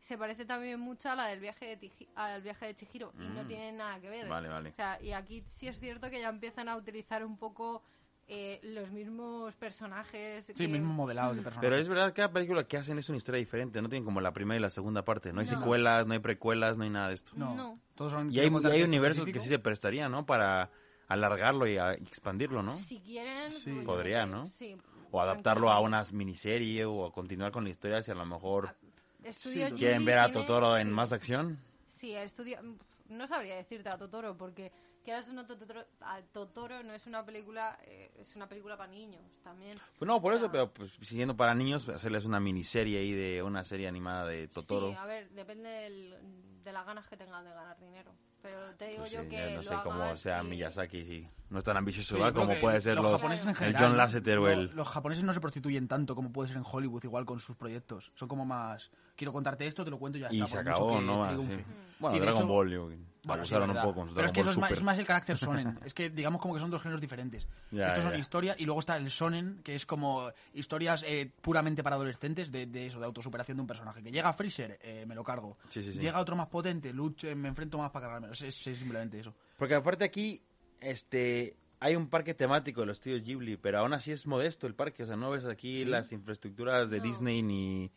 se 0.00 0.16
parece 0.18 0.44
también 0.46 0.80
mucho 0.80 1.10
a 1.10 1.14
la 1.16 1.26
del 1.26 1.40
viaje 1.40 1.66
de, 1.66 1.78
Tiji- 1.80 2.08
al 2.14 2.40
viaje 2.42 2.66
de 2.66 2.74
Chihiro 2.74 3.12
y 3.18 3.28
no 3.28 3.46
tiene 3.46 3.72
nada 3.72 4.00
que 4.00 4.08
ver. 4.08 4.26
Mm. 4.26 4.30
Vale, 4.30 4.48
vale. 4.48 4.70
O 4.70 4.74
sea, 4.74 5.00
y 5.02 5.12
aquí 5.12 5.42
sí 5.46 5.68
es 5.68 5.78
cierto 5.78 6.10
que 6.10 6.20
ya 6.20 6.28
empiezan 6.28 6.68
a 6.68 6.76
utilizar 6.76 7.24
un 7.24 7.36
poco 7.36 7.82
eh, 8.28 8.60
los 8.62 8.90
mismos 8.92 9.54
personajes. 9.56 10.44
Sí, 10.46 10.54
que- 10.54 10.68
mismo 10.68 10.92
modelado 10.92 11.34
de 11.34 11.42
personaje. 11.42 11.66
Pero 11.66 11.76
es 11.80 11.88
verdad 11.88 12.08
que 12.08 12.14
cada 12.14 12.32
película 12.32 12.64
que 12.64 12.76
hacen 12.78 12.98
es 12.98 13.08
una 13.08 13.18
historia 13.18 13.38
diferente, 13.38 13.82
no 13.82 13.88
tienen 13.88 14.04
como 14.04 14.20
la 14.20 14.32
primera 14.32 14.58
y 14.58 14.62
la 14.62 14.70
segunda 14.70 15.04
parte. 15.04 15.32
No 15.32 15.40
hay 15.40 15.46
No. 15.46 15.58
secuelas, 15.58 16.06
no 16.06 16.14
hay 16.14 16.20
precuelas, 16.20 16.78
no 16.78 16.84
hay 16.84 16.90
nada 16.90 17.08
de 17.08 17.14
esto. 17.14 17.32
No, 17.36 17.54
No. 17.54 17.78
todos 17.94 18.12
son... 18.12 18.32
Y 18.32 18.38
hay, 18.40 18.46
y 18.46 18.50
contar 18.50 18.72
hay 18.72 18.78
esto 18.78 18.88
universos 18.88 19.24
que 19.26 19.40
sí 19.40 19.48
se 19.48 19.58
prestarían, 19.58 20.10
¿no? 20.12 20.24
Para 20.24 20.70
alargarlo 21.08 21.66
y 21.66 21.76
a- 21.76 21.92
expandirlo, 21.94 22.62
¿no? 22.62 22.78
Si 22.78 23.00
quieren, 23.00 23.50
Sí. 23.50 23.70
pues, 23.72 23.84
Podría, 23.84 24.24
¿no? 24.24 24.46
Sí. 24.48 24.76
O 25.10 25.20
adaptarlo 25.20 25.70
a 25.70 25.78
una 25.80 26.02
miniserie 26.12 26.86
o 26.86 27.04
a 27.04 27.12
continuar 27.12 27.52
con 27.52 27.64
la 27.64 27.70
historia 27.70 28.02
si 28.02 28.10
a 28.10 28.14
lo 28.14 28.24
mejor 28.24 28.74
Estudio 29.22 29.68
Sí, 29.68 29.74
quieren 29.74 29.98
Ghibli 29.98 30.06
ver 30.06 30.18
a 30.18 30.24
tiene- 30.26 30.40
Totoro 30.40 30.76
en 30.78 30.90
más 30.90 31.12
acción. 31.12 31.58
Sí, 31.86 32.12
estudia... 32.14 32.60
No 33.08 33.26
sabría 33.28 33.54
decirte 33.56 33.88
a 33.90 33.98
Totoro, 33.98 34.36
porque 34.36 34.72
quieras 35.02 35.28
o 35.28 35.32
no, 35.32 35.44
Totoro, 35.46 35.84
a 36.00 36.20
Totoro 36.32 36.82
no 36.82 36.92
es 36.92 37.06
una 37.06 37.24
película, 37.24 37.78
eh, 37.84 38.10
es 38.18 38.34
una 38.36 38.48
película 38.48 38.76
para 38.76 38.90
niños 38.90 39.22
también. 39.42 39.78
Pues 39.98 40.06
no, 40.06 40.20
por 40.20 40.32
O 40.32 40.36
eso, 40.36 40.44
sea, 40.46 40.52
pero 40.52 40.72
pues 40.72 40.92
siguiendo 41.02 41.36
para 41.36 41.54
niños, 41.54 41.88
hacerles 41.88 42.24
una 42.24 42.40
miniserie 42.40 42.98
ahí 42.98 43.12
de 43.12 43.42
una 43.42 43.64
serie 43.64 43.88
animada 43.88 44.26
de 44.26 44.48
Totoro. 44.48 44.90
Sí, 44.90 44.94
a 44.96 45.06
ver, 45.06 45.30
depende 45.30 45.68
del- 45.68 46.16
de 46.64 46.72
las 46.72 46.86
ganas 46.86 47.06
que 47.08 47.16
tengan 47.16 47.44
de 47.44 47.50
ganar 47.50 47.78
dinero. 47.78 48.12
Pero 48.40 48.74
te 48.74 48.88
digo 48.88 49.00
Pues 49.02 49.12
yo 49.12 49.20
sí, 49.22 49.28
que 49.28 49.50
no 49.50 49.56
lo 49.56 49.62
sé 49.62 49.74
cómo 49.84 50.16
sea 50.16 50.42
y- 50.42 50.46
Miyazaki, 50.48 51.04
sí. 51.04 51.28
No 51.50 51.58
es 51.58 51.64
tan 51.64 51.76
ambicioso, 51.76 52.16
Sí, 52.16 52.32
Como 52.32 52.48
que 52.48 52.56
puede 52.56 52.80
ser 52.80 52.94
los 52.96 53.04
los, 53.04 53.12
japoneses 53.20 53.44
en 53.44 53.50
el 53.50 53.56
general, 53.56 53.82
John 53.84 53.96
Lasseter 53.96 54.38
o 54.38 54.42
no, 54.42 54.48
el... 54.48 54.66
Los 54.74 54.88
japoneses 54.88 55.22
no 55.22 55.32
se 55.32 55.40
prostituyen 55.40 55.86
tanto 55.86 56.14
como 56.16 56.32
puede 56.32 56.48
ser 56.48 56.56
en 56.56 56.64
Hollywood, 56.68 57.04
igual 57.04 57.24
con 57.24 57.38
sus 57.40 57.56
proyectos. 57.56 58.10
Son 58.16 58.26
como 58.28 58.44
más... 58.44 58.90
Quiero 59.14 59.32
contarte 59.32 59.66
esto, 59.66 59.84
te 59.84 59.90
lo 59.90 59.98
cuento 59.98 60.18
y 60.18 60.22
ya 60.22 60.28
Y 60.32 60.40
está. 60.40 60.46
se 60.48 60.56
por 60.56 60.64
mucho 60.64 60.72
acabó, 60.74 60.98
que 60.98 61.04
¿no? 61.04 61.54
Sí. 61.54 61.64
Bueno, 62.00 62.16
Y 62.16 62.20
Dragon 62.20 62.38
hecho- 62.42 62.46
Ball, 62.48 62.70
yo, 62.70 62.88
Bueno, 63.24 63.44
sí, 63.44 63.54
un 63.54 63.72
poco 63.82 64.06
Pero 64.14 64.26
es 64.26 64.32
que 64.32 64.40
eso 64.40 64.50
es 64.50 64.58
más, 64.58 64.68
Super. 64.70 64.78
es 64.78 64.82
más 64.84 64.98
el 64.98 65.06
carácter 65.06 65.38
sonen. 65.38 65.78
es 65.84 65.94
que 65.94 66.10
digamos 66.10 66.40
como 66.40 66.54
que 66.54 66.60
son 66.60 66.70
dos 66.72 66.82
géneros 66.82 67.00
diferentes. 67.00 67.46
Ya, 67.70 67.86
Estos 67.88 68.02
son 68.02 68.12
ya. 68.14 68.18
historia 68.18 68.56
y 68.58 68.64
luego 68.64 68.80
está 68.80 68.96
el 68.96 69.10
sonen, 69.12 69.60
que 69.62 69.76
es 69.76 69.86
como 69.86 70.28
historias 70.54 71.04
eh, 71.06 71.30
puramente 71.40 71.82
para 71.84 71.94
adolescentes 71.96 72.50
de, 72.50 72.66
de 72.66 72.86
eso, 72.86 72.98
de 72.98 73.06
autosuperación 73.06 73.56
de 73.56 73.60
un 73.60 73.66
personaje. 73.68 74.02
Que 74.02 74.10
llega 74.10 74.32
Freezer, 74.32 74.78
eh, 74.82 75.04
me 75.06 75.14
lo 75.14 75.22
cargo. 75.22 75.56
Sí, 75.68 75.82
sí, 75.82 75.92
sí. 75.92 76.00
Llega 76.00 76.18
otro 76.18 76.34
más 76.34 76.48
potente, 76.48 76.92
luche, 76.92 77.34
me 77.36 77.48
enfrento 77.48 77.78
más 77.78 77.92
para 77.92 78.06
cargármelo. 78.06 78.32
Es, 78.32 78.42
es- 78.42 78.66
es 78.66 78.78
simplemente 78.78 79.20
eso. 79.20 79.32
Porque 79.56 79.74
aparte 79.76 80.04
aquí, 80.04 80.42
este, 80.80 81.56
hay 81.78 81.94
un 81.94 82.08
parque 82.08 82.34
temático 82.34 82.80
de 82.80 82.88
los 82.88 82.96
estudios 82.98 83.22
Ghibli, 83.22 83.56
pero 83.56 83.78
aún 83.78 83.92
así 83.92 84.10
es 84.10 84.26
modesto 84.26 84.66
el 84.66 84.74
parque. 84.74 85.04
O 85.04 85.06
sea, 85.06 85.14
no 85.16 85.30
ves 85.30 85.44
aquí 85.44 85.84
las 85.84 86.10
infraestructuras 86.10 86.90
de 86.90 86.98
No. 86.98 87.04
Disney 87.04 87.42
ni, 87.42 87.92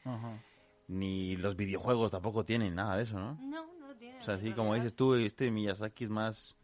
ni 0.87 1.35
los 1.37 1.55
videojuegos 1.55 2.11
tampoco 2.11 2.45
tienen 2.45 2.75
nada 2.75 2.95
de 2.97 3.03
eso, 3.03 3.19
¿no? 3.19 3.39
No, 3.41 3.65
tiene. 3.97 4.19
O 4.19 4.23
sea, 4.23 4.35
así 4.35 4.51
como 4.51 4.73
dices 4.75 4.95
tú, 4.95 5.15
este 5.15 5.49
Miyazaki 5.51 6.05
es 6.05 6.09
más, 6.09 6.55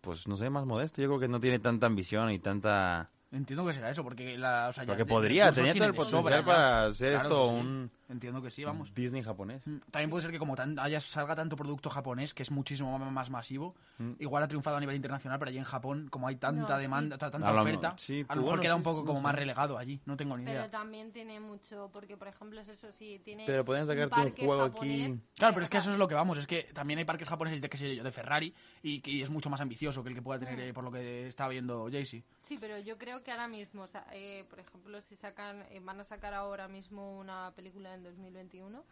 pues 0.00 0.26
no 0.28 0.36
sé, 0.36 0.50
más 0.50 0.66
modesto. 0.66 1.00
Yo 1.00 1.08
creo 1.08 1.20
que 1.20 1.28
no 1.28 1.40
tiene 1.40 1.58
tanta 1.58 1.86
ambición 1.86 2.30
y 2.30 2.38
tanta... 2.38 3.10
Entiendo 3.30 3.64
que 3.64 3.72
será 3.72 3.90
eso, 3.90 4.02
porque 4.04 4.36
la, 4.36 4.66
o 4.68 4.72
sea, 4.72 4.84
Porque 4.84 5.04
de- 5.04 5.08
podría, 5.08 5.50
tenía 5.52 5.72
todo 5.72 5.84
el 5.84 5.94
potencial 5.94 6.20
sobra, 6.22 6.40
ya. 6.40 6.44
para 6.44 6.84
hacer 6.86 7.12
Claro, 7.14 7.28
esto 7.28 7.44
sí. 7.48 7.54
un, 7.54 7.90
entiendo 8.12 8.40
que 8.42 8.50
sí, 8.50 8.64
vamos. 8.64 8.94
Disney 8.94 9.22
japonés. 9.22 9.66
Mm, 9.66 9.78
También 9.90 10.10
puede 10.10 10.22
ser 10.22 10.30
que 10.30 10.38
como 10.38 10.54
tan- 10.54 10.78
haya, 10.78 11.00
salga 11.00 11.34
tanto 11.34 11.56
producto 11.56 11.90
japonés, 11.90 12.34
que 12.34 12.42
es 12.42 12.50
muchísimo 12.50 12.96
más 12.98 13.30
masivo, 13.30 13.74
igual 14.18 14.42
ha 14.42 14.48
triunfado 14.48 14.76
a 14.76 14.80
nivel 14.80 14.94
internacional, 14.96 15.38
pero 15.38 15.48
allí 15.48 15.58
en 15.58 15.64
Japón, 15.64 16.08
como 16.10 16.28
hay 16.28 16.36
tanta 16.36 16.74
No, 16.74 16.76
sí. 16.76 16.82
demanda, 16.82 17.18
ta- 17.18 17.30
tanta 17.30 17.48
A 17.48 17.60
oferta, 17.60 17.94
sí, 17.98 18.24
a 18.28 18.34
lo 18.34 18.42
mejor 18.42 18.44
bueno, 18.58 18.62
queda 18.62 18.72
sí, 18.74 18.76
un 18.78 18.82
poco 18.82 19.04
como 19.04 19.20
más 19.20 19.34
relegado 19.34 19.78
allí, 19.78 20.00
no 20.06 20.16
tengo 20.16 20.36
ni 20.36 20.44
idea. 20.44 20.54
Pero 20.62 20.70
también 20.70 21.12
tiene 21.12 21.40
mucho, 21.40 21.90
porque 21.92 22.16
por 22.16 22.28
ejemplo 22.28 22.60
es 22.60 22.68
eso, 22.68 22.92
sí, 22.92 23.20
tiene 23.24 23.44
Pero 23.46 23.64
podrían 23.64 23.86
sacarte 23.86 24.04
un 24.20 24.24
parque 24.24 24.46
juego 24.46 24.62
japonés, 24.64 25.12
aquí. 25.14 25.20
Claro, 25.36 25.54
pero 25.54 25.64
es 25.64 25.70
que 25.70 25.78
eso 25.78 25.90
es 25.92 25.98
lo 25.98 26.08
que 26.08 26.14
vamos, 26.14 26.38
es 26.38 26.46
que 26.46 26.64
también 26.74 26.98
hay 26.98 27.04
parques 27.04 27.28
japoneses 27.28 27.60
de, 27.60 27.68
qué 27.68 27.76
sé 27.76 27.96
yo, 27.96 28.04
de 28.04 28.10
Ferrari 28.12 28.54
y 28.82 29.00
que 29.00 29.22
es 29.22 29.30
mucho 29.30 29.50
más 29.50 29.60
ambicioso 29.60 30.02
que 30.02 30.10
el 30.10 30.14
que 30.14 30.22
pueda 30.22 30.38
tener, 30.38 30.58
eh, 30.60 30.72
por 30.74 30.84
lo 30.84 30.90
que 30.92 31.26
estaba 31.28 31.50
viendo 31.50 31.88
Jaycee. 31.90 32.24
Sí, 32.42 32.58
pero 32.60 32.78
yo 32.78 32.98
creo 32.98 33.22
que 33.22 33.30
ahora 33.30 33.48
mismo, 33.48 33.82
o 33.82 33.86
sea, 33.88 34.04
eh, 34.12 34.44
por 34.50 34.58
ejemplo, 34.60 35.00
si 35.00 35.14
sacan, 35.16 35.62
eh, 35.70 35.80
van 35.82 36.00
a 36.00 36.04
sacar 36.04 36.34
ahora 36.34 36.68
mismo 36.68 37.18
una 37.18 37.52
película 37.54 37.94
en 37.94 38.01
2021, 38.02 38.84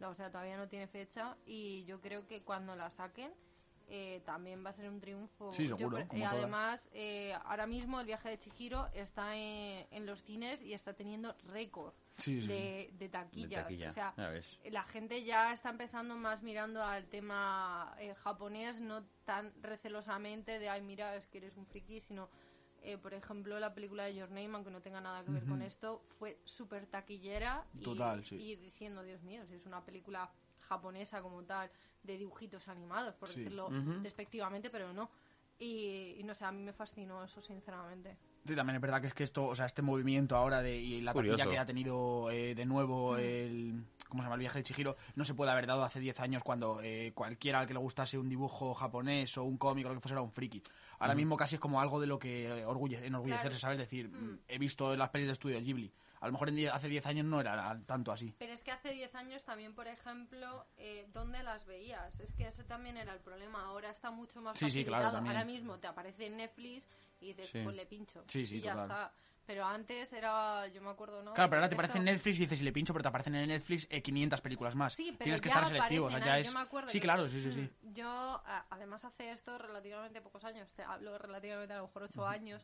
o 0.00 0.14
sea, 0.14 0.30
todavía 0.30 0.56
no 0.56 0.68
tiene 0.68 0.86
fecha, 0.86 1.36
y 1.46 1.84
yo 1.84 2.00
creo 2.00 2.26
que 2.26 2.42
cuando 2.42 2.74
la 2.76 2.90
saquen 2.90 3.32
eh, 3.90 4.20
también 4.26 4.62
va 4.62 4.68
a 4.68 4.72
ser 4.74 4.90
un 4.90 5.00
triunfo. 5.00 5.50
Sí, 5.54 5.66
Yo 5.66 5.76
seguro, 5.78 6.06
como 6.08 6.22
eh, 6.22 6.26
además, 6.26 6.88
eh, 6.92 7.32
ahora 7.46 7.66
mismo 7.66 7.98
el 8.00 8.04
viaje 8.06 8.28
de 8.28 8.38
Chihiro 8.38 8.86
está 8.92 9.34
en, 9.34 9.86
en 9.90 10.04
los 10.04 10.22
cines 10.22 10.60
y 10.62 10.74
está 10.74 10.92
teniendo 10.92 11.34
récord 11.46 11.94
Sí, 12.18 12.42
sí, 12.42 12.48
de, 12.48 12.90
de 12.92 12.98
De 12.98 13.08
taquillas. 13.08 13.62
taquilla, 13.62 13.88
O 13.88 13.92
sea, 13.92 14.14
la 14.70 14.82
gente 14.82 15.24
ya 15.24 15.52
está 15.54 15.70
empezando 15.70 16.16
más 16.16 16.42
mirando 16.42 16.82
al 16.82 17.06
tema 17.06 17.94
eh, 17.98 18.14
japonés, 18.16 18.78
no 18.80 19.04
tan 19.24 19.54
recelosamente 19.62 20.58
de, 20.58 20.68
ay, 20.68 20.82
mira, 20.82 21.14
es 21.16 21.26
que 21.26 21.38
eres 21.38 21.56
un 21.56 21.64
friki, 21.64 22.00
sino, 22.00 22.28
eh, 22.82 22.96
por 22.98 23.14
ejemplo, 23.14 23.58
la 23.58 23.74
película 23.74 24.04
de 24.04 24.14
Your 24.14 24.28
Name, 24.30 24.50
aunque 24.54 24.70
no 24.70 24.80
tenga 24.80 25.00
nada 25.00 25.24
que 25.24 25.30
ver 25.30 25.44
con 25.44 25.62
esto, 25.62 26.02
fue 26.18 26.38
súper 26.44 26.86
taquillera 26.86 27.66
y, 27.74 27.82
Total, 27.84 28.24
sí. 28.24 28.36
y 28.36 28.56
diciendo, 28.56 29.02
Dios 29.02 29.22
mío, 29.22 29.44
si 29.46 29.54
es 29.54 29.66
una 29.66 29.84
película 29.84 30.30
japonesa 30.60 31.22
como 31.22 31.42
tal, 31.44 31.70
de 32.02 32.16
dibujitos 32.16 32.68
animados, 32.68 33.14
por 33.14 33.28
Sí. 33.28 33.40
decirlo 33.40 33.70
despectivamente, 34.02 34.70
pero 34.70 34.92
no. 34.92 35.10
Y, 35.58 36.14
y 36.18 36.22
no 36.22 36.34
sé, 36.34 36.44
a 36.44 36.52
mí 36.52 36.62
me 36.62 36.72
fascinó 36.72 37.24
eso, 37.24 37.40
sinceramente. 37.40 38.16
Sí, 38.48 38.56
también 38.56 38.76
es 38.76 38.80
verdad 38.82 39.00
que 39.00 39.08
es 39.08 39.14
que 39.14 39.24
esto, 39.24 39.44
o 39.46 39.54
sea, 39.54 39.66
este 39.66 39.82
movimiento 39.82 40.34
ahora 40.36 40.62
de 40.62 40.74
y 40.76 41.00
la 41.02 41.12
taquilla 41.12 41.32
Curioso. 41.34 41.50
que 41.50 41.58
ha 41.58 41.66
tenido 41.66 42.30
eh, 42.30 42.54
de 42.54 42.64
nuevo 42.64 43.12
Mm. 43.14 43.18
el 43.18 43.84
¿cómo 44.08 44.22
se 44.22 44.24
llama? 44.24 44.36
el 44.36 44.40
viaje 44.40 44.58
de 44.60 44.62
Chihiro 44.64 44.96
no 45.16 45.24
se 45.26 45.34
puede 45.34 45.50
haber 45.50 45.66
dado 45.66 45.84
hace 45.84 46.00
10 46.00 46.18
años 46.20 46.42
cuando 46.42 46.80
eh, 46.82 47.12
cualquiera 47.14 47.60
al 47.60 47.66
que 47.66 47.74
le 47.74 47.78
gustase 47.80 48.16
un 48.16 48.28
dibujo 48.30 48.72
japonés 48.72 49.36
o 49.36 49.44
un 49.44 49.58
cómic 49.58 49.84
o 49.84 49.90
lo 49.90 49.94
que 49.96 50.00
fuese 50.00 50.14
era 50.14 50.22
un 50.22 50.32
friki. 50.32 50.62
Ahora 50.98 51.14
mismo 51.14 51.36
casi 51.36 51.56
es 51.56 51.60
como 51.60 51.78
algo 51.80 52.00
de 52.00 52.06
lo 52.06 52.18
que 52.18 52.64
orgulle- 52.64 53.02
enorgullecerse, 53.04 53.48
Claro. 53.50 53.58
¿sabes? 53.60 53.78
decir, 53.78 54.08
Mm. 54.08 54.38
he 54.48 54.58
visto 54.58 54.96
las 54.96 55.10
pelis 55.10 55.26
de 55.26 55.34
estudio 55.34 55.60
Ghibli. 55.60 55.92
A 56.20 56.26
lo 56.26 56.32
mejor 56.32 56.48
en 56.48 56.68
hace 56.70 56.88
10 56.88 57.06
años 57.06 57.26
no 57.26 57.40
era 57.40 57.78
tanto 57.86 58.10
así. 58.10 58.34
Pero 58.38 58.52
es 58.52 58.64
que 58.64 58.72
hace 58.72 58.90
10 58.92 59.14
años 59.14 59.44
también, 59.44 59.72
por 59.74 59.86
ejemplo, 59.86 60.66
eh, 60.78 61.06
¿dónde 61.12 61.42
las 61.44 61.64
veías? 61.66 62.18
Es 62.18 62.32
que 62.32 62.48
ese 62.48 62.64
también 62.64 62.96
era 62.96 63.12
el 63.12 63.20
problema. 63.20 63.62
Ahora 63.66 63.90
está 63.90 64.10
mucho 64.10 64.40
más 64.40 64.58
Sí, 64.58 64.68
sí, 64.70 64.84
claro. 64.84 65.16
Ahora 65.18 65.44
mismo 65.44 65.78
te 65.78 65.86
aparece 65.86 66.26
en 66.26 66.38
Netflix 66.38 66.88
y 67.20 67.28
dices, 67.28 67.50
Sí. 67.50 67.60
pues 67.64 67.74
le 67.76 67.86
pincho. 67.86 68.22
Sí, 68.26 68.46
sí, 68.46 68.56
y 68.56 68.60
ya 68.60 68.72
total. 68.72 68.90
está. 68.90 69.12
Pero 69.46 69.64
antes 69.64 70.12
era, 70.12 70.68
yo 70.68 70.82
me 70.82 70.90
acuerdo, 70.90 71.22
¿no? 71.22 71.32
Claro, 71.32 71.48
pero 71.48 71.60
ahora 71.60 71.70
te 71.70 71.74
aparece 71.74 71.96
en 71.96 72.04
Netflix 72.04 72.36
y 72.36 72.40
dices, 72.40 72.58
si 72.58 72.64
le 72.66 72.70
pincho, 72.72 72.92
pero 72.92 73.02
te 73.02 73.08
aparecen 73.08 73.34
en 73.34 73.48
Netflix 73.48 73.86
eh, 73.88 74.02
500 74.02 74.42
películas 74.42 74.74
más. 74.74 74.92
Sí, 74.92 75.06
pero 75.12 75.24
Tienes 75.24 75.40
que 75.40 75.48
estar 75.48 75.64
selectivo, 75.66 76.06
o 76.06 76.10
sea, 76.10 76.18
ya 76.20 76.38
es... 76.38 76.54
Sí, 76.88 76.98
que, 76.98 77.00
claro, 77.00 77.26
sí, 77.28 77.40
sí, 77.40 77.50
sí. 77.52 77.60
mm, 77.62 77.94
Yo, 77.94 78.08
a- 78.10 78.66
además, 78.68 79.06
hace 79.06 79.30
esto 79.30 79.56
relativamente 79.56 80.20
pocos 80.20 80.44
años, 80.44 80.70
te 80.74 80.82
hablo 80.82 81.16
relativamente 81.16 81.72
a 81.72 81.78
lo 81.78 81.84
mejor 81.86 82.02
ocho 82.02 82.26
años, 82.26 82.62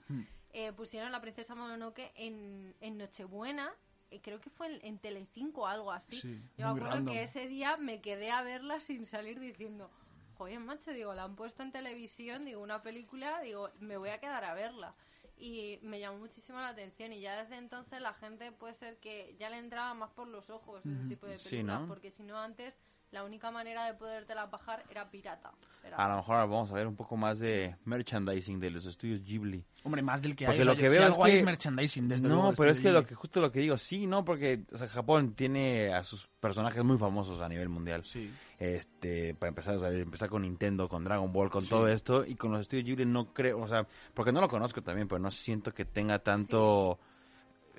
eh, 0.52 0.72
pusieron 0.74 1.10
La 1.10 1.22
Princesa 1.22 1.54
Mononoke 1.54 2.12
en, 2.16 2.74
en 2.82 2.98
Nochebuena, 2.98 3.72
eh, 4.10 4.20
creo 4.22 4.38
que 4.42 4.50
fue 4.50 4.66
en, 4.66 4.84
en 4.84 4.98
Telecinco 4.98 5.62
o 5.62 5.66
algo 5.66 5.90
así. 5.90 6.20
Sí, 6.20 6.38
Yo 6.58 6.66
me 6.66 6.70
acuerdo 6.72 6.90
random. 6.96 7.14
que 7.14 7.22
ese 7.22 7.48
día 7.48 7.78
me 7.78 8.02
quedé 8.02 8.30
a 8.30 8.42
verla 8.42 8.78
sin 8.80 9.06
salir 9.06 9.40
diciendo, 9.40 9.90
joder, 10.36 10.60
macho, 10.60 10.92
digo, 10.92 11.14
la 11.14 11.24
han 11.24 11.36
puesto 11.36 11.62
en 11.62 11.72
televisión, 11.72 12.44
digo, 12.44 12.60
una 12.60 12.82
película, 12.82 13.40
digo, 13.40 13.70
me 13.80 13.96
voy 13.96 14.10
a 14.10 14.18
quedar 14.20 14.44
a 14.44 14.54
verla. 14.54 14.94
Y 15.36 15.80
me 15.82 15.98
llamó 15.98 16.18
muchísimo 16.18 16.58
la 16.60 16.68
atención 16.68 17.12
y 17.12 17.20
ya 17.20 17.42
desde 17.42 17.56
entonces 17.56 18.00
la 18.00 18.14
gente 18.14 18.52
puede 18.52 18.74
ser 18.74 18.98
que 18.98 19.34
ya 19.38 19.50
le 19.50 19.58
entraba 19.58 19.92
más 19.92 20.10
por 20.10 20.28
los 20.28 20.48
ojos 20.48 20.84
ese 20.86 21.08
tipo 21.08 21.26
de 21.26 21.38
Sí, 21.38 21.48
películas, 21.50 21.80
¿no? 21.80 21.88
porque 21.88 22.10
si 22.12 22.22
no 22.22 22.38
antes 22.38 22.78
la 23.14 23.24
única 23.24 23.50
manera 23.50 23.86
de 23.86 23.94
podértela 23.94 24.46
bajar 24.46 24.84
era 24.90 25.08
pirata. 25.10 25.52
Era- 25.82 25.96
A 25.96 26.08
lo 26.08 26.16
mejor 26.16 26.34
ahora 26.36 26.46
vamos 26.46 26.70
a 26.70 26.74
ver 26.74 26.86
un 26.86 26.96
poco 26.96 27.16
más 27.16 27.38
de 27.38 27.76
merchandising 27.84 28.58
de 28.60 28.70
los 28.70 28.84
estudios 28.86 29.22
Ghibli. 29.22 29.64
Hombre, 29.84 30.02
más 30.02 30.20
del 30.20 30.34
que 30.34 30.46
Porque 30.46 30.60
hay. 30.60 30.62
o 30.62 30.64
lo 30.66 30.72
sea, 30.72 30.80
que 30.80 30.90
si 30.90 30.96
veo 30.98 31.00
es 31.08 31.12
algo 31.12 31.24
hay 31.24 31.32
que- 31.32 31.38
es 31.38 31.44
merchandising, 31.44 32.08
desde 32.08 32.28
no, 32.28 32.34
luego, 32.34 32.52
pero 32.56 32.70
es 32.70 32.76
que 32.78 32.82
Ghibli. 32.84 32.94
lo 32.94 33.06
que 33.06 33.14
justo 33.14 33.40
lo 33.40 33.52
que 33.52 33.60
digo, 33.60 33.76
sí, 33.78 34.06
no, 34.06 34.24
porque 34.24 34.62
o 34.72 34.78
sea, 34.78 34.88
Japón 34.88 35.34
tiene 35.34 35.92
a 35.94 36.02
sus 36.04 36.26
personajes 36.40 36.82
muy 36.84 36.98
famosos 36.98 37.40
a 37.40 37.48
nivel 37.48 37.68
mundial. 37.68 38.04
Sí. 38.04 38.30
Este, 38.58 39.34
para 39.34 39.48
empezar, 39.50 39.76
o 39.76 39.78
sea, 39.78 39.90
empezar 39.92 40.28
con 40.30 40.42
Nintendo, 40.42 40.88
con 40.88 41.04
Dragon 41.04 41.30
Ball, 41.32 41.50
con 41.50 41.66
todo 41.66 41.86
esto 41.88 42.24
y 42.24 42.34
con 42.34 42.50
los 42.50 42.60
estudios 42.62 42.86
Ghibli 42.86 43.04
no 43.04 43.32
creo, 43.32 43.60
o 43.60 43.68
sea, 43.68 43.86
porque 44.14 44.32
no 44.32 44.40
lo 44.40 44.48
conozco 44.48 44.82
también, 44.82 45.06
pero 45.06 45.18
no 45.18 45.30
siento 45.30 45.72
que 45.74 45.84
tenga 45.84 46.18
tanto 46.18 46.98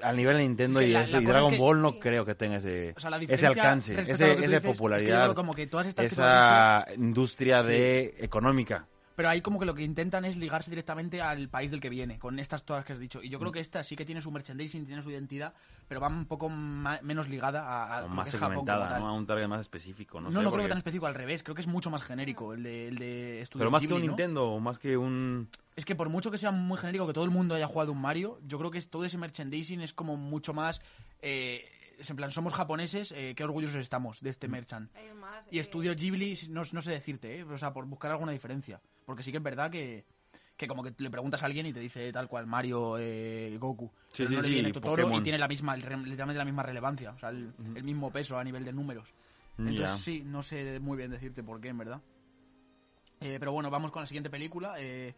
al 0.02 0.18
nivel 0.18 0.38
de 0.38 0.43
Nintendo 0.43 0.80
Es 0.80 0.86
que 0.86 0.89
y 0.89 0.93
la- 0.93 1.02
eso 1.04 1.12
la 1.14 1.22
y 1.22 1.26
cosa 1.26 1.30
es 1.32 1.34
Dragon 1.36 1.52
que- 1.54 1.58
Ball 1.60 1.82
no 1.82 1.91
sí. 1.93 2.00
creo 2.00 2.26
que 2.26 2.36
tenga 2.36 2.58
ese 2.58 2.93
O 2.96 3.00
sea, 3.00 3.10
la 3.10 3.18
ese 3.18 3.48
alcance, 3.48 3.93
ese 3.93 4.12
esa 4.12 4.28
es 4.28 4.50
que 4.50 4.62
popularidad, 4.62 5.34
como 5.34 5.54
que 5.54 5.68
todas 5.68 5.88
estas 5.88 6.06
esa 6.12 6.86
industria 6.98 7.64
de 7.64 8.16
económica. 8.20 8.88
Pero 9.16 9.30
ahí 9.30 9.39
como 9.39 9.58
que 9.60 9.66
lo 9.66 9.74
que 9.74 9.84
intentan 9.84 10.26
es 10.26 10.36
ligarse 10.36 10.70
directamente 10.70 11.22
al 11.22 11.48
país 11.48 11.72
del 11.72 11.80
que 11.80 11.89
viene, 11.89 12.20
con 12.20 12.38
estas 12.38 12.64
todas 12.66 12.84
que 12.84 12.91
has 12.91 13.00
dicho. 13.00 13.24
Y 13.24 13.30
yo 13.30 13.38
Mm. 13.38 13.41
creo 13.41 13.52
que 13.54 13.60
esta 13.62 13.82
sí 13.82 13.96
que 13.96 14.04
tiene 14.04 14.22
su 14.22 14.30
merchandising, 14.30 14.86
tiene 14.86 15.02
su 15.02 15.10
identidad, 15.10 15.54
pero 15.88 16.02
va 16.02 16.08
un 16.08 16.26
poco 16.26 16.50
ma- 16.50 17.00
menos 17.04 17.28
ligada 17.30 17.62
a, 17.64 18.00
a 18.00 18.08
más 18.08 18.30
que 18.32 18.38
Japón 18.38 18.56
segmentada, 18.58 18.90
tal. 18.90 19.02
¿no? 19.02 19.08
A 19.10 19.14
un 19.14 19.26
target 19.26 19.48
más 19.48 19.62
específico, 19.62 20.20
no, 20.20 20.30
No, 20.30 20.30
sé, 20.30 20.34
no 20.36 20.40
creo 20.42 20.52
porque- 20.52 20.64
que 20.64 20.70
tan 20.70 20.78
específico, 20.80 21.06
al 21.08 21.16
revés. 21.16 21.44
Creo 21.44 21.56
que 21.56 21.62
es 21.62 21.68
mucho 21.68 21.90
más 21.90 22.02
genérico 22.04 22.54
el 22.54 22.64
de, 22.64 22.88
el 22.88 22.96
de 22.98 23.44
Studio 23.46 23.60
Pero 23.62 23.72
más 23.72 23.82
que 23.82 23.88
Ghibli, 23.88 24.02
un 24.02 24.06
¿no? 24.08 24.12
Nintendo, 24.14 24.50
o 24.52 24.60
más 24.60 24.80
que 24.80 24.98
un... 24.98 25.50
Es 25.76 25.86
que 25.86 25.96
por 25.96 26.10
mucho 26.10 26.32
que 26.32 26.38
sea 26.38 26.52
muy 26.52 26.78
genérico, 26.78 27.06
que 27.08 27.14
todo 27.14 27.26
el 27.26 27.32
mundo 27.32 27.56
haya 27.56 27.68
jugado 27.68 27.92
un 27.92 28.02
Mario, 28.02 28.40
yo 28.46 28.58
creo 28.58 28.72
que 28.72 28.82
todo 28.82 29.06
ese 29.06 29.18
merchandising 29.18 29.82
es 29.82 29.94
como 29.94 30.16
mucho 30.18 30.54
más... 30.54 30.82
Eh, 31.22 31.70
es 31.98 32.10
en 32.10 32.18
plan, 32.18 32.30
somos 32.30 32.54
japoneses, 32.54 33.14
eh, 33.14 33.34
qué 33.38 33.44
orgullosos 33.46 33.78
estamos 33.78 34.20
de 34.20 34.28
Mm. 34.28 34.32
este 34.32 34.48
merchant. 34.50 34.92
Hay 34.98 35.14
más, 35.14 35.48
Y 35.50 35.60
eh, 35.60 35.62
Estudio 35.62 35.96
Ghibli, 35.96 36.38
no, 36.50 36.64
no 36.74 36.82
sé 36.82 36.92
decirte, 36.92 37.40
¿eh? 37.40 37.44
o 37.44 37.58
sea, 37.58 37.72
por 37.72 37.86
buscar 37.86 38.12
alguna 38.12 38.34
diferencia. 38.34 38.82
Porque 39.06 39.24
sí 39.24 39.32
que 39.32 39.38
es 39.38 39.44
verdad 39.44 39.72
que, 39.72 40.04
que 40.56 40.68
como 40.68 40.84
que 40.84 40.93
le 40.97 41.10
preguntas 41.10 41.43
a 41.43 41.45
alguien 41.47 41.66
y 41.66 41.74
te 41.74 41.80
dice 41.80 42.12
tal 42.12 42.28
cual 42.28 42.47
Mario, 42.47 42.97
eh, 42.97 43.58
Goku. 43.60 43.91
Sí, 44.12 44.24
Pero 44.24 44.30
sí, 44.30 44.36
no 44.36 44.41
le 44.41 44.47
sí, 44.47 44.53
viene 44.53 44.72
Totoro 44.72 45.03
Pokémon. 45.03 45.20
y 45.20 45.24
tiene 45.24 45.38
la 45.38 45.47
misma, 45.47 45.76
literalmente 45.76 46.34
la 46.34 46.45
misma 46.45 46.64
relevancia, 46.64 47.12
o 47.12 47.20
sea, 47.20 47.30
el, 47.30 47.53
el 47.76 47.84
mismo 47.84 48.12
peso 48.12 48.38
a 48.38 48.43
nivel 48.43 48.64
de 48.64 48.74
números. 48.74 49.14
Entonces 49.58 49.99
sí, 49.99 50.22
no 50.26 50.43
sé 50.43 50.80
muy 50.80 50.97
bien 50.97 51.12
decirte 51.12 51.43
por 51.43 51.62
qué, 51.62 51.70
en 51.70 51.78
verdad. 51.78 52.01
Eh, 53.22 53.38
pero 53.39 53.51
bueno, 53.53 53.70
vamos 53.70 53.91
con 53.91 54.01
la 54.01 54.08
siguiente 54.08 54.30
película. 54.30 54.76
Eh, 54.78 55.16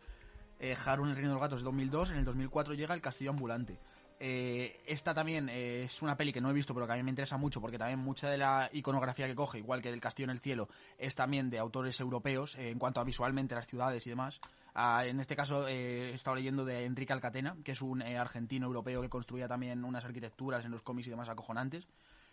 eh, 0.59 0.75
Haru 0.85 1.03
en 1.03 1.09
el 1.09 1.15
Reino 1.15 1.29
de 1.29 1.35
los 1.35 1.41
Gatos 1.41 1.61
de 1.61 1.65
2002. 1.65 2.11
En 2.11 2.17
el 2.17 2.25
2004 2.25 2.73
llega 2.73 2.93
El 2.93 3.01
Castillo 3.01 3.31
Ambulante. 3.31 3.79
Eh, 4.19 4.81
esta 4.87 5.13
también 5.13 5.47
eh, 5.49 5.83
es 5.83 6.01
una 6.01 6.17
peli 6.17 6.33
que 6.33 6.41
no 6.41 6.49
he 6.49 6.53
visto, 6.53 6.73
pero 6.73 6.87
que 6.87 6.93
a 6.93 6.95
mí 6.95 7.03
me 7.03 7.11
interesa 7.11 7.37
mucho, 7.37 7.61
porque 7.61 7.77
también 7.77 7.99
mucha 7.99 8.29
de 8.29 8.37
la 8.37 8.69
iconografía 8.73 9.27
que 9.27 9.35
coge, 9.35 9.59
igual 9.59 9.81
que 9.81 9.91
del 9.91 10.01
Castillo 10.01 10.25
en 10.25 10.31
el 10.31 10.39
Cielo, 10.39 10.69
es 10.97 11.15
también 11.15 11.49
de 11.51 11.59
autores 11.59 11.99
europeos 11.99 12.55
en 12.55 12.79
cuanto 12.79 12.99
a 12.99 13.03
visualmente 13.03 13.53
las 13.53 13.67
ciudades 13.67 14.05
y 14.07 14.09
demás. 14.09 14.39
Ah, 14.79 15.07
en 15.07 15.19
este 15.19 15.35
caso 15.35 15.67
eh, 15.67 16.11
he 16.11 16.13
estado 16.13 16.35
leyendo 16.35 16.63
de 16.63 16.85
Enrique 16.85 17.11
Alcatena, 17.11 17.57
que 17.63 17.71
es 17.71 17.81
un 17.81 18.03
eh, 18.03 18.15
argentino 18.15 18.67
europeo 18.67 19.01
que 19.01 19.09
construía 19.09 19.47
también 19.47 19.83
unas 19.83 20.05
arquitecturas 20.05 20.63
en 20.65 20.71
los 20.71 20.83
cómics 20.83 21.07
y 21.07 21.09
demás 21.09 21.29
acojonantes, 21.29 21.87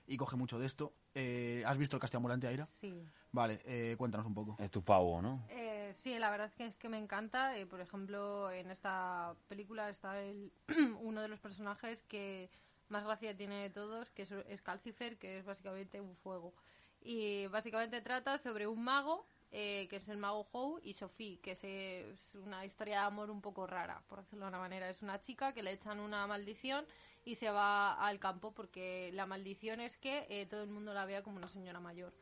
y 0.06 0.18
coge 0.18 0.36
mucho 0.36 0.58
de 0.58 0.66
esto. 0.66 0.92
Eh, 1.14 1.62
¿Has 1.66 1.78
visto 1.78 1.96
El 1.96 2.02
Castillo 2.02 2.18
Ambulante, 2.18 2.46
Aira? 2.46 2.66
Sí. 2.66 3.02
Vale, 3.32 3.62
eh, 3.64 3.94
cuéntanos 3.96 4.26
un 4.26 4.34
poco. 4.34 4.56
Es 4.58 4.70
tu 4.70 4.82
pavo, 4.82 5.22
¿no? 5.22 5.46
Eh, 5.48 5.90
sí, 5.94 6.18
la 6.18 6.30
verdad 6.30 6.48
es 6.48 6.54
que, 6.54 6.66
es 6.66 6.76
que 6.76 6.90
me 6.90 6.98
encanta. 6.98 7.56
Eh, 7.56 7.64
por 7.64 7.80
ejemplo, 7.80 8.50
en 8.50 8.70
esta 8.70 9.34
película 9.48 9.88
está 9.88 10.20
el, 10.20 10.52
uno 11.00 11.22
de 11.22 11.28
los 11.28 11.40
personajes 11.40 12.02
que 12.02 12.50
más 12.88 13.04
gracia 13.04 13.34
tiene 13.34 13.62
de 13.62 13.70
todos, 13.70 14.10
que 14.10 14.22
es, 14.22 14.32
es 14.32 14.60
Calcifer, 14.60 15.16
que 15.16 15.38
es 15.38 15.46
básicamente 15.46 15.98
un 16.00 16.14
fuego. 16.16 16.52
Y 17.00 17.46
básicamente 17.46 18.02
trata 18.02 18.38
sobre 18.38 18.66
un 18.66 18.84
mago, 18.84 19.26
eh, 19.56 19.86
que 19.88 19.96
es 19.96 20.08
el 20.08 20.18
mago 20.18 20.48
Hou, 20.50 20.80
y 20.82 20.94
Sophie, 20.94 21.38
que 21.40 21.52
es, 21.52 21.62
eh, 21.62 22.10
es 22.10 22.34
una 22.34 22.64
historia 22.64 22.98
de 22.98 23.06
amor 23.06 23.30
un 23.30 23.40
poco 23.40 23.68
rara, 23.68 24.02
por 24.08 24.18
decirlo 24.18 24.46
de 24.46 24.48
una 24.48 24.58
manera. 24.58 24.90
Es 24.90 25.00
una 25.02 25.20
chica 25.20 25.54
que 25.54 25.62
le 25.62 25.70
echan 25.70 26.00
una 26.00 26.26
maldición 26.26 26.84
y 27.24 27.36
se 27.36 27.50
va 27.50 27.94
al 27.94 28.18
campo 28.18 28.52
porque 28.52 29.10
la 29.14 29.26
maldición 29.26 29.80
es 29.80 29.96
que 29.96 30.26
eh, 30.28 30.46
todo 30.46 30.64
el 30.64 30.70
mundo 30.70 30.92
la 30.92 31.04
vea 31.04 31.22
como 31.22 31.36
una 31.36 31.46
señora 31.46 31.78
mayor 31.78 32.12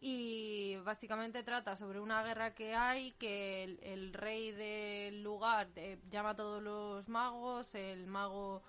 y 0.00 0.76
básicamente 0.84 1.44
trata 1.44 1.76
sobre 1.76 2.00
una 2.00 2.24
guerra 2.24 2.54
que 2.54 2.74
hay, 2.74 3.12
que 3.12 3.62
el, 3.62 3.78
el 3.82 4.12
rey 4.12 4.50
del 4.50 5.22
lugar 5.22 5.68
eh, 5.76 5.98
llama 6.10 6.30
a 6.30 6.36
todos 6.36 6.60
los 6.60 7.08
magos, 7.08 7.72
el 7.74 8.08
mago 8.08 8.62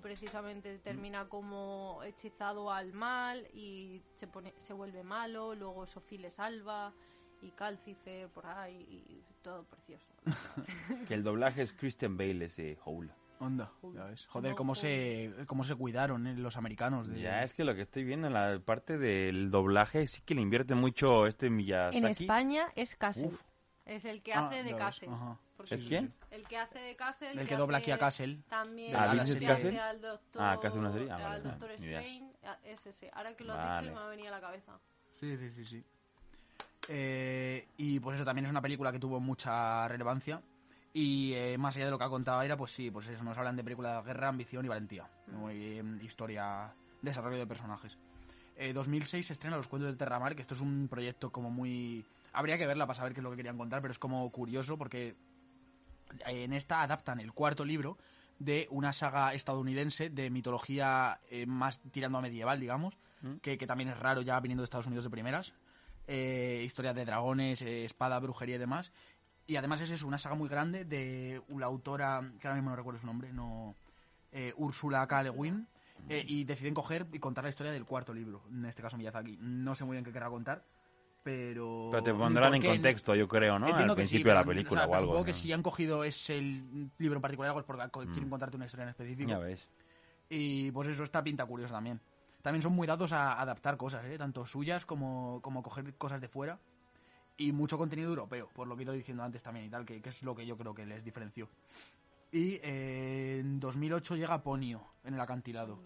precisamente 0.00 0.78
termina 0.78 1.28
como 1.28 2.00
hechizado 2.04 2.70
al 2.70 2.92
mal 2.92 3.48
y 3.52 4.00
se 4.14 4.28
pone 4.28 4.54
se 4.60 4.72
vuelve 4.72 5.02
malo, 5.02 5.56
luego 5.56 5.86
Sophie 5.86 6.20
le 6.20 6.30
salva 6.30 6.94
y 7.42 7.50
Calcifer 7.50 8.28
por 8.28 8.46
ahí 8.46 8.74
y 8.88 9.22
todo 9.42 9.64
precioso. 9.64 10.06
Que 11.08 11.14
el 11.14 11.22
doblaje 11.22 11.62
es 11.62 11.72
Christian 11.72 12.16
Bale, 12.16 12.44
ese 12.46 12.78
Howl. 12.84 13.12
Onda, 13.40 13.72
ya 13.94 14.04
ves. 14.04 14.24
Joder, 14.28 14.54
cómo 14.54 14.76
se, 14.76 15.34
cómo 15.48 15.64
se 15.64 15.74
cuidaron 15.74 16.28
eh, 16.28 16.36
los 16.36 16.56
americanos. 16.56 17.08
de- 17.08 17.20
Ya 17.20 17.42
es 17.42 17.54
que 17.54 17.64
lo 17.64 17.74
que 17.74 17.82
estoy 17.82 18.04
viendo 18.04 18.28
en 18.28 18.34
la 18.34 18.60
parte 18.64 18.98
del 18.98 19.50
doblaje 19.50 20.06
sí 20.06 20.22
que 20.24 20.36
le 20.36 20.42
invierte 20.42 20.76
mucho 20.76 21.26
este 21.26 21.50
Miyazaki. 21.50 21.98
En 21.98 22.06
España 22.06 22.68
es 22.76 22.94
Castle. 22.94 23.26
Uf. 23.26 23.40
Es 23.84 24.04
el 24.04 24.22
que 24.22 24.32
Ah, 24.32 24.46
hace 24.46 24.62
de 24.62 24.70
ya 24.70 24.76
ves, 24.76 24.84
Castle. 24.84 25.08
¿Es 25.70 25.80
sí, 25.80 25.86
quién? 25.88 26.14
El 26.30 26.46
que 26.46 26.56
hace 26.56 26.78
de 26.78 26.94
Castle. 26.94 27.32
El 27.32 27.48
que 27.48 27.56
dobla 27.56 27.78
aquí 27.78 27.90
a 27.90 27.98
Castle. 27.98 28.38
También. 28.48 28.92
De 28.92 28.96
Ah, 28.96 29.06
el 29.10 29.18
Vincent 29.18 29.40
que 29.40 29.46
Castle. 29.46 29.68
hace 29.70 29.80
al 29.80 30.00
doctor, 30.00 30.42
Ah, 30.42 30.58
que 30.60 30.66
hace 30.68 30.78
una 30.78 30.92
serie. 30.92 31.10
Ah, 31.10 31.14
vale, 31.18 31.24
al 31.34 31.42
doctor. 31.42 31.70
Strange. 31.72 32.32
ah, 32.44 32.58
Es 32.64 32.86
ese. 32.86 33.10
Ahora 33.12 33.34
que 33.36 33.42
lo 33.42 33.54
has 33.54 33.58
Vale. 33.58 33.88
dicho 33.88 33.98
me 34.00 34.04
ha 34.04 34.08
venido 34.08 34.28
a 34.28 34.30
la 34.30 34.40
cabeza. 34.40 34.78
Sí, 35.18 35.36
sí, 35.36 35.50
sí, 35.50 35.64
sí. 35.64 35.84
Eh, 36.88 37.66
y 37.76 38.00
pues 38.00 38.16
eso 38.16 38.24
también 38.24 38.46
es 38.46 38.50
una 38.50 38.62
película 38.62 38.92
que 38.92 38.98
tuvo 38.98 39.20
mucha 39.20 39.86
relevancia. 39.88 40.42
Y 40.94 41.32
eh, 41.34 41.56
más 41.56 41.76
allá 41.76 41.86
de 41.86 41.90
lo 41.90 41.98
que 41.98 42.04
ha 42.04 42.08
contado 42.08 42.38
Aira, 42.40 42.56
pues 42.56 42.72
sí, 42.72 42.90
pues 42.90 43.08
eso, 43.08 43.24
nos 43.24 43.36
hablan 43.38 43.56
de 43.56 43.64
película 43.64 43.96
de 43.96 44.02
guerra, 44.02 44.28
ambición 44.28 44.64
y 44.64 44.68
valentía. 44.68 45.08
Muy, 45.28 45.54
eh, 45.54 45.84
historia, 46.02 46.72
desarrollo 47.00 47.38
de 47.38 47.46
personajes. 47.46 47.96
Eh, 48.56 48.72
2006 48.74 49.26
se 49.26 49.32
estrena 49.32 49.56
Los 49.56 49.68
Cuentos 49.68 49.88
del 49.88 49.96
Terramar, 49.96 50.34
que 50.36 50.42
esto 50.42 50.54
es 50.54 50.60
un 50.60 50.88
proyecto 50.88 51.30
como 51.30 51.50
muy... 51.50 52.04
Habría 52.34 52.58
que 52.58 52.66
verla 52.66 52.86
para 52.86 52.96
saber 52.96 53.14
qué 53.14 53.20
es 53.20 53.24
lo 53.24 53.30
que 53.30 53.36
querían 53.36 53.56
contar, 53.56 53.80
pero 53.80 53.92
es 53.92 53.98
como 53.98 54.30
curioso 54.30 54.76
porque 54.76 55.16
en 56.26 56.52
esta 56.52 56.82
adaptan 56.82 57.20
el 57.20 57.32
cuarto 57.32 57.64
libro 57.64 57.96
de 58.38 58.68
una 58.70 58.92
saga 58.92 59.32
estadounidense 59.34 60.10
de 60.10 60.30
mitología 60.30 61.18
más 61.46 61.80
tirando 61.90 62.18
a 62.18 62.22
medieval, 62.22 62.58
digamos, 62.58 62.96
que, 63.42 63.56
que 63.56 63.66
también 63.66 63.90
es 63.90 63.98
raro 63.98 64.22
ya 64.22 64.40
viniendo 64.40 64.62
de 64.62 64.64
Estados 64.64 64.86
Unidos 64.86 65.04
de 65.04 65.10
primeras. 65.10 65.52
Eh, 66.14 66.62
historias 66.66 66.94
de 66.94 67.06
dragones, 67.06 67.62
eh, 67.62 67.86
espada, 67.86 68.20
brujería 68.20 68.56
y 68.56 68.58
demás. 68.58 68.92
Y 69.46 69.56
además 69.56 69.80
es 69.80 69.90
eso, 69.90 70.06
una 70.06 70.18
saga 70.18 70.34
muy 70.34 70.46
grande 70.46 70.84
de 70.84 71.40
una 71.48 71.64
autora, 71.64 72.20
que 72.38 72.46
ahora 72.46 72.56
mismo 72.56 72.68
no 72.68 72.76
recuerdo 72.76 73.00
su 73.00 73.06
nombre, 73.06 73.32
no 73.32 73.74
eh, 74.30 74.52
Úrsula 74.58 75.06
K. 75.06 75.22
Le 75.22 75.30
Guin, 75.30 75.66
eh, 76.10 76.22
y 76.28 76.44
deciden 76.44 76.74
coger 76.74 77.06
y 77.14 77.18
contar 77.18 77.44
la 77.44 77.50
historia 77.50 77.72
del 77.72 77.86
cuarto 77.86 78.12
libro, 78.12 78.42
en 78.50 78.66
este 78.66 78.82
caso 78.82 78.98
Miyazaki. 78.98 79.38
No 79.40 79.74
sé 79.74 79.86
muy 79.86 79.94
bien 79.94 80.04
qué 80.04 80.12
querrá 80.12 80.28
contar, 80.28 80.62
pero... 81.22 81.88
Pero 81.90 82.02
te 82.02 82.12
pondrán 82.12 82.54
en 82.56 82.62
contexto, 82.62 83.14
yo 83.14 83.26
creo, 83.26 83.58
¿no? 83.58 83.66
Al 83.74 83.88
sí, 83.88 83.94
principio 83.94 84.32
de 84.32 84.38
la 84.38 84.44
película 84.44 84.82
o 84.82 84.84
sea, 84.84 84.90
o 84.90 84.94
algo. 84.94 85.06
Supongo 85.06 85.24
que 85.24 85.34
si 85.34 85.50
han 85.50 85.62
cogido 85.62 86.04
ese 86.04 86.42
libro 86.42 87.16
en 87.16 87.22
particular, 87.22 87.54
pues 87.54 87.64
porque 87.64 87.88
co- 87.88 88.04
quieren 88.04 88.28
contarte 88.28 88.56
una 88.56 88.66
historia 88.66 88.82
en 88.84 88.90
específico. 88.90 89.30
Ya 89.30 89.38
ves. 89.38 89.66
Y 90.28 90.70
pues 90.72 90.88
eso 90.88 91.04
está 91.04 91.22
pinta 91.22 91.46
curioso 91.46 91.72
también. 91.72 91.98
También 92.42 92.62
son 92.62 92.72
muy 92.72 92.86
dados 92.86 93.12
a 93.12 93.40
adaptar 93.40 93.76
cosas, 93.76 94.04
¿eh? 94.06 94.18
tanto 94.18 94.44
suyas 94.44 94.84
como, 94.84 95.40
como 95.42 95.62
coger 95.62 95.94
cosas 95.94 96.20
de 96.20 96.28
fuera. 96.28 96.58
Y 97.38 97.52
mucho 97.52 97.78
contenido 97.78 98.10
europeo, 98.10 98.50
por 98.52 98.66
lo 98.68 98.76
que 98.76 98.82
he 98.82 98.84
ido 98.84 98.92
diciendo 98.92 99.22
antes 99.22 99.42
también 99.42 99.66
y 99.66 99.70
tal, 99.70 99.86
que, 99.86 100.02
que 100.02 100.10
es 100.10 100.22
lo 100.22 100.34
que 100.34 100.44
yo 100.44 100.56
creo 100.56 100.74
que 100.74 100.84
les 100.84 101.02
diferenció. 101.02 101.48
Y 102.30 102.60
eh, 102.62 103.38
en 103.40 103.58
2008 103.58 104.16
llega 104.16 104.42
Ponio 104.42 104.86
en 105.04 105.14
el 105.14 105.20
acantilado. 105.20 105.78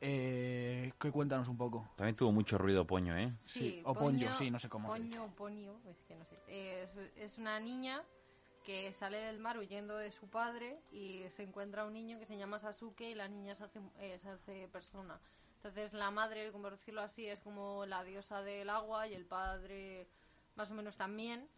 Eh, 0.00 0.92
que 0.98 1.10
cuéntanos 1.10 1.48
un 1.48 1.56
poco. 1.56 1.88
También 1.96 2.14
tuvo 2.14 2.30
mucho 2.30 2.58
ruido 2.58 2.86
Poño, 2.86 3.16
¿eh? 3.16 3.30
Sí, 3.46 3.80
o 3.84 3.94
Ponyo, 3.94 4.32
sí, 4.34 4.50
no 4.50 4.58
sé 4.58 4.68
cómo 4.68 4.88
Poño, 4.88 5.28
Ponyo, 5.34 5.80
es 5.86 6.02
que 6.04 6.14
no 6.14 6.24
sé. 6.24 6.38
Eh, 6.48 6.82
Es, 6.84 6.96
es 7.16 7.38
una 7.38 7.58
niña 7.60 8.02
que 8.64 8.92
sale 8.92 9.16
del 9.18 9.38
mar 9.38 9.58
huyendo 9.58 9.96
de 9.96 10.10
su 10.10 10.28
padre 10.28 10.78
y 10.92 11.22
se 11.30 11.44
encuentra 11.44 11.86
un 11.86 11.94
niño 11.94 12.18
que 12.18 12.26
se 12.26 12.36
llama 12.36 12.58
Sasuke 12.58 13.10
y 13.10 13.14
la 13.14 13.28
niña 13.28 13.54
se 13.54 13.64
hace, 13.64 13.80
eh, 13.98 14.18
se 14.20 14.28
hace 14.28 14.68
persona. 14.68 15.18
Entonces 15.66 15.92
la 15.94 16.10
madre, 16.12 16.52
como 16.52 16.70
decirlo 16.70 17.00
así, 17.00 17.26
es 17.26 17.40
como 17.40 17.86
la 17.86 18.04
diosa 18.04 18.42
del 18.42 18.70
agua 18.70 19.08
y 19.08 19.14
el 19.14 19.24
padre 19.26 20.06
más 20.54 20.70
o 20.70 20.74
menos 20.74 20.96
también. 20.96 21.48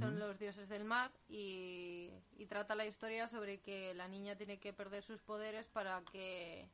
Son 0.00 0.18
los 0.18 0.36
dioses 0.40 0.68
del 0.68 0.82
mar 0.84 1.12
y, 1.28 2.10
y 2.36 2.46
trata 2.46 2.74
la 2.74 2.84
historia 2.84 3.28
sobre 3.28 3.58
que 3.60 3.94
la 3.94 4.08
niña 4.08 4.34
tiene 4.34 4.58
que 4.58 4.72
perder 4.72 5.04
sus 5.04 5.20
poderes 5.22 5.68
para 5.68 6.00
que 6.10 6.66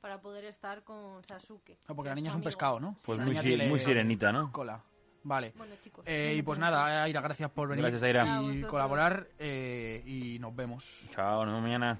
para 0.00 0.20
poder 0.20 0.44
estar 0.44 0.84
con 0.84 1.24
Sasuke. 1.24 1.76
Ah, 1.88 1.94
porque 1.94 2.02
que 2.04 2.08
la 2.10 2.14
niña 2.14 2.28
es 2.28 2.34
un 2.34 2.38
amigo. 2.42 2.46
pescado, 2.50 2.78
¿no? 2.78 2.96
Pues 3.04 3.18
muy, 3.18 3.34
si- 3.34 3.84
sirenita, 3.84 4.30
¿no? 4.30 4.52
Cola. 4.52 4.80
Vale. 5.24 5.52
Bueno, 5.56 5.74
chicos. 5.82 6.04
Eh, 6.06 6.34
y 6.38 6.42
pues 6.42 6.60
nada, 6.60 7.02
Aira, 7.02 7.20
gracias 7.22 7.50
por 7.50 7.66
venir. 7.68 7.82
Gracias, 7.82 8.02
Aira. 8.04 8.22
A 8.38 8.42
Y 8.42 8.60
colaborar 8.62 9.26
eh, 9.40 10.02
y 10.06 10.38
nos 10.38 10.54
vemos. 10.54 11.08
Chao, 11.12 11.38
nos 11.44 11.54
vemos 11.54 11.62
mañana. 11.62 11.98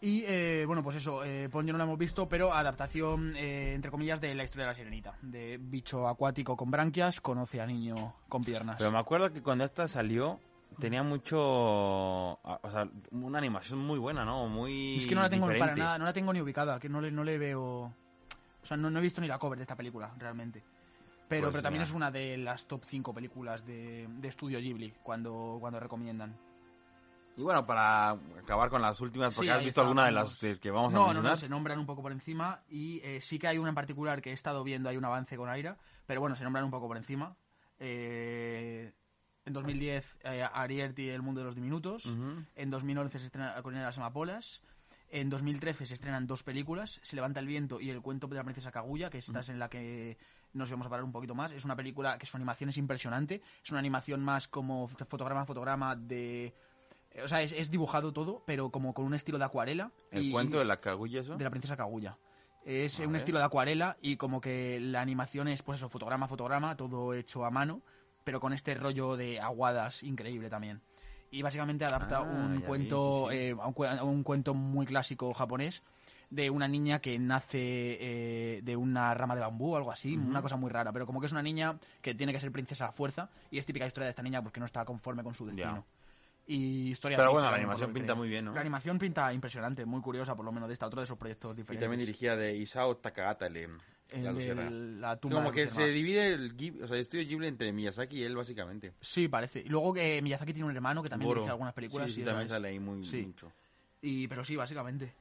Y 0.00 0.24
eh, 0.26 0.64
bueno, 0.66 0.82
pues 0.82 0.96
eso, 0.96 1.24
eh, 1.24 1.48
Ponyo 1.50 1.72
no 1.72 1.78
lo 1.78 1.84
hemos 1.84 1.98
visto, 1.98 2.28
pero 2.28 2.52
adaptación, 2.52 3.34
eh, 3.36 3.72
entre 3.74 3.90
comillas, 3.90 4.20
de 4.20 4.34
la 4.34 4.44
historia 4.44 4.66
de 4.66 4.72
la 4.72 4.74
sirenita. 4.76 5.14
De 5.22 5.58
bicho 5.60 6.06
acuático 6.06 6.56
con 6.56 6.70
branquias, 6.70 7.20
conoce 7.20 7.60
a 7.60 7.66
niño 7.66 8.14
con 8.28 8.44
piernas. 8.44 8.76
Pero 8.78 8.90
me 8.92 8.98
acuerdo 8.98 9.32
que 9.32 9.42
cuando 9.42 9.64
esta 9.64 9.88
salió 9.88 10.38
tenía 10.78 11.02
mucho... 11.02 11.38
O 11.40 12.70
sea, 12.70 12.88
una 13.12 13.38
animación 13.38 13.78
muy 13.78 13.98
buena, 13.98 14.24
¿no? 14.24 14.46
Muy 14.48 14.98
es 14.98 15.06
que 15.06 15.14
no 15.14 15.22
la 15.22 15.30
tengo 15.30 15.46
para 15.46 15.54
diferente. 15.54 15.80
nada, 15.80 15.98
no 15.98 16.04
la 16.04 16.12
tengo 16.12 16.32
ni 16.32 16.40
ubicada, 16.42 16.78
que 16.78 16.88
no 16.88 17.00
le, 17.00 17.10
no 17.10 17.24
le 17.24 17.38
veo... 17.38 17.62
O 18.62 18.66
sea, 18.66 18.76
no, 18.76 18.90
no 18.90 18.98
he 18.98 19.02
visto 19.02 19.20
ni 19.20 19.28
la 19.28 19.38
cover 19.38 19.56
de 19.58 19.62
esta 19.62 19.76
película, 19.76 20.12
realmente. 20.18 20.62
Pero, 21.28 21.44
Pues 21.44 21.52
pero 21.54 21.62
también 21.62 21.80
mira. 21.80 21.88
es 21.88 21.94
una 21.94 22.10
de 22.10 22.36
las 22.36 22.66
top 22.66 22.84
5 22.84 23.14
películas 23.14 23.64
de, 23.64 24.06
de 24.08 24.28
estudio 24.28 24.58
Ghibli, 24.60 24.92
cuando, 25.02 25.56
cuando 25.58 25.80
recomiendan. 25.80 26.36
Y 27.36 27.42
bueno, 27.42 27.66
para 27.66 28.10
acabar 28.10 28.70
con 28.70 28.80
las 28.80 28.98
últimas, 29.00 29.34
porque 29.34 29.50
Sí, 29.50 29.56
has 29.56 29.62
visto 29.62 29.82
alguna 29.82 30.06
de 30.06 30.12
las 30.12 30.36
que, 30.38 30.70
vamos 30.70 30.92
a 30.94 30.96
no, 30.96 31.00
no, 31.02 31.06
mencionar. 31.08 31.32
no, 31.32 31.36
se 31.36 31.48
nombran 31.48 31.78
un 31.78 31.84
poco 31.86 32.00
por 32.02 32.12
encima 32.12 32.62
y 32.68 33.00
eh, 33.04 33.20
sí 33.20 33.38
que 33.38 33.46
hay 33.48 33.58
una 33.58 33.68
en 33.68 33.74
particular 33.74 34.22
que 34.22 34.30
he 34.30 34.32
estado 34.32 34.64
viendo, 34.64 34.88
hay 34.88 34.96
un 34.96 35.04
avance 35.04 35.36
con 35.36 35.48
Aira, 35.48 35.76
pero 36.06 36.20
bueno, 36.20 36.34
se 36.34 36.44
nombran 36.44 36.64
un 36.64 36.70
poco 36.70 36.88
por 36.88 36.96
encima. 36.96 37.36
Eh, 37.78 38.92
en 39.44 39.52
2010, 39.52 40.18
eh, 40.24 40.48
Ariel 40.52 40.94
y 40.96 41.08
el 41.10 41.22
mundo 41.22 41.40
de 41.40 41.44
los 41.46 41.54
diminutos. 41.54 42.06
Ujú. 42.06 42.44
En 42.54 42.70
2011 42.70 43.18
se 43.18 43.26
estrena 43.26 43.54
La 43.54 43.62
colina 43.62 43.80
de 43.82 43.86
las 43.86 43.98
amapolas. 43.98 44.62
En 45.08 45.30
2013 45.30 45.86
se 45.86 45.94
estrenan 45.94 46.26
dos 46.26 46.42
películas, 46.42 46.98
Se 47.04 47.14
levanta 47.14 47.38
el 47.38 47.46
viento 47.46 47.80
y 47.80 47.90
El 47.90 48.02
cuento 48.02 48.26
de 48.26 48.34
la 48.36 48.42
princesa 48.42 48.72
Kaguya, 48.72 49.08
que 49.08 49.18
esta 49.18 49.38
es 49.40 49.48
en 49.50 49.60
la 49.60 49.68
que 49.68 50.18
nos 50.52 50.68
vamos 50.70 50.86
a 50.86 50.90
parar 50.90 51.04
un 51.04 51.12
poquito 51.12 51.34
más. 51.34 51.52
Es 51.52 51.64
una 51.64 51.76
película 51.76 52.18
que 52.18 52.26
su 52.26 52.36
animación 52.36 52.70
es 52.70 52.76
impresionante. 52.76 53.40
Es 53.62 53.70
una 53.70 53.78
animación 53.78 54.24
más 54.24 54.48
como 54.48 54.88
fotograma 54.88 55.42
a 55.42 55.46
fotograma 55.46 55.94
de... 55.94 56.54
eh, 57.16 57.22
O 57.24 57.28
sea, 57.28 57.42
es, 57.42 57.52
es 57.52 57.70
dibujado 57.70 58.12
todo, 58.12 58.42
pero 58.46 58.70
como 58.70 58.94
con 58.94 59.04
un 59.04 59.14
estilo 59.14 59.38
de 59.38 59.44
acuarela. 59.44 59.90
El 60.10 60.24
y- 60.24 60.30
cuento 60.32 60.58
de 60.58 60.64
la 60.64 60.80
cagulla, 60.80 61.20
eso. 61.20 61.36
de 61.36 61.44
la 61.44 61.50
princesa 61.50 61.76
Kaguya. 61.76 62.16
Es 62.64 62.98
A 63.00 63.04
un 63.04 63.12
ver. 63.12 63.18
estilo 63.18 63.38
de 63.38 63.44
acuarela 63.44 63.96
y 64.02 64.16
como 64.16 64.40
que 64.40 64.78
la 64.80 65.00
animación 65.00 65.46
es, 65.48 65.62
pues 65.62 65.78
eso, 65.78 65.88
fotograma 65.88 66.26
fotograma, 66.28 66.76
todo 66.76 67.14
hecho 67.14 67.44
a 67.44 67.50
mano, 67.50 67.80
pero 68.24 68.40
con 68.40 68.52
este 68.52 68.74
rollo 68.74 69.16
de 69.16 69.40
aguadas 69.40 70.02
increíble 70.02 70.50
también. 70.50 70.80
Y 71.30 71.42
básicamente 71.42 71.84
adapta 71.84 72.18
Ah, 72.18 72.22
un 72.22 72.60
cuento, 72.62 73.26
vi, 73.28 73.34
sí, 73.34 73.38
sí. 73.40 73.44
eh, 73.46 73.56
a 73.60 73.66
un, 73.68 73.86
a 73.86 74.04
un 74.04 74.22
cuento 74.24 74.54
muy 74.54 74.84
clásico 74.86 75.32
japonés 75.34 75.82
de 76.30 76.50
una 76.50 76.66
niña 76.66 76.98
que 77.00 77.18
nace 77.20 77.58
eh, 77.60 78.60
de 78.64 78.76
una 78.76 79.14
rama 79.14 79.36
de 79.36 79.42
bambú 79.42 79.74
o 79.74 79.76
algo 79.76 79.92
así, 79.92 80.16
una 80.16 80.42
cosa 80.42 80.56
muy 80.56 80.70
rara, 80.70 80.92
pero 80.92 81.06
como 81.06 81.20
que 81.20 81.26
es 81.26 81.32
una 81.32 81.42
niña 81.42 81.78
que 82.02 82.14
tiene 82.14 82.32
que 82.32 82.40
ser 82.40 82.50
princesa 82.50 82.86
a 82.86 82.92
fuerza 82.92 83.30
y 83.50 83.58
es 83.58 83.66
típica 83.66 83.86
historia 83.86 84.06
de 84.06 84.10
esta 84.10 84.22
niña 84.22 84.42
porque 84.42 84.58
no 84.58 84.66
está 84.66 84.84
conforme 84.84 85.22
con 85.22 85.34
su 85.34 85.46
destino. 85.46 85.84
Y 86.46 86.90
historia 86.90 87.16
Pero 87.16 87.32
bueno, 87.32 87.50
la 87.50 87.56
animación 87.56 87.92
pinta 87.92 88.14
muy 88.14 88.28
bien, 88.28 88.44
¿no? 88.44 88.54
La 88.54 88.60
animación 88.60 88.98
pinta 88.98 89.32
impresionante, 89.32 89.84
muy 89.84 90.00
curiosa, 90.00 90.36
por 90.36 90.44
lo 90.44 90.52
menos 90.52 90.68
de 90.68 90.74
esta, 90.74 90.86
otro 90.86 91.00
de 91.00 91.04
esos 91.04 91.18
proyectos 91.18 91.54
Y 91.54 91.56
diferentes. 91.62 91.84
también 91.84 92.00
dirigida 92.00 92.36
de 92.36 92.56
Isao 92.56 92.96
Takahata, 92.98 93.46
el, 93.48 93.56
El 93.56 93.70
la 94.12 94.20
de 94.20 94.32
Lucierna. 94.32 94.70
la 94.70 95.16
tumba 95.16 95.38
Como 95.38 95.50
de 95.50 95.54
que 95.56 95.66
se 95.66 95.88
divide 95.88 96.34
el, 96.34 96.52
o 96.82 96.86
sea, 96.86 96.94
el 96.96 97.02
estudio 97.02 97.26
Ghibli 97.26 97.48
entre 97.48 97.72
Miyazaki 97.72 98.18
y 98.18 98.22
él, 98.22 98.36
básicamente. 98.36 98.92
Sí, 99.00 99.26
parece. 99.26 99.58
Y 99.60 99.68
luego 99.68 99.92
que 99.92 100.22
Miyazaki 100.22 100.52
tiene 100.52 100.68
un 100.68 100.74
hermano 100.76 101.02
que 101.02 101.08
también 101.08 101.26
Goro. 101.28 101.40
dirige 101.40 101.50
algunas 101.50 101.74
películas. 101.74 102.06
Sí, 102.08 102.14
sí, 102.14 102.22
y 102.22 102.24
también 102.24 102.48
sale 102.48 102.68
ahí 102.68 102.78
muy 102.78 103.04
Sí. 103.04 103.22
mucho. 103.22 103.50
Y, 104.02 104.28
pero 104.28 104.44
sí, 104.44 104.54
básicamente. 104.54 105.12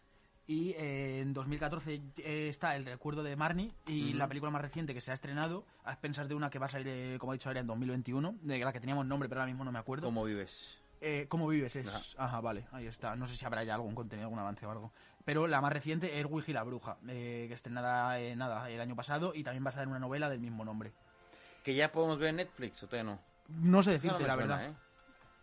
Y 0.47 0.73
eh, 0.78 1.21
en 1.21 1.34
2014 1.34 2.01
eh, 2.17 2.49
está 2.49 2.76
El 2.76 2.86
recuerdo 2.86 3.23
de 3.23 3.36
Marnie 3.36 3.71
y 3.88 4.09
Ujú. 4.09 4.17
la 4.19 4.28
película 4.28 4.51
más 4.51 4.61
reciente 4.61 4.93
que 4.93 5.01
se 5.01 5.09
ha 5.09 5.15
estrenado, 5.15 5.65
a 5.86 5.91
expensas 5.93 6.30
de 6.30 6.36
una 6.36 6.51
que 6.51 6.59
va 6.59 6.67
a 6.67 6.69
salir, 6.69 6.88
eh, 6.88 7.17
como 7.19 7.34
he 7.34 7.38
dicho, 7.38 7.49
ahora 7.49 7.61
en 7.61 7.65
2021, 7.67 8.36
de 8.43 8.59
la 8.59 8.71
que 8.71 8.80
teníamos 8.80 9.07
nombre, 9.07 9.28
pero 9.28 9.41
ahora 9.41 9.51
mismo 9.51 9.63
no 9.65 9.71
me 9.71 9.80
acuerdo. 9.80 10.05
¿Cómo 10.05 10.23
vives? 10.23 10.78
Eh, 11.01 11.25
¿Cómo 11.29 11.47
vives? 11.47 11.75
Es... 11.75 11.87
Ajá. 11.87 12.25
Ajá, 12.25 12.41
vale, 12.41 12.65
ahí 12.71 12.87
está. 12.87 13.15
No 13.15 13.27
sé 13.27 13.35
si 13.35 13.45
habrá 13.45 13.63
ya 13.63 13.75
algún 13.75 13.93
contenido, 13.95 14.25
algún 14.27 14.39
avance 14.39 14.65
o 14.65 14.71
algo. 14.71 14.91
Pero 15.23 15.47
la 15.47 15.59
más 15.61 15.73
reciente 15.73 16.19
es 16.19 16.25
Wigi 16.29 16.53
la 16.53 16.63
Bruja, 16.63 16.97
eh, 17.07 17.45
que 17.47 17.53
estrenada 17.53 18.19
eh, 18.19 18.35
nada, 18.35 18.69
el 18.69 18.79
año 18.79 18.95
pasado 18.95 19.33
y 19.35 19.43
también 19.43 19.63
basada 19.63 19.83
en 19.83 19.89
una 19.89 19.99
novela 19.99 20.29
del 20.29 20.39
mismo 20.39 20.63
nombre. 20.63 20.93
¿Que 21.63 21.73
ya 21.75 21.91
podemos 21.91 22.19
ver 22.19 22.29
en 22.29 22.35
Netflix 22.37 22.81
o 22.83 22.87
todavía 22.87 23.11
no? 23.11 23.19
No 23.49 23.81
sé 23.83 23.91
decirte, 23.91 24.21
no 24.21 24.27
la 24.27 24.33
suena, 24.35 24.55
verdad. 24.57 24.69
¿eh? 24.71 24.75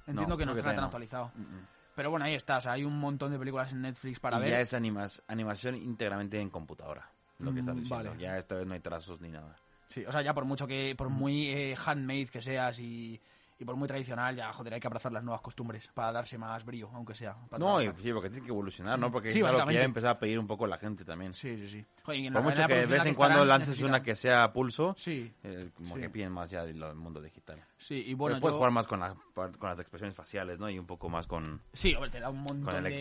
Entiendo 0.07 0.35
No, 0.35 0.37
que 0.37 0.47
no 0.47 0.53
está 0.53 0.65
tan 0.71 0.77
no. 0.77 0.85
actualizado. 0.85 1.33
Mm, 1.35 1.41
mm. 1.43 1.67
Pero 1.95 2.11
bueno, 2.11 2.25
ahí 2.25 2.35
está. 2.35 2.57
O 2.57 2.61
sea, 2.61 2.73
hay 2.73 2.85
un 2.85 2.99
montón 2.99 3.31
de 3.33 3.39
películas 3.39 3.71
en 3.73 3.83
Netflix 3.83 4.19
para 4.21 4.39
y 4.39 4.43
ver. 4.43 4.51
ya 4.51 4.61
es 4.61 4.73
animas- 4.73 5.23
animación 5.29 5.75
íntegramente 5.77 6.41
en 6.41 6.49
computadora. 6.51 7.09
Lo 7.39 7.53
que 7.53 7.61
estás 7.61 7.75
Mm, 7.75 7.81
diciendo. 7.81 8.11
vale. 8.11 8.21
Ya 8.23 8.39
esta 8.39 8.55
vez 8.55 8.67
no 8.67 8.75
hay 8.75 8.81
trazos 8.81 9.21
ni 9.21 9.31
nada. 9.31 9.57
Sí, 9.89 10.05
o 10.07 10.13
sea, 10.13 10.23
ya 10.23 10.33
por 10.33 10.45
mucho 10.45 10.67
que, 10.67 10.95
por 10.97 11.09
muy 11.11 11.49
eh, 11.51 11.77
handmade 11.85 12.27
que 12.27 12.41
seas 12.41 12.79
y, 12.79 13.21
Y 13.63 13.65
por 13.65 13.77
muy 13.77 13.87
tradicional, 13.87 14.35
ya, 14.35 14.53
joder, 14.53 14.75
hay 14.75 14.81
que 14.81 14.89
abrazar 14.89 15.13
las 15.13 15.23
nuevas 15.23 15.41
costumbres 15.41 15.89
para 15.95 16.11
darse 16.11 16.37
más 16.37 16.65
brío, 16.65 16.91
aunque 16.95 17.15
sea. 17.15 17.37
No, 17.61 17.81
y, 17.81 17.87
sí, 18.03 18.13
porque 18.13 18.29
tiene 18.29 18.45
que 18.45 18.51
evolucionar, 18.51 18.99
¿no? 18.99 19.13
Porque 19.13 19.31
Sí, 19.31 19.39
es 19.39 19.45
algo 19.45 19.65
que 19.67 19.75
ya 19.75 19.85
empezó 19.85 20.09
a 20.09 20.19
pedir 20.19 20.37
un 20.41 20.49
poco 20.49 20.67
la 20.67 20.79
gente 20.79 21.05
también. 21.05 21.33
Sí, 21.33 21.57
sí, 21.59 21.69
sí. 21.69 21.87
Joder, 22.03 22.19
y 22.21 22.27
en 22.27 22.33
Por 22.33 22.43
la- 22.43 22.49
en 22.49 22.51
mucho 22.51 22.63
la 22.63 22.67
que 22.67 22.75
de 22.75 22.87
vez 22.87 23.07
en 23.07 23.15
cuando 23.15 23.45
lances 23.45 23.69
necesitan- 23.69 23.89
una 23.91 24.03
que 24.03 24.17
sea 24.17 24.53
pulso, 24.53 24.97
Sí, 24.99 25.33
eh, 25.45 25.71
como 25.77 25.95
Sí. 25.95 26.01
que 26.01 26.11
piden 26.11 26.33
más 26.33 26.51
ya 26.51 26.65
del 26.65 26.75
mundo 26.97 27.21
digital. 27.23 27.63
sí, 27.79 28.03
y 28.05 28.15
bueno, 28.15 28.35
Pero 28.35 28.41
puedes 28.41 28.55
yo- 28.55 28.59
jugar 28.59 28.73
más 28.73 28.87
con, 28.89 28.99
la- 28.99 29.15
con 29.33 29.53
las 29.71 29.79
expresiones 29.79 30.17
faciales, 30.17 30.59
¿no? 30.59 30.69
Y 30.69 30.77
un 30.81 30.87
poco 30.87 31.09
más 31.09 31.29
con... 31.29 31.61
Sí, 31.73 31.95
hombre, 31.95 32.11
te 32.11 32.19
da 32.19 32.31
un 32.31 32.43
montón 32.43 32.85
ex- 32.89 32.97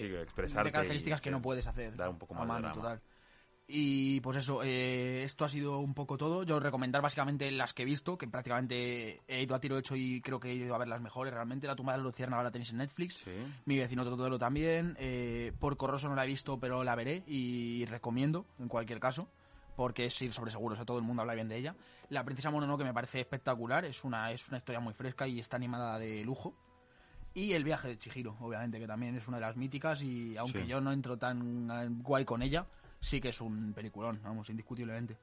de, 0.00 0.26
de 0.26 0.70
características 0.70 1.20
y 1.20 1.24
que 1.24 1.30
no 1.32 1.42
puedes 1.42 1.66
hacer. 1.66 1.96
dar 1.96 2.08
un 2.08 2.18
poco 2.20 2.34
a 2.34 2.38
más 2.38 2.46
de 2.46 2.52
mano, 2.52 2.68
drama. 2.68 2.82
total. 2.82 3.00
Y 3.66 4.20
pues 4.20 4.36
eso, 4.36 4.62
eh, 4.62 5.22
esto 5.24 5.44
ha 5.46 5.48
sido 5.48 5.78
un 5.78 5.94
poco 5.94 6.18
todo. 6.18 6.42
Yo 6.42 6.60
recomendar 6.60 7.00
básicamente 7.00 7.50
las 7.50 7.72
que 7.72 7.82
he 7.82 7.86
visto, 7.86 8.18
que 8.18 8.28
prácticamente 8.28 9.22
he 9.26 9.42
ido 9.42 9.54
a 9.54 9.60
tiro 9.60 9.78
hecho 9.78 9.96
y 9.96 10.20
creo 10.20 10.38
que 10.38 10.50
he 10.50 10.54
ido 10.54 10.74
a 10.74 10.78
ver 10.78 10.88
las 10.88 11.00
mejores 11.00 11.32
realmente. 11.32 11.66
La 11.66 11.74
tumba 11.74 11.92
de 11.92 11.98
la 11.98 12.04
luciérnaga 12.04 12.42
la 12.42 12.50
tenéis 12.50 12.70
en 12.72 12.76
Netflix. 12.78 13.14
Sí. 13.24 13.30
Mi 13.64 13.78
vecino 13.78 14.04
Totoro 14.04 14.38
también. 14.38 14.96
Eh, 14.98 15.52
por 15.58 15.78
Corroso 15.78 16.08
no 16.08 16.14
la 16.14 16.24
he 16.24 16.26
visto, 16.26 16.60
pero 16.60 16.84
la 16.84 16.94
veré 16.94 17.22
y 17.26 17.86
recomiendo 17.86 18.44
en 18.58 18.68
cualquier 18.68 19.00
caso. 19.00 19.28
Porque 19.76 20.04
es 20.04 20.22
ir 20.22 20.32
sobre 20.32 20.52
seguro, 20.52 20.74
o 20.74 20.76
sea, 20.76 20.84
todo 20.84 20.98
el 20.98 21.04
mundo 21.04 21.22
habla 21.22 21.34
bien 21.34 21.48
de 21.48 21.56
ella. 21.56 21.74
La 22.10 22.22
Princesa 22.22 22.48
Mononoke 22.50 22.84
me 22.84 22.94
parece 22.94 23.20
espectacular, 23.20 23.84
es 23.84 24.04
una, 24.04 24.30
es 24.30 24.46
una 24.46 24.58
historia 24.58 24.78
muy 24.78 24.92
fresca 24.94 25.26
y 25.26 25.40
está 25.40 25.56
animada 25.56 25.98
de 25.98 26.22
lujo. 26.22 26.54
Y 27.32 27.54
el 27.54 27.64
viaje 27.64 27.88
de 27.88 27.98
Chihiro, 27.98 28.36
obviamente, 28.40 28.78
que 28.78 28.86
también 28.86 29.16
es 29.16 29.26
una 29.26 29.38
de 29.38 29.40
las 29.40 29.56
míticas 29.56 30.00
y 30.02 30.36
aunque 30.36 30.60
Sí. 30.62 30.68
yo 30.68 30.80
no 30.80 30.92
entro 30.92 31.16
tan 31.16 31.68
eh, 31.72 31.88
guay 32.04 32.24
con 32.24 32.42
ella, 32.42 32.66
sí 33.04 33.20
que 33.20 33.28
es 33.28 33.40
un 33.40 33.72
peliculón, 33.74 34.20
vamos, 34.24 34.48
indiscutiblemente. 34.50 35.16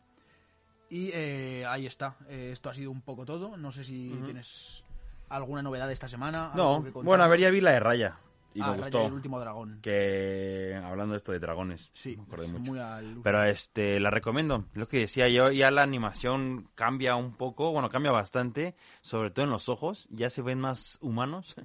Y 0.90 1.10
eh, 1.14 1.66
ahí 1.66 1.86
está, 1.88 2.18
Eh, 2.28 2.50
esto 2.52 2.70
ha 2.70 2.74
sido 2.74 2.92
un 2.92 3.02
poco 3.02 3.26
todo. 3.26 3.56
No 3.58 3.72
sé 3.72 3.84
si 3.84 4.10
tienes 4.26 4.84
alguna 5.30 5.62
novedad 5.62 5.88
de 5.88 5.94
esta 5.94 6.08
semana. 6.08 6.52
No, 6.56 6.82
bueno, 7.04 7.24
a 7.24 7.28
ver, 7.28 7.40
ya 7.40 7.50
vi 7.50 7.62
la 7.62 7.72
de 7.72 7.80
Raya. 7.80 8.18
Y 8.54 8.60
Ah, 8.62 8.66
me 8.72 8.72
Raya 8.72 8.84
gustó. 8.84 9.04
y 9.04 9.06
el 9.06 9.14
último 9.14 9.40
dragón. 9.40 9.80
Que 9.82 10.78
hablando 10.84 11.14
de 11.14 11.20
esto 11.20 11.32
de 11.32 11.40
dragones, 11.40 11.90
Sí, 11.94 12.18
me 12.18 12.24
acordé 12.24 12.50
mucho. 12.50 12.60
muy 12.70 12.80
al- 12.80 13.22
Pero 13.24 13.44
este, 13.46 13.98
la 14.02 14.10
recomiendo. 14.12 14.66
Lo 14.74 14.90
que 14.90 15.00
decía 15.00 15.30
yo, 15.30 15.50
ya 15.52 15.72
la 15.72 15.84
animación 15.84 16.68
cambia 16.76 17.16
un 17.16 17.32
poco, 17.38 17.72
bueno, 17.72 17.88
cambia 17.90 18.12
bastante, 18.12 18.76
sobre 19.00 19.32
todo 19.32 19.46
en 19.46 19.52
los 19.52 19.70
ojos, 19.70 20.06
ya 20.12 20.30
se 20.30 20.42
ven 20.42 20.60
más 20.60 20.98
humanos. 21.02 21.56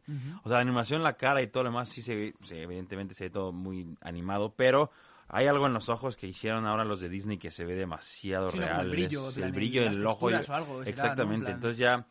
O 0.44 0.48
sea, 0.48 0.58
la 0.58 0.60
animación, 0.60 1.02
la 1.02 1.14
cara 1.16 1.42
y 1.42 1.48
todo 1.48 1.64
lo 1.64 1.70
demás, 1.70 1.88
sí 1.88 2.02
se 2.02 2.14
ve, 2.14 2.34
sí, 2.42 2.54
evidentemente 2.56 3.14
se 3.14 3.24
ve 3.24 3.30
todo 3.30 3.50
muy 3.52 3.96
animado, 4.00 4.54
pero 4.54 4.92
hay 5.28 5.46
algo 5.46 5.66
en 5.66 5.72
los 5.74 5.88
ojos 5.88 6.16
que 6.16 6.26
hicieron 6.26 6.66
ahora 6.66 6.84
los 6.84 7.00
de 7.00 7.08
Disney 7.08 7.38
que 7.38 7.50
se 7.50 7.64
ve 7.64 7.74
demasiado 7.74 8.50
Sí, 8.50 8.58
¿no? 8.58 8.64
Como 8.64 8.74
real. 8.74 8.86
el 8.86 8.90
brillo 8.92 9.28
el 9.36 9.52
brillo 9.52 9.82
del 9.82 10.06
ojo. 10.06 10.30
exactamente, 10.30 11.46
plan- 11.46 11.54
entonces 11.56 11.78
ya... 11.78 12.06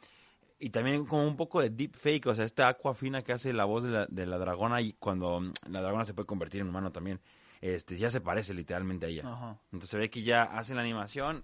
Y 0.58 0.70
también 0.70 1.06
como 1.06 1.28
un 1.28 1.36
poco 1.36 1.60
de 1.60 1.70
deep 1.70 1.96
fake, 1.98 2.28
o 2.28 2.34
sea, 2.34 2.46
esta 2.46 2.70
aqua 2.70 2.94
fina 2.96 3.22
que 3.24 3.34
hace 3.34 3.52
la 3.52 3.66
voz 3.66 3.84
de 3.84 3.90
la, 3.92 4.06
de 4.08 4.26
la 4.26 4.38
dragona 4.38 4.80
y 4.82 4.94
cuando 4.94 5.42
la 5.68 5.82
dragona 5.82 6.06
se 6.06 6.14
puede 6.14 6.26
convertir 6.28 6.62
en 6.62 6.70
humano 6.70 6.94
también, 6.94 7.20
este 7.60 7.98
ya 7.98 8.10
se 8.10 8.22
parece 8.22 8.54
literalmente 8.54 9.06
a 9.06 9.10
ella. 9.10 9.24
Ajá. 9.26 9.60
Entonces 9.66 9.90
se 9.90 9.98
ve 9.98 10.10
que 10.10 10.24
ya 10.24 10.44
hacen 10.44 10.78
la 10.78 10.82
animación, 10.84 11.44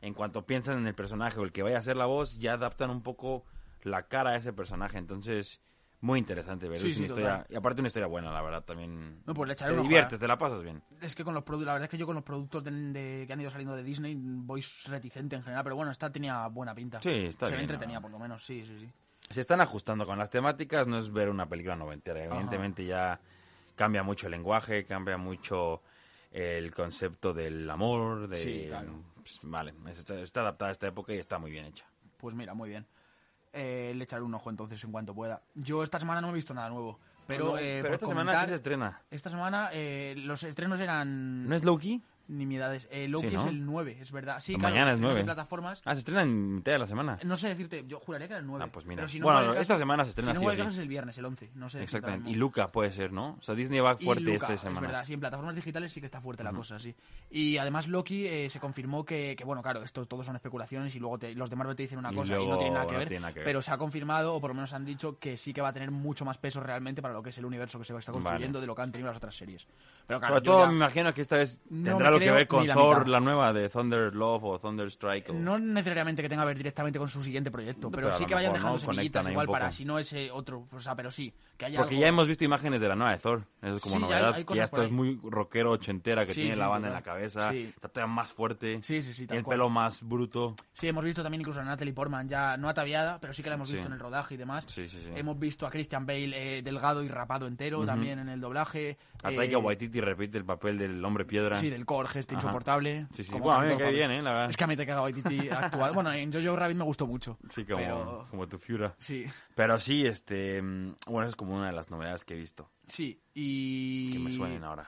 en 0.00 0.14
cuanto 0.14 0.46
piensan 0.46 0.78
en 0.78 0.86
el 0.88 0.94
personaje 0.96 1.38
o 1.38 1.44
el 1.44 1.52
que 1.52 1.62
vaya 1.62 1.76
a 1.76 1.78
hacer 1.78 1.96
la 1.96 2.06
voz, 2.06 2.38
ya 2.38 2.54
adaptan 2.54 2.90
un 2.90 3.02
poco 3.02 3.44
la 3.82 4.08
cara 4.08 4.30
a 4.30 4.36
ese 4.36 4.52
personaje. 4.52 4.98
Entonces, 4.98 5.60
muy 6.00 6.18
interesante 6.18 6.68
ver. 6.68 6.78
Sí, 6.78 6.88
es 6.88 6.92
sí, 6.94 6.98
una 6.98 7.06
historia, 7.06 7.46
y 7.48 7.56
aparte 7.56 7.80
una 7.80 7.88
historia 7.88 8.06
buena, 8.06 8.32
la 8.32 8.42
verdad, 8.42 8.64
también. 8.64 9.22
No, 9.26 9.34
pues 9.34 9.46
le 9.48 9.52
echaré 9.54 9.74
te 9.74 9.82
diviertes, 9.82 10.18
a- 10.18 10.20
te 10.20 10.28
la 10.28 10.38
pasas 10.38 10.62
bien. 10.62 10.82
Es 11.00 11.14
que 11.14 11.24
con 11.24 11.34
los 11.34 11.44
productos, 11.44 11.66
la 11.66 11.72
verdad 11.74 11.84
es 11.84 11.90
que 11.90 11.98
yo 11.98 12.06
con 12.06 12.14
los 12.14 12.24
productos 12.24 12.64
de, 12.64 12.70
de- 12.70 13.26
que 13.26 13.32
han 13.32 13.40
ido 13.40 13.50
saliendo 13.50 13.76
de 13.76 13.82
Disney 13.82 14.16
voy 14.18 14.64
reticente 14.86 15.36
en 15.36 15.42
general, 15.42 15.62
pero 15.64 15.76
bueno, 15.76 15.90
esta 15.92 16.10
tenía 16.10 16.46
buena 16.48 16.74
pinta. 16.74 17.00
Sí, 17.02 17.10
está 17.26 17.46
Se 17.46 17.52
bien, 17.52 17.62
entretenida 17.62 17.98
¿no? 17.98 18.02
por 18.02 18.10
lo 18.10 18.18
menos, 18.18 18.44
sí, 18.44 18.64
sí, 18.66 18.78
sí. 18.80 18.90
Se 19.28 19.40
están 19.42 19.60
ajustando 19.60 20.06
con 20.06 20.18
las 20.18 20.30
temáticas, 20.30 20.86
no 20.88 20.98
es 20.98 21.12
ver 21.12 21.28
una 21.28 21.48
película 21.48 21.76
noventera. 21.76 22.24
Evidentemente 22.24 22.84
ya 22.84 23.20
cambia 23.76 24.02
mucho 24.02 24.26
el 24.26 24.32
lenguaje, 24.32 24.84
cambia 24.84 25.16
mucho 25.18 25.82
el 26.32 26.72
concepto 26.74 27.32
del 27.32 27.68
amor, 27.70 28.28
de... 28.28 28.36
Sí, 28.36 28.66
claro. 28.68 29.04
pues, 29.14 29.38
vale, 29.42 29.74
está, 29.88 30.20
está 30.20 30.40
adaptada 30.40 30.70
a 30.70 30.72
esta 30.72 30.88
época 30.88 31.12
y 31.14 31.18
está 31.18 31.38
muy 31.38 31.50
bien 31.50 31.66
hecha. 31.66 31.84
Pues 32.16 32.34
mira, 32.34 32.54
muy 32.54 32.68
bien. 32.68 32.86
Eh, 33.52 33.92
le 33.96 34.04
echaré 34.04 34.22
un 34.22 34.34
ojo 34.34 34.48
entonces 34.50 34.82
en 34.84 34.92
cuanto 34.92 35.14
pueda. 35.14 35.42
Yo 35.54 35.82
esta 35.82 35.98
semana 35.98 36.20
no 36.20 36.30
he 36.30 36.32
visto 36.32 36.54
nada 36.54 36.68
nuevo, 36.68 37.00
pero, 37.26 37.46
No, 37.46 37.58
eh, 37.58 37.80
pero 37.82 37.94
esta 37.94 38.06
semana 38.06 38.30
comentar, 38.30 38.44
¿qué 38.44 38.50
se 38.50 38.56
estrena? 38.56 39.02
esta 39.10 39.30
semana 39.30 39.70
eh, 39.72 40.14
los 40.18 40.42
estrenos 40.44 40.78
eran 40.78 41.48
¿No 41.48 41.56
es 41.56 41.64
Loki? 41.64 42.00
Nimiedades. 42.30 42.88
Eh, 42.90 43.08
Loki 43.08 43.28
Sí, 43.28 43.34
¿no? 43.34 43.40
es 43.42 43.46
el 43.48 43.64
9, 43.66 43.98
es 44.00 44.12
verdad. 44.12 44.40
Sí, 44.40 44.52
Mañana 44.56 44.70
claro, 44.72 44.86
es 44.88 44.92
estrenos 44.94 45.00
9. 45.12 45.18
de 45.20 45.24
plataformas. 45.24 45.82
Ah, 45.84 45.94
se 45.94 45.98
estrena 46.00 46.22
en 46.22 46.54
mitad 46.56 46.72
de 46.72 46.78
la 46.78 46.86
semana. 46.86 47.18
No 47.24 47.36
sé 47.36 47.48
decirte, 47.48 47.84
yo 47.86 48.00
juraría 48.00 48.26
que 48.28 48.34
era 48.34 48.40
el 48.40 48.46
9. 48.46 48.64
Ah, 48.66 48.70
pues 48.72 48.86
mira. 48.86 48.96
Pero 48.96 49.08
si 49.08 49.18
no 49.20 49.24
Bueno, 49.26 49.40
va 49.40 49.46
caso- 49.48 49.60
esta 49.60 49.78
semana 49.78 50.04
se 50.04 50.10
estrena 50.10 50.30
si 50.32 50.34
no 50.34 50.40
sí 50.40 50.46
va 50.46 50.52
caso 50.56 50.70
sí. 50.70 50.76
es 50.76 50.82
el 50.82 50.88
viernes, 50.88 51.18
el 51.18 51.24
11. 51.24 51.50
No 51.54 51.68
sé 51.68 51.82
Exactamente. 51.82 52.30
Y. 52.30 52.34
Luca 52.34 52.68
puede 52.68 52.90
ser, 52.92 53.12
¿no? 53.12 53.36
O 53.38 53.42
sea, 53.42 53.54
Disney 53.54 53.80
va 53.80 53.96
fuerte 53.96 54.22
Luca, 54.24 54.34
esta 54.36 54.52
Es 54.54 54.60
semana. 54.60 54.80
verdad, 54.86 55.04
sí, 55.04 55.12
en 55.14 55.20
plataformas 55.20 55.54
digitales 55.54 55.92
sí 55.92 56.00
que 56.00 56.06
está 56.06 56.20
fuerte 56.20 56.42
la 56.44 56.52
cosa, 56.52 56.78
sí. 56.78 56.94
Y 57.30 57.58
además 57.58 57.86
Loki 57.88 58.26
eh, 58.26 58.48
se 58.50 58.58
confirmó 58.60 59.04
que, 59.04 59.34
que, 59.36 59.44
bueno, 59.44 59.62
claro, 59.62 59.82
esto 59.82 60.06
todos 60.06 60.24
son 60.26 60.36
especulaciones 60.36 60.94
y 60.94 60.98
luego 60.98 61.18
te- 61.18 61.34
los 61.34 61.50
de 61.50 61.56
Marvel 61.56 61.76
te 61.76 61.82
dicen 61.82 61.98
una 61.98 62.12
Y 62.12 62.14
cosa 62.16 62.34
y 62.34 62.36
no 62.38 62.46
nada 62.46 62.58
tiene 62.58 62.74
nada 63.20 63.32
que 63.32 63.40
ver. 63.40 63.44
Pero 63.44 63.60
se 63.62 63.72
ha 63.72 63.78
confirmado, 63.78 64.34
o 64.34 64.40
por 64.40 64.50
lo 64.50 64.54
menos 64.54 64.72
han 64.72 64.84
dicho, 64.84 65.18
que 65.18 65.36
sí 65.36 65.52
que 65.52 65.60
va 65.60 65.68
a 65.68 65.72
tener 65.72 65.90
mucho 65.90 66.24
más 66.24 66.38
peso 66.38 66.60
realmente 66.60 67.02
para 67.02 67.12
lo 67.14 67.22
que 67.22 67.30
es 67.30 67.38
el 67.38 67.44
universo 67.44 67.78
que 67.78 67.84
se 67.84 67.96
está 67.96 68.12
construyendo 68.12 68.58
Vale. 68.58 68.60
de 68.62 68.66
lo 68.66 68.74
que 68.74 68.82
han 68.82 68.92
tenido 68.92 69.08
las 69.08 69.16
otras 69.18 69.36
series. 69.36 69.66
Pero 70.06 70.18
claro, 70.20 70.34
Sobre 70.36 70.44
todo 70.44 70.60
ya- 70.64 70.66
me 70.70 70.74
imagino 70.76 71.12
que 71.14 71.20
esta 71.22 71.36
vez 71.36 71.58
tendrá 71.68 72.10
lo 72.20 72.24
que 72.24 72.30
creo 72.30 72.34
ver 72.34 72.48
con 72.48 72.60
ni 72.62 72.66
la 72.68 72.74
Thor, 72.74 72.98
mitad. 72.98 73.10
la 73.10 73.20
nueva 73.20 73.52
de 73.52 73.68
Thunder 73.68 74.14
Love 74.14 74.44
o 74.44 74.58
Thunder 74.58 74.86
Strike. 74.90 75.30
o- 75.30 75.32
No 75.34 75.58
necesariamente 75.58 76.22
que 76.22 76.28
tenga 76.28 76.42
que 76.42 76.48
ver 76.48 76.56
directamente 76.58 76.98
con 76.98 77.08
su 77.08 77.22
siguiente 77.22 77.50
proyecto, 77.50 77.90
pero, 77.90 78.08
pero 78.08 78.18
sí 78.18 78.26
que 78.26 78.34
vayan 78.34 78.52
dejando 78.52 78.74
¿no? 78.74 78.78
semillitas 78.78 79.28
igual 79.28 79.46
para 79.46 79.70
si 79.72 79.84
no 79.84 79.98
ese 79.98 80.30
otro, 80.30 80.66
o 80.72 80.80
sea, 80.80 80.94
pero 80.94 81.10
sí, 81.10 81.32
que 81.56 81.66
haya 81.66 81.78
Porque 81.78 81.94
algo- 81.94 82.00
ya 82.02 82.08
hemos 82.08 82.28
visto 82.28 82.44
imágenes 82.44 82.80
de 82.80 82.88
la 82.88 82.96
nueva 82.96 83.12
de 83.12 83.18
Thor. 83.18 83.42
Eso 83.62 83.76
es 83.76 83.82
como 83.82 83.96
Sí, 83.96 84.02
novedad. 84.02 84.34
hay 84.34 84.44
ya 84.54 84.64
esto 84.64 84.82
es 84.82 84.90
muy 84.90 85.20
rockero 85.22 85.72
ochentera, 85.72 86.24
que 86.24 86.32
Sí, 86.32 86.40
tiene 86.42 86.54
sí, 86.54 86.60
la 86.60 86.68
banda 86.68 86.88
en 86.88 86.94
la 86.94 87.02
cabeza. 87.02 87.50
Sí. 87.50 87.64
Está 87.74 87.88
todavía 87.88 88.14
más 88.14 88.30
fuerte. 88.32 88.80
Sí, 88.82 89.02
sí, 89.02 89.12
sí, 89.12 89.26
Y 89.30 89.36
el 89.36 89.42
cual. 89.42 89.54
pelo 89.56 89.68
más 89.68 90.02
bruto. 90.02 90.56
Sí, 90.74 90.88
hemos 90.88 91.04
visto 91.04 91.22
también 91.22 91.40
incluso 91.42 91.60
a 91.60 91.64
Natalie 91.64 91.92
Portman 91.92 92.28
ya 92.28 92.56
no 92.56 92.68
ataviada, 92.68 93.18
pero 93.20 93.32
sí 93.32 93.42
que 93.42 93.48
la 93.50 93.56
hemos 93.56 93.70
visto 93.70 93.86
en 93.86 93.92
el 93.92 93.98
rodaje 93.98 94.34
y 94.34 94.38
demás. 94.38 94.64
Sí, 94.66 94.88
sí, 94.88 94.98
sí. 95.00 95.10
Hemos 95.14 95.38
visto 95.38 95.66
a 95.66 95.70
Christian 95.70 96.06
Bale 96.06 96.58
eh, 96.58 96.62
delgado 96.62 97.02
y 97.02 97.08
rapado 97.08 97.46
entero 97.46 97.84
también 97.84 98.18
en 98.18 98.28
el 98.28 98.40
doblaje. 98.40 98.96
A 99.22 99.30
Eh, 99.32 99.36
Taika 99.36 99.58
Waititi 99.58 100.00
repite 100.00 100.38
el 100.38 100.44
papel 100.44 100.78
del 100.78 101.04
hombre 101.04 101.24
piedra. 101.26 101.56
Sí, 101.56 101.68
del 101.68 101.84
core, 101.84 102.08
este 102.16 102.34
Ajá. 102.34 102.42
insoportable. 102.44 103.06
Sí, 103.12 103.24
sí. 103.24 103.32
Bueno, 103.32 103.52
a 103.60 103.64
mí 103.64 103.70
los 103.78 103.92
bien. 103.92 104.10
¿eh? 104.10 104.22
La 104.22 104.30
verdad. 104.32 104.50
Es 104.50 104.56
que 104.56 104.64
a 104.64 104.66
mí 104.66 104.76
Taika 104.76 105.00
Waititi 105.02 105.48
ha 105.50 105.58
actuado. 105.66 105.94
Bueno, 105.94 106.12
en 106.12 106.32
Jojo 106.32 106.56
Rabbit 106.56 106.76
me 106.76 106.84
gustó 106.84 107.06
mucho. 107.06 107.38
Sí, 107.48 107.64
como, 107.64 107.78
Pero- 107.78 108.26
como 108.30 108.48
tu 108.48 108.58
Fiura. 108.58 108.94
Sí, 108.98 109.26
Pero 109.54 109.78
sí, 109.78 110.06
este... 110.06 110.60
mm, 110.62 110.94
Bueno, 111.06 111.28
es 111.28 111.36
como 111.36 111.54
una 111.56 111.66
de 111.68 111.72
las 111.72 111.90
novedades 111.90 112.24
que 112.24 112.34
he 112.34 112.38
visto. 112.38 112.70
sí. 112.86 113.20
Y... 113.34 114.10
Que 114.12 114.18
me 114.18 114.32
suenen 114.32 114.64
ahora. 114.64 114.86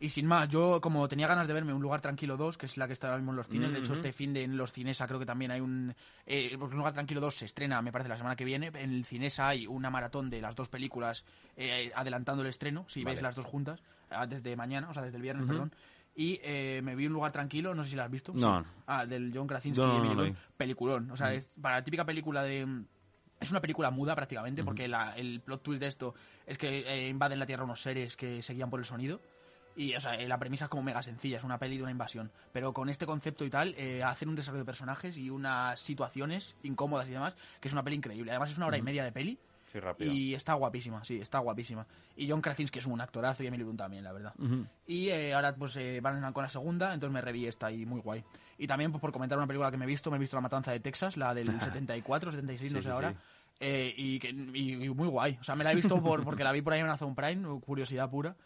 Y 0.00 0.10
sin 0.10 0.26
más, 0.26 0.48
yo 0.50 0.80
como 0.82 1.08
tenía 1.08 1.26
ganas 1.26 1.46
de 1.46 1.54
verme 1.54 1.72
Un 1.72 1.80
Lugar 1.80 2.02
Tranquilo 2.02 2.36
2, 2.36 2.58
que 2.58 2.66
es 2.66 2.76
la 2.76 2.86
que 2.86 2.92
está 2.92 3.06
ahora 3.06 3.16
mismo 3.18 3.30
en 3.32 3.36
los 3.36 3.46
cines, 3.48 3.72
de 3.72 3.78
hecho 3.78 3.94
este 3.94 4.12
fin 4.12 4.34
de 4.34 4.42
en 4.42 4.56
los 4.58 4.70
Cinesa 4.70 5.06
creo 5.06 5.18
que 5.18 5.24
también 5.24 5.50
hay 5.52 5.60
un... 5.60 5.94
eh, 6.26 6.54
Un 6.60 6.70
Lugar 6.76 6.92
Tranquilo 6.92 7.20
2 7.22 7.34
se 7.34 7.44
estrena, 7.46 7.80
me 7.80 7.90
parece, 7.92 8.10
la 8.10 8.18
semana 8.18 8.36
que 8.36 8.44
viene. 8.44 8.66
En 8.74 8.92
el 8.92 9.04
Cinesa 9.06 9.48
hay 9.48 9.66
una 9.66 9.88
maratón 9.88 10.28
de 10.28 10.42
las 10.42 10.54
dos 10.56 10.68
películas 10.68 11.24
eh, 11.56 11.90
adelantando 11.94 12.42
el 12.42 12.48
estreno, 12.48 12.84
si 12.88 13.02
Vale. 13.02 13.14
ves 13.14 13.22
las 13.22 13.34
dos 13.34 13.46
juntas, 13.46 13.80
ah, 14.10 14.26
desde 14.26 14.54
mañana, 14.56 14.90
o 14.90 14.94
sea, 14.94 15.02
desde 15.04 15.16
el 15.16 15.22
viernes, 15.22 15.46
perdón. 15.46 15.72
Y 16.16 16.38
eh, 16.44 16.80
me 16.84 16.94
vi 16.94 17.06
Un 17.06 17.12
Lugar 17.12 17.32
Tranquilo, 17.32 17.74
no 17.74 17.82
sé 17.84 17.90
si 17.90 17.96
la 17.96 18.04
has 18.04 18.10
visto. 18.10 18.32
No. 18.34 18.60
Sí. 18.62 18.66
Ah, 18.86 19.04
del 19.06 19.32
John 19.34 19.46
Krasinski 19.46 19.80
No. 19.80 20.36
Peliculón, 20.56 21.10
o 21.10 21.16
sea, 21.16 21.32
es 21.34 21.48
para 21.60 21.76
la 21.76 21.84
típica 21.84 22.04
película 22.04 22.42
de... 22.42 22.66
Es 23.40 23.50
una 23.50 23.60
película 23.60 23.90
muda 23.90 24.14
prácticamente, 24.14 24.62
porque 24.64 24.86
la- 24.88 25.16
el 25.16 25.40
plot 25.40 25.62
twist 25.62 25.80
de 25.80 25.88
esto 25.88 26.14
es 26.46 26.56
que 26.56 26.78
eh, 26.86 27.08
invaden 27.08 27.38
la 27.38 27.46
Tierra 27.46 27.64
unos 27.64 27.82
seres 27.82 28.16
que 28.16 28.42
se 28.42 28.54
guían 28.54 28.70
por 28.70 28.78
el 28.80 28.86
sonido. 28.86 29.20
Y, 29.76 29.92
o 29.96 30.00
sea, 30.00 30.14
eh, 30.14 30.28
la 30.28 30.38
premisa 30.38 30.66
es 30.66 30.68
como 30.70 30.84
mega 30.84 31.02
sencilla, 31.02 31.36
es 31.38 31.42
una 31.44 31.58
peli 31.58 31.76
de 31.76 31.82
una 31.82 31.90
invasión. 31.90 32.30
Pero 32.52 32.72
con 32.72 32.88
este 32.88 33.06
concepto 33.06 33.44
y 33.44 33.50
tal, 33.50 33.74
eh, 33.76 34.04
hacen 34.04 34.28
un 34.28 34.36
desarrollo 34.36 34.60
de 34.62 34.66
personajes 34.66 35.16
y 35.18 35.30
unas 35.30 35.80
situaciones 35.80 36.54
incómodas 36.62 37.08
y 37.08 37.10
demás, 37.10 37.34
que 37.60 37.66
es 37.66 37.72
una 37.74 37.82
peli 37.82 37.96
increíble. 37.96 38.30
Además, 38.30 38.52
es 38.52 38.56
una 38.56 38.66
hora 38.68 38.78
y 38.78 38.82
media 38.82 39.02
de 39.02 39.10
peli. 39.10 39.36
Sí, 39.74 39.80
rápido. 39.80 40.12
Y 40.12 40.34
está 40.36 40.54
guapísima, 40.54 41.04
sí, 41.04 41.18
está 41.20 41.40
guapísima. 41.40 41.84
Y 42.14 42.30
John 42.30 42.40
Krasinski 42.40 42.78
es 42.78 42.86
un 42.86 43.00
actorazo 43.00 43.42
y 43.42 43.48
Emily 43.48 43.64
Blunt 43.64 43.80
también, 43.80 44.04
la 44.04 44.12
verdad. 44.12 44.32
Y 44.86 45.08
eh, 45.08 45.34
ahora 45.34 45.52
pues 45.56 45.74
eh, 45.74 45.98
van 46.00 46.32
con 46.32 46.44
la 46.44 46.48
segunda, 46.48 46.94
entonces 46.94 47.12
me 47.12 47.20
reví 47.20 47.44
esta 47.48 47.72
y 47.72 47.84
muy 47.84 48.00
guay. 48.00 48.22
Y 48.56 48.68
también 48.68 48.92
pues, 48.92 49.00
por 49.00 49.10
comentar 49.10 49.36
una 49.36 49.48
película 49.48 49.72
que 49.72 49.76
me 49.76 49.84
he 49.84 49.88
visto, 49.88 50.12
me 50.12 50.16
he 50.16 50.20
visto 50.20 50.36
La 50.36 50.42
Matanza 50.42 50.70
de 50.70 50.78
Texas, 50.78 51.16
la 51.16 51.34
del 51.34 51.46
74, 51.60 52.30
76, 52.30 52.72
no 52.72 52.78
Sí, 52.78 52.82
sé 52.84 52.88
sí, 52.88 52.92
ahora. 52.94 53.10
sí. 53.10 53.16
Eh, 53.58 53.94
y, 53.96 54.18
que, 54.20 54.28
y, 54.30 54.84
y 54.84 54.88
muy 54.90 55.08
guay. 55.08 55.38
O 55.40 55.42
sea, 55.44 55.56
me 55.56 55.64
la 55.64 55.72
he 55.72 55.74
visto 55.74 56.00
por, 56.00 56.22
porque 56.22 56.44
la 56.44 56.52
vi 56.52 56.62
por 56.62 56.72
ahí 56.72 56.78
en 56.78 56.86
Amazon 56.86 57.16
Prime, 57.16 57.60
curiosidad 57.60 58.08
pura. 58.08 58.36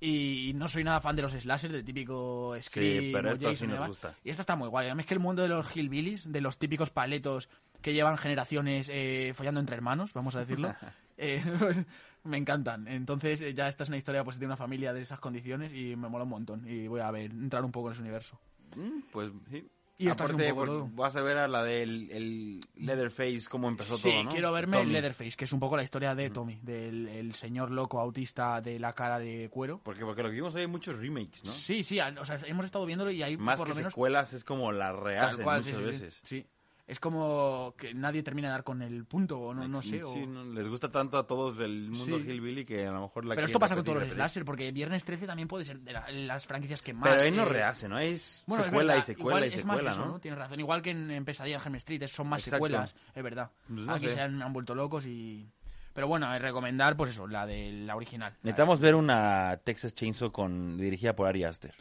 Y 0.00 0.52
no 0.54 0.68
soy 0.68 0.84
nada 0.84 1.00
fan 1.00 1.16
de 1.16 1.22
los 1.22 1.32
slashers, 1.32 1.72
de 1.72 1.82
típico 1.82 2.54
Scream 2.62 3.12
pero 3.12 3.32
esto 3.32 3.48
sí 3.50 3.54
Jason 3.56 3.68
y 3.68 3.72
nos 3.72 3.86
gusta. 3.88 4.14
Y 4.22 4.30
esto 4.30 4.42
está 4.42 4.54
muy 4.56 4.68
guay. 4.68 4.86
Además 4.86 5.02
es 5.02 5.08
que 5.08 5.14
el 5.14 5.20
mundo 5.20 5.42
de 5.42 5.48
los 5.48 5.76
hillbillies, 5.76 6.30
de 6.32 6.40
los 6.40 6.56
típicos 6.56 6.90
paletos 6.90 7.48
que 7.82 7.92
llevan 7.92 8.16
generaciones 8.18 8.88
eh, 8.92 9.32
follando 9.34 9.60
entre 9.60 9.76
hermanos, 9.76 10.12
vamos 10.12 10.34
a 10.36 10.40
decirlo, 10.40 10.74
eh, 11.16 11.42
me 12.24 12.36
encantan. 12.36 12.88
Entonces 12.88 13.40
eh, 13.40 13.54
ya 13.54 13.68
esta 13.68 13.82
es 13.84 13.88
una 13.88 13.98
historia 13.98 14.24
pues, 14.24 14.38
de 14.38 14.46
una 14.46 14.56
familia 14.56 14.92
de 14.92 15.02
esas 15.02 15.20
condiciones 15.20 15.72
y 15.72 15.96
me 15.96 16.08
mola 16.08 16.24
un 16.24 16.30
montón. 16.30 16.68
Y 16.68 16.86
voy 16.88 17.00
a 17.00 17.10
ver, 17.10 17.30
entrar 17.30 17.64
un 17.64 17.72
poco 17.72 17.88
en 17.88 17.92
ese 17.94 18.02
universo. 18.02 18.38
Mm, 18.76 19.00
Pues 19.12 19.30
sí. 19.50 19.66
Y 20.00 20.08
Aparte, 20.08 20.52
un 20.52 20.54
poco 20.54 20.64
todo. 20.66 20.88
vas 20.92 21.16
a 21.16 21.22
ver 21.22 21.38
a 21.38 21.48
la 21.48 21.64
del 21.64 22.08
el 22.12 22.60
Leatherface, 22.76 23.48
cómo 23.50 23.66
empezó 23.68 23.98
Sí, 23.98 24.08
todo, 24.12 24.22
¿no? 24.22 24.30
quiero 24.30 24.52
verme 24.52 24.76
Tommy. 24.76 24.92
Leatherface, 24.92 25.32
que 25.36 25.44
es 25.44 25.52
un 25.52 25.58
poco 25.58 25.76
la 25.76 25.82
historia 25.82 26.14
de 26.14 26.30
Tommy, 26.30 26.60
del 26.62 27.08
el 27.08 27.34
señor 27.34 27.72
loco 27.72 27.98
autista 27.98 28.60
de 28.60 28.78
la 28.78 28.92
cara 28.92 29.18
de 29.18 29.48
cuero. 29.50 29.80
Porque, 29.82 30.04
porque 30.04 30.22
lo 30.22 30.28
que 30.28 30.36
vimos 30.36 30.54
hay 30.54 30.68
muchos 30.68 30.96
remakes, 31.00 31.42
¿no? 31.42 31.50
Sí, 31.50 31.82
sí, 31.82 31.98
o 31.98 32.24
sea, 32.24 32.38
hemos 32.46 32.64
estado 32.64 32.86
viéndolo 32.86 33.10
y 33.10 33.24
hay 33.24 33.36
Más 33.36 33.58
por 33.58 33.66
que 33.66 33.70
lo 33.70 33.74
menos 33.76 33.92
secuelas 33.92 34.32
es 34.34 34.44
como 34.44 34.70
la 34.70 34.92
sí, 35.32 35.42
muchas 35.42 35.64
sí, 35.64 35.72
sí. 35.72 35.82
veces. 35.82 36.20
Sí. 36.22 36.46
Es 36.88 36.98
como 36.98 37.74
que 37.76 37.92
nadie 37.92 38.22
termina 38.22 38.48
de 38.48 38.52
dar 38.52 38.64
con 38.64 38.80
el 38.80 39.04
punto, 39.04 39.38
o 39.38 39.52
no, 39.54 39.68
no 39.68 39.82
Sí, 39.82 39.90
sé. 39.90 40.02
o- 40.04 40.10
sí, 40.12 40.26
no, 40.26 40.42
les 40.42 40.66
gusta 40.68 40.90
tanto 40.90 41.18
a 41.18 41.26
todos 41.26 41.58
del 41.58 41.90
mundo 41.90 42.18
Sí. 42.18 42.24
Hillbilly 42.30 42.64
que 42.64 42.86
a 42.86 42.90
lo 42.92 43.02
mejor 43.02 43.26
la 43.26 43.34
Pero 43.34 43.44
esto 43.46 43.58
pasa 43.58 43.74
con 43.74 43.84
todos 43.84 44.02
los 44.02 44.12
slasher, 44.14 44.44
porque 44.46 44.72
Viernes 44.72 45.04
13 45.04 45.26
también 45.26 45.48
puede 45.48 45.66
ser 45.66 45.80
de 45.80 45.92
la- 45.92 46.10
las 46.10 46.46
franquicias 46.46 46.80
que 46.80 46.94
más... 46.94 47.10
Pero 47.10 47.22
ahí 47.24 47.30
no 47.30 47.42
eh, 47.42 47.44
rehace, 47.44 47.88
¿no? 47.90 47.98
Es 47.98 48.42
Bueno, 48.46 48.64
es 48.64 48.70
secuela 48.70 48.96
y 48.96 49.02
secuela 49.02 49.28
igual 49.38 49.44
y 49.44 49.54
es 49.54 49.64
más 49.66 49.76
secuela, 49.76 49.90
eso, 49.96 50.06
¿no? 50.06 50.18
Tienes 50.18 50.38
razón. 50.38 50.60
Igual 50.60 50.80
que 50.80 50.90
en, 50.92 51.10
en 51.10 51.24
Pesadilla 51.26 51.56
en 51.58 51.62
Helm 51.62 51.74
Street, 51.74 52.06
son 52.08 52.26
más 52.26 52.40
Exacto. 52.42 52.56
secuelas, 52.66 52.96
es 53.14 53.22
verdad. 53.22 53.50
Pues 53.68 53.86
no 53.86 53.92
Aquí 53.94 54.06
sé. 54.06 54.14
se 54.14 54.20
han, 54.22 54.40
han 54.42 54.52
vuelto 54.54 54.74
locos 54.74 55.04
y... 55.06 55.46
Pero 55.92 56.06
bueno, 56.08 56.38
recomendar, 56.38 56.96
pues 56.96 57.10
eso, 57.10 57.26
la 57.26 57.44
de 57.44 57.70
la 57.72 57.96
original. 57.96 58.32
Necesitamos 58.42 58.80
ver 58.80 58.94
una 58.94 59.60
Texas 59.62 59.94
Chainsaw 59.94 60.30
con 60.32 60.78
dirigida 60.78 61.14
por 61.14 61.26
Ari 61.26 61.44
Aster. 61.44 61.74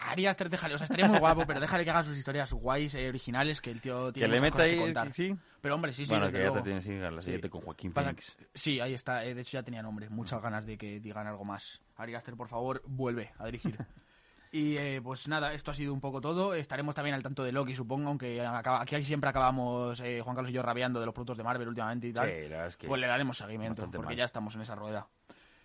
Ari 0.00 0.26
Aster, 0.26 0.48
déjale, 0.48 0.74
o 0.74 0.78
sea, 0.78 0.84
estaría 0.84 1.08
muy 1.08 1.18
guapo, 1.18 1.44
pero 1.46 1.58
déjale 1.60 1.84
que 1.84 1.90
haga 1.90 2.04
sus 2.04 2.16
historias 2.16 2.52
guays, 2.52 2.94
eh, 2.94 3.08
originales, 3.08 3.60
que 3.60 3.70
el 3.70 3.80
tío 3.80 4.06
Que 4.06 4.12
tiene 4.20 4.28
le 4.28 4.34
muchas 4.38 4.42
meta 4.42 4.56
cosas 4.56 4.68
que 4.68 4.74
ahí, 4.74 4.80
contar. 4.80 5.12
sí. 5.12 5.36
Pero 5.60 5.74
hombre, 5.74 5.92
sí, 5.92 6.06
sí, 6.06 6.10
bueno, 6.12 6.26
que 6.26 6.32
ya 6.34 6.38
luego. 6.38 6.56
te 6.56 6.62
tienes 6.62 6.84
que 6.84 7.10
la 7.10 7.20
siguiente 7.20 7.50
con 7.50 7.60
Joaquín 7.62 7.92
Pasa 7.92 8.10
Phoenix. 8.10 8.36
que- 8.36 8.46
sí, 8.54 8.78
ahí 8.80 8.94
está. 8.94 9.24
eh, 9.24 9.34
de 9.34 9.40
hecho, 9.40 9.52
ya 9.58 9.62
tenía 9.64 9.82
nombre. 9.82 10.08
Muchas 10.08 10.40
ganas 10.40 10.64
de 10.66 10.78
que 10.78 11.00
digan 11.00 11.26
algo 11.26 11.44
más. 11.44 11.82
Ari 11.96 12.14
Aster, 12.14 12.36
por 12.36 12.48
favor, 12.48 12.80
vuelve 12.86 13.32
a 13.38 13.46
dirigir. 13.46 13.76
y 14.52 14.76
eh, 14.76 15.00
pues 15.02 15.26
nada, 15.26 15.52
esto 15.52 15.72
ha 15.72 15.74
sido 15.74 15.92
un 15.92 16.00
poco 16.00 16.20
todo. 16.20 16.54
Estaremos 16.54 16.94
también 16.94 17.14
al 17.16 17.22
tanto 17.24 17.42
de 17.42 17.50
Loki, 17.50 17.74
supongo, 17.74 18.08
aunque 18.08 18.40
acaba- 18.40 18.80
aquí 18.80 19.02
siempre 19.02 19.28
acabamos 19.30 19.98
eh, 20.00 20.20
Juan 20.22 20.36
Carlos 20.36 20.50
y 20.52 20.54
yo 20.54 20.62
rabiando 20.62 21.00
de 21.00 21.06
los 21.06 21.12
productos 21.12 21.36
de 21.36 21.42
Marvel 21.42 21.66
últimamente 21.66 22.06
y 22.06 22.12
tal. 22.12 22.26
Sí, 22.28 22.32
la 22.42 22.48
verdad 22.48 22.66
es 22.68 22.76
que 22.76 22.86
Pues 22.86 23.00
le 23.00 23.08
daremos 23.08 23.36
seguimiento, 23.36 23.82
bastante 23.82 23.96
porque 23.98 24.10
mal. 24.10 24.16
ya 24.18 24.24
estamos 24.26 24.54
en 24.54 24.60
esa 24.60 24.76
rueda. 24.76 25.08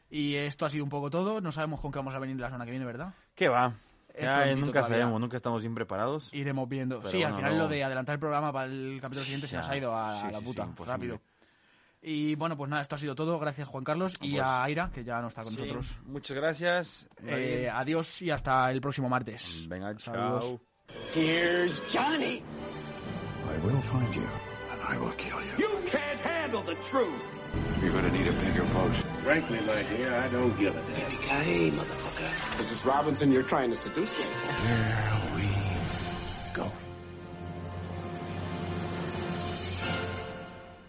Y 0.10 0.36
esto 0.36 0.66
ha 0.66 0.70
sido 0.72 0.84
un 0.84 0.90
poco 0.90 1.10
todo. 1.12 1.40
No 1.40 1.52
sabemos 1.52 1.80
con 1.80 1.92
qué 1.92 2.00
vamos 2.00 2.16
a 2.16 2.20
venir 2.20 2.36
la 2.40 2.48
semana 2.48 2.66
que 2.66 2.72
viene, 2.72 2.86
¿verdad? 2.86 3.14
¿Qué 3.36 3.48
va? 3.48 3.74
Ya, 4.22 4.36
prontito 4.44 4.66
nunca 4.68 4.80
todavía. 4.82 4.98
sabemos, 5.00 5.22
nunca 5.22 5.38
estamos 5.38 5.62
bien 5.62 5.74
preparados. 5.76 6.30
Iremos 6.34 6.70
viendo. 6.70 6.98
Pero 7.00 7.10
sí, 7.10 7.24
al 7.24 7.36
final 7.36 7.58
no- 7.58 7.64
lo 7.64 7.68
de 7.70 7.84
adelantar 7.84 8.14
el 8.14 8.20
programa 8.20 8.52
para 8.54 8.66
el 8.66 9.00
capítulo 9.02 9.24
siguiente 9.24 9.48
se 9.48 9.56
nos 9.58 9.68
ha 9.68 9.78
ido 9.78 9.96
a, 9.96 10.22
Sí, 10.22 10.28
la 10.32 10.40
puta, 10.42 10.66
sí, 10.78 10.84
rápido. 10.86 11.22
Y 12.06 12.36
bueno, 12.36 12.58
pues 12.58 12.70
nada, 12.70 12.82
esto 12.82 12.96
ha 12.96 12.98
sido 12.98 13.16
todo. 13.16 13.40
Gracias 13.40 13.68
Juan 13.68 13.84
Carlos 13.84 14.14
y 14.22 14.34
Pues- 14.34 14.44
a 14.44 14.64
Aira, 14.64 14.92
que 14.94 15.04
ya 15.04 15.22
no 15.22 15.30
está 15.30 15.42
con 15.44 15.54
Sí, 15.54 15.60
nosotros. 15.62 15.96
Muchas 16.06 16.36
gracias. 16.38 17.10
Eh, 17.26 17.70
adiós 17.74 18.22
y 18.22 18.30
hasta 18.30 18.70
el 18.72 18.82
próximo 18.82 19.08
martes. 19.10 19.66
Venga, 19.70 19.96
chao. 19.96 20.60
Here's 21.16 21.82
Johnny. 21.92 22.42
I 23.46 23.66
will 23.66 23.82
find 23.82 24.14
you, 24.14 24.22
and 24.72 24.82
I 24.94 24.98
will 24.98 25.16
kill 25.16 25.38
you. 25.58 25.60
You 25.60 25.70
can't 25.90 26.22
handle 26.26 26.62
the 26.64 26.76
truth. 26.90 27.10
You're 27.82 27.92
gonna 27.92 28.12
need 28.12 28.28
a 28.28 28.34
bigger 28.34 28.64
boat. 28.66 28.92
Frankly, 29.24 29.60
my 29.62 29.84
dear, 29.84 30.14
I 30.16 30.28
don't 30.30 30.58
give 30.60 30.76
a 30.76 30.82
damn. 30.82 31.12
Every 31.30 31.70
day, 31.70 31.72
motherfucker. 31.72 32.30
Mrs. 32.58 32.86
Robinson, 32.86 33.32
you're 33.32 33.44
trying 33.44 33.70
to 33.70 33.76
seduce 33.76 34.10
me. 34.18 34.26
Here 34.66 35.22
we 35.36 35.50
go. 36.54 36.72